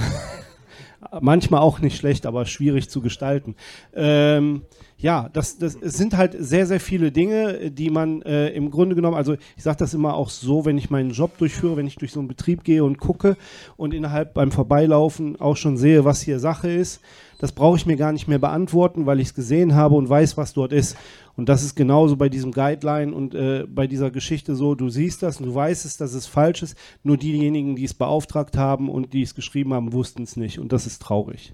manchmal 1.21 1.61
auch 1.61 1.79
nicht 1.79 1.97
schlecht, 1.97 2.25
aber 2.25 2.45
schwierig 2.45 2.89
zu 2.89 3.01
gestalten. 3.01 3.55
Ähm, 3.93 4.63
ja, 4.97 5.29
das, 5.31 5.57
das 5.57 5.73
sind 5.73 6.17
halt 6.17 6.35
sehr, 6.37 6.65
sehr 6.65 6.81
viele 6.81 7.11
Dinge, 7.11 7.71
die 7.71 7.89
man 7.89 8.21
äh, 8.23 8.49
im 8.49 8.69
Grunde 8.69 8.95
genommen, 8.95 9.15
also 9.15 9.35
ich 9.55 9.63
sage 9.63 9.77
das 9.77 9.93
immer 9.93 10.13
auch 10.13 10.29
so, 10.29 10.65
wenn 10.65 10.77
ich 10.77 10.89
meinen 10.89 11.11
Job 11.11 11.37
durchführe, 11.37 11.77
wenn 11.77 11.87
ich 11.87 11.95
durch 11.95 12.11
so 12.11 12.19
einen 12.19 12.27
Betrieb 12.27 12.65
gehe 12.65 12.83
und 12.83 12.99
gucke 12.99 13.37
und 13.77 13.93
innerhalb 13.93 14.33
beim 14.33 14.51
Vorbeilaufen 14.51 15.39
auch 15.39 15.55
schon 15.55 15.77
sehe, 15.77 16.03
was 16.03 16.21
hier 16.21 16.39
Sache 16.39 16.69
ist, 16.69 16.99
das 17.39 17.53
brauche 17.53 17.77
ich 17.77 17.85
mir 17.85 17.95
gar 17.95 18.11
nicht 18.11 18.27
mehr 18.27 18.39
beantworten, 18.39 19.05
weil 19.05 19.21
ich 19.21 19.29
es 19.29 19.33
gesehen 19.33 19.73
habe 19.73 19.95
und 19.95 20.09
weiß, 20.09 20.35
was 20.35 20.53
dort 20.53 20.73
ist. 20.73 20.97
Und 21.39 21.47
das 21.47 21.63
ist 21.63 21.75
genauso 21.75 22.17
bei 22.17 22.27
diesem 22.27 22.51
Guideline 22.51 23.15
und 23.15 23.33
äh, 23.33 23.65
bei 23.65 23.87
dieser 23.87 24.11
Geschichte 24.11 24.57
so, 24.57 24.75
du 24.75 24.89
siehst 24.89 25.23
das 25.23 25.39
und 25.39 25.45
du 25.45 25.55
weißt 25.55 25.85
es, 25.85 25.95
dass 25.95 26.13
es 26.13 26.27
falsch 26.27 26.63
ist, 26.63 26.77
nur 27.01 27.15
diejenigen, 27.15 27.77
die 27.77 27.85
es 27.85 27.93
beauftragt 27.93 28.57
haben 28.57 28.89
und 28.89 29.13
die 29.13 29.21
es 29.21 29.35
geschrieben 29.35 29.73
haben, 29.73 29.93
wussten 29.93 30.23
es 30.23 30.35
nicht. 30.35 30.59
Und 30.59 30.73
das 30.73 30.85
ist 30.85 31.01
traurig. 31.01 31.53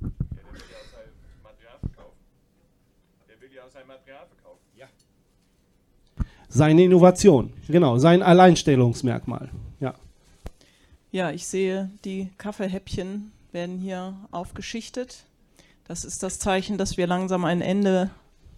Der 0.00 0.08
will 3.42 3.50
ja 3.54 3.64
auch 3.66 3.70
sein 3.70 3.86
Material 3.86 4.24
verkaufen. 4.26 4.62
Ja. 4.74 4.86
Seine 6.48 6.84
Innovation, 6.84 7.52
genau, 7.68 7.98
sein 7.98 8.22
Alleinstellungsmerkmal. 8.22 9.50
Ja. 9.80 9.92
Ja, 11.12 11.30
ich 11.30 11.46
sehe, 11.46 11.90
die 12.06 12.30
Kaffeehäppchen 12.38 13.32
werden 13.52 13.76
hier 13.76 14.16
aufgeschichtet. 14.30 15.26
Das 15.86 16.06
ist 16.06 16.22
das 16.22 16.38
Zeichen, 16.38 16.78
dass 16.78 16.96
wir 16.96 17.06
langsam 17.06 17.44
ein 17.44 17.60
Ende 17.60 18.10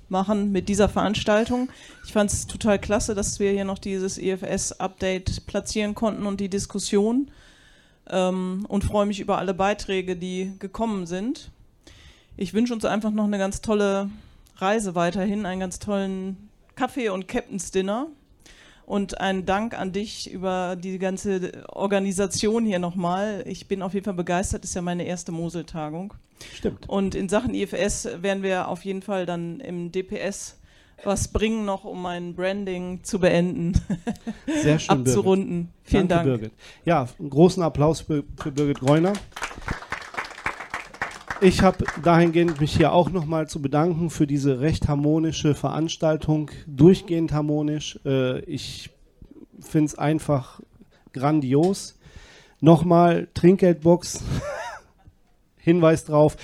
machen 0.08 0.52
mit 0.52 0.68
dieser 0.68 0.88
Veranstaltung. 0.88 1.68
Ich 2.04 2.12
fand 2.12 2.30
es 2.30 2.46
total 2.46 2.78
klasse, 2.78 3.14
dass 3.14 3.40
wir 3.40 3.50
hier 3.50 3.64
noch 3.64 3.78
dieses 3.78 4.18
EFS-Update 4.18 5.46
platzieren 5.46 5.94
konnten 5.94 6.26
und 6.26 6.40
die 6.40 6.48
Diskussion 6.48 7.30
ähm, 8.08 8.64
und 8.68 8.84
freue 8.84 9.06
mich 9.06 9.20
über 9.20 9.38
alle 9.38 9.54
Beiträge, 9.54 10.16
die 10.16 10.52
gekommen 10.58 11.06
sind. 11.06 11.50
Ich 12.36 12.54
wünsche 12.54 12.74
uns 12.74 12.84
einfach 12.84 13.10
noch 13.10 13.24
eine 13.24 13.38
ganz 13.38 13.60
tolle 13.60 14.10
Reise 14.56 14.94
weiterhin, 14.94 15.46
einen 15.46 15.60
ganz 15.60 15.78
tollen 15.78 16.48
Kaffee 16.74 17.08
und 17.08 17.28
Captain's 17.28 17.70
Dinner. 17.70 18.08
Und 18.86 19.20
ein 19.20 19.46
Dank 19.46 19.78
an 19.78 19.90
dich 19.92 20.30
über 20.30 20.76
die 20.76 20.98
ganze 20.98 21.64
Organisation 21.68 22.64
hier 22.64 22.78
nochmal. 22.78 23.42
Ich 23.46 23.66
bin 23.66 23.82
auf 23.82 23.94
jeden 23.94 24.04
Fall 24.04 24.14
begeistert, 24.14 24.62
ist 24.62 24.76
ja 24.76 24.80
meine 24.80 25.04
erste 25.04 25.32
Mosel-Tagung. 25.32 26.14
Stimmt. 26.54 26.88
Und 26.88 27.16
in 27.16 27.28
Sachen 27.28 27.52
IFS 27.52 28.08
werden 28.22 28.44
wir 28.44 28.68
auf 28.68 28.84
jeden 28.84 29.02
Fall 29.02 29.26
dann 29.26 29.58
im 29.58 29.90
DPS 29.90 30.56
was 31.04 31.28
bringen 31.28 31.64
noch, 31.64 31.84
um 31.84 32.00
mein 32.00 32.34
Branding 32.34 33.02
zu 33.02 33.18
beenden, 33.18 33.74
Sehr 34.46 34.78
schön, 34.78 35.00
abzurunden. 35.00 35.68
Vielen 35.84 36.08
Danke, 36.08 36.30
Dank. 36.30 36.40
Birgit. 36.40 36.58
Ja, 36.84 37.08
einen 37.18 37.30
großen 37.30 37.62
Applaus 37.62 38.00
für, 38.00 38.24
für 38.40 38.52
Birgit 38.52 38.80
Greuner. 38.80 39.12
Ich 41.42 41.60
habe 41.60 41.84
dahingehend 42.02 42.60
mich 42.62 42.74
hier 42.74 42.92
auch 42.92 43.10
nochmal 43.10 43.46
zu 43.46 43.60
bedanken 43.60 44.08
für 44.08 44.26
diese 44.26 44.60
recht 44.60 44.88
harmonische 44.88 45.54
Veranstaltung, 45.54 46.50
durchgehend 46.66 47.32
harmonisch. 47.32 48.00
Äh, 48.06 48.40
ich 48.40 48.90
finde 49.60 49.86
es 49.86 49.98
einfach 49.98 50.60
grandios. 51.12 51.98
Nochmal 52.60 53.28
Trinkgeldbox, 53.34 54.24
Hinweis 55.58 56.06
drauf, 56.06 56.38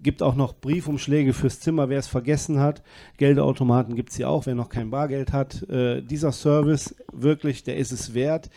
gibt 0.00 0.22
auch 0.22 0.34
noch 0.34 0.54
Briefumschläge 0.54 1.34
fürs 1.34 1.60
Zimmer, 1.60 1.90
wer 1.90 1.98
es 1.98 2.06
vergessen 2.06 2.58
hat. 2.58 2.82
Geldautomaten 3.18 3.94
gibt 3.94 4.10
es 4.10 4.16
hier 4.16 4.30
auch, 4.30 4.46
wer 4.46 4.54
noch 4.54 4.70
kein 4.70 4.90
Bargeld 4.90 5.34
hat. 5.34 5.62
Äh, 5.68 6.00
dieser 6.00 6.32
Service, 6.32 6.94
wirklich, 7.12 7.64
der 7.64 7.76
ist 7.76 7.92
es 7.92 8.14
wert. 8.14 8.48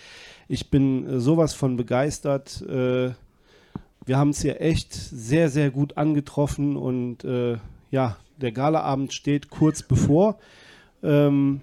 Ich 0.47 0.69
bin 0.69 1.05
äh, 1.05 1.19
sowas 1.19 1.53
von 1.53 1.75
begeistert. 1.75 2.63
Wir 4.05 4.17
haben 4.17 4.29
es 4.29 4.41
hier 4.41 4.61
echt 4.61 4.93
sehr, 4.93 5.49
sehr 5.49 5.71
gut 5.71 5.97
angetroffen 5.97 6.77
und 6.77 7.23
äh, 7.23 7.57
ja, 7.89 8.17
der 8.37 8.51
Galaabend 8.51 9.13
steht 9.13 9.49
kurz 9.49 9.81
bevor. 9.81 10.37
Ähm, 11.01 11.61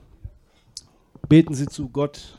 beten 1.28 1.54
Sie 1.54 1.66
zu 1.66 1.88
Gott, 1.88 2.36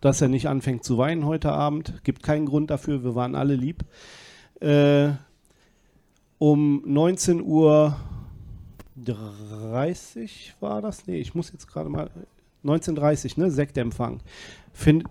dass 0.00 0.20
er 0.20 0.28
nicht 0.28 0.48
anfängt 0.48 0.84
zu 0.84 0.98
weinen 0.98 1.24
heute 1.24 1.52
Abend. 1.52 2.04
Gibt 2.04 2.22
keinen 2.22 2.46
Grund 2.46 2.70
dafür, 2.70 3.04
wir 3.04 3.14
waren 3.14 3.34
alle 3.34 3.54
lieb. 3.54 3.84
Äh, 4.60 5.12
um 6.38 6.82
19 6.84 7.42
Uhr 7.42 7.96
30 9.02 10.56
war 10.60 10.82
das? 10.82 11.06
Nee, 11.06 11.20
ich 11.20 11.34
muss 11.34 11.52
jetzt 11.52 11.68
gerade 11.68 11.88
mal. 11.88 12.10
19.30 12.64 13.38
ne? 13.40 13.50
Sektempfang. 13.50 14.20
Find, 14.72 15.04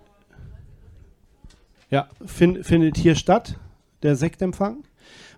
ja, 1.89 2.07
find, 2.25 2.65
findet 2.65 2.97
hier 2.97 3.15
statt, 3.15 3.57
der 4.03 4.15
Sektempfang. 4.15 4.83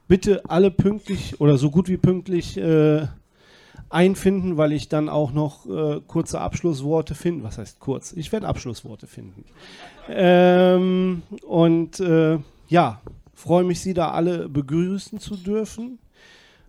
Bitte 0.08 0.42
alle 0.50 0.72
pünktlich 0.72 1.40
oder 1.40 1.58
so 1.58 1.70
gut 1.70 1.88
wie 1.88 1.98
pünktlich 1.98 2.58
äh, 2.58 3.08
einfinden, 3.90 4.58
weil 4.58 4.72
ich 4.72 4.90
dann 4.90 5.10
auch 5.10 5.32
noch 5.32 5.66
äh, 5.66 6.02
kurze 6.08 6.42
Abschlussworte 6.42 7.16
finden. 7.16 7.44
Was 7.44 7.58
heißt 7.58 7.80
kurz? 7.80 8.14
Ich 8.14 8.32
werde 8.32 8.48
Abschlussworte 8.48 9.08
finden. 9.08 9.44
Ähm, 10.08 11.24
und 11.48 12.00
äh, 12.00 12.40
ja, 12.68 13.02
freue 13.34 13.64
mich, 13.64 13.82
Sie 13.82 13.94
da 13.94 14.12
alle 14.12 14.50
begrüßen 14.50 15.20
zu 15.20 15.36
dürfen 15.36 16.00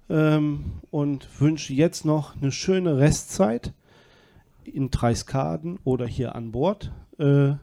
ähm, 0.09 0.65
und 0.91 1.29
wünsche 1.41 1.73
jetzt 1.73 2.05
noch 2.05 2.37
eine 2.37 2.53
schöne 2.53 2.99
Restzeit 2.99 3.73
in 4.65 4.91
Treiskaden 4.91 5.79
oder 5.85 6.07
hier 6.07 6.35
an 6.35 6.53
Bord. 6.53 6.93
Äh, 7.19 7.55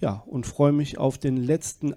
ja, 0.00 0.22
und 0.26 0.46
freue 0.46 0.72
mich 0.72 0.98
auf 0.98 1.18
den 1.18 1.36
letzten 1.36 1.94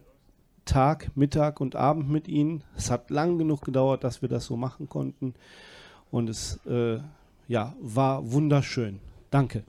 Tag, 0.70 1.10
Mittag 1.16 1.62
und 1.62 1.76
Abend 1.76 2.10
mit 2.10 2.28
Ihnen. 2.28 2.64
Es 2.78 2.92
hat 2.92 3.10
lang 3.10 3.40
genug 3.40 3.62
gedauert, 3.62 4.04
dass 4.04 4.22
wir 4.22 4.30
das 4.30 4.46
so 4.46 4.56
machen 4.56 4.88
konnten. 4.88 5.34
Und 6.12 6.30
es 6.30 6.60
äh, 6.68 7.00
ja, 7.48 7.74
war 7.82 8.32
wunderschön. 8.32 9.00
Danke. 9.32 9.64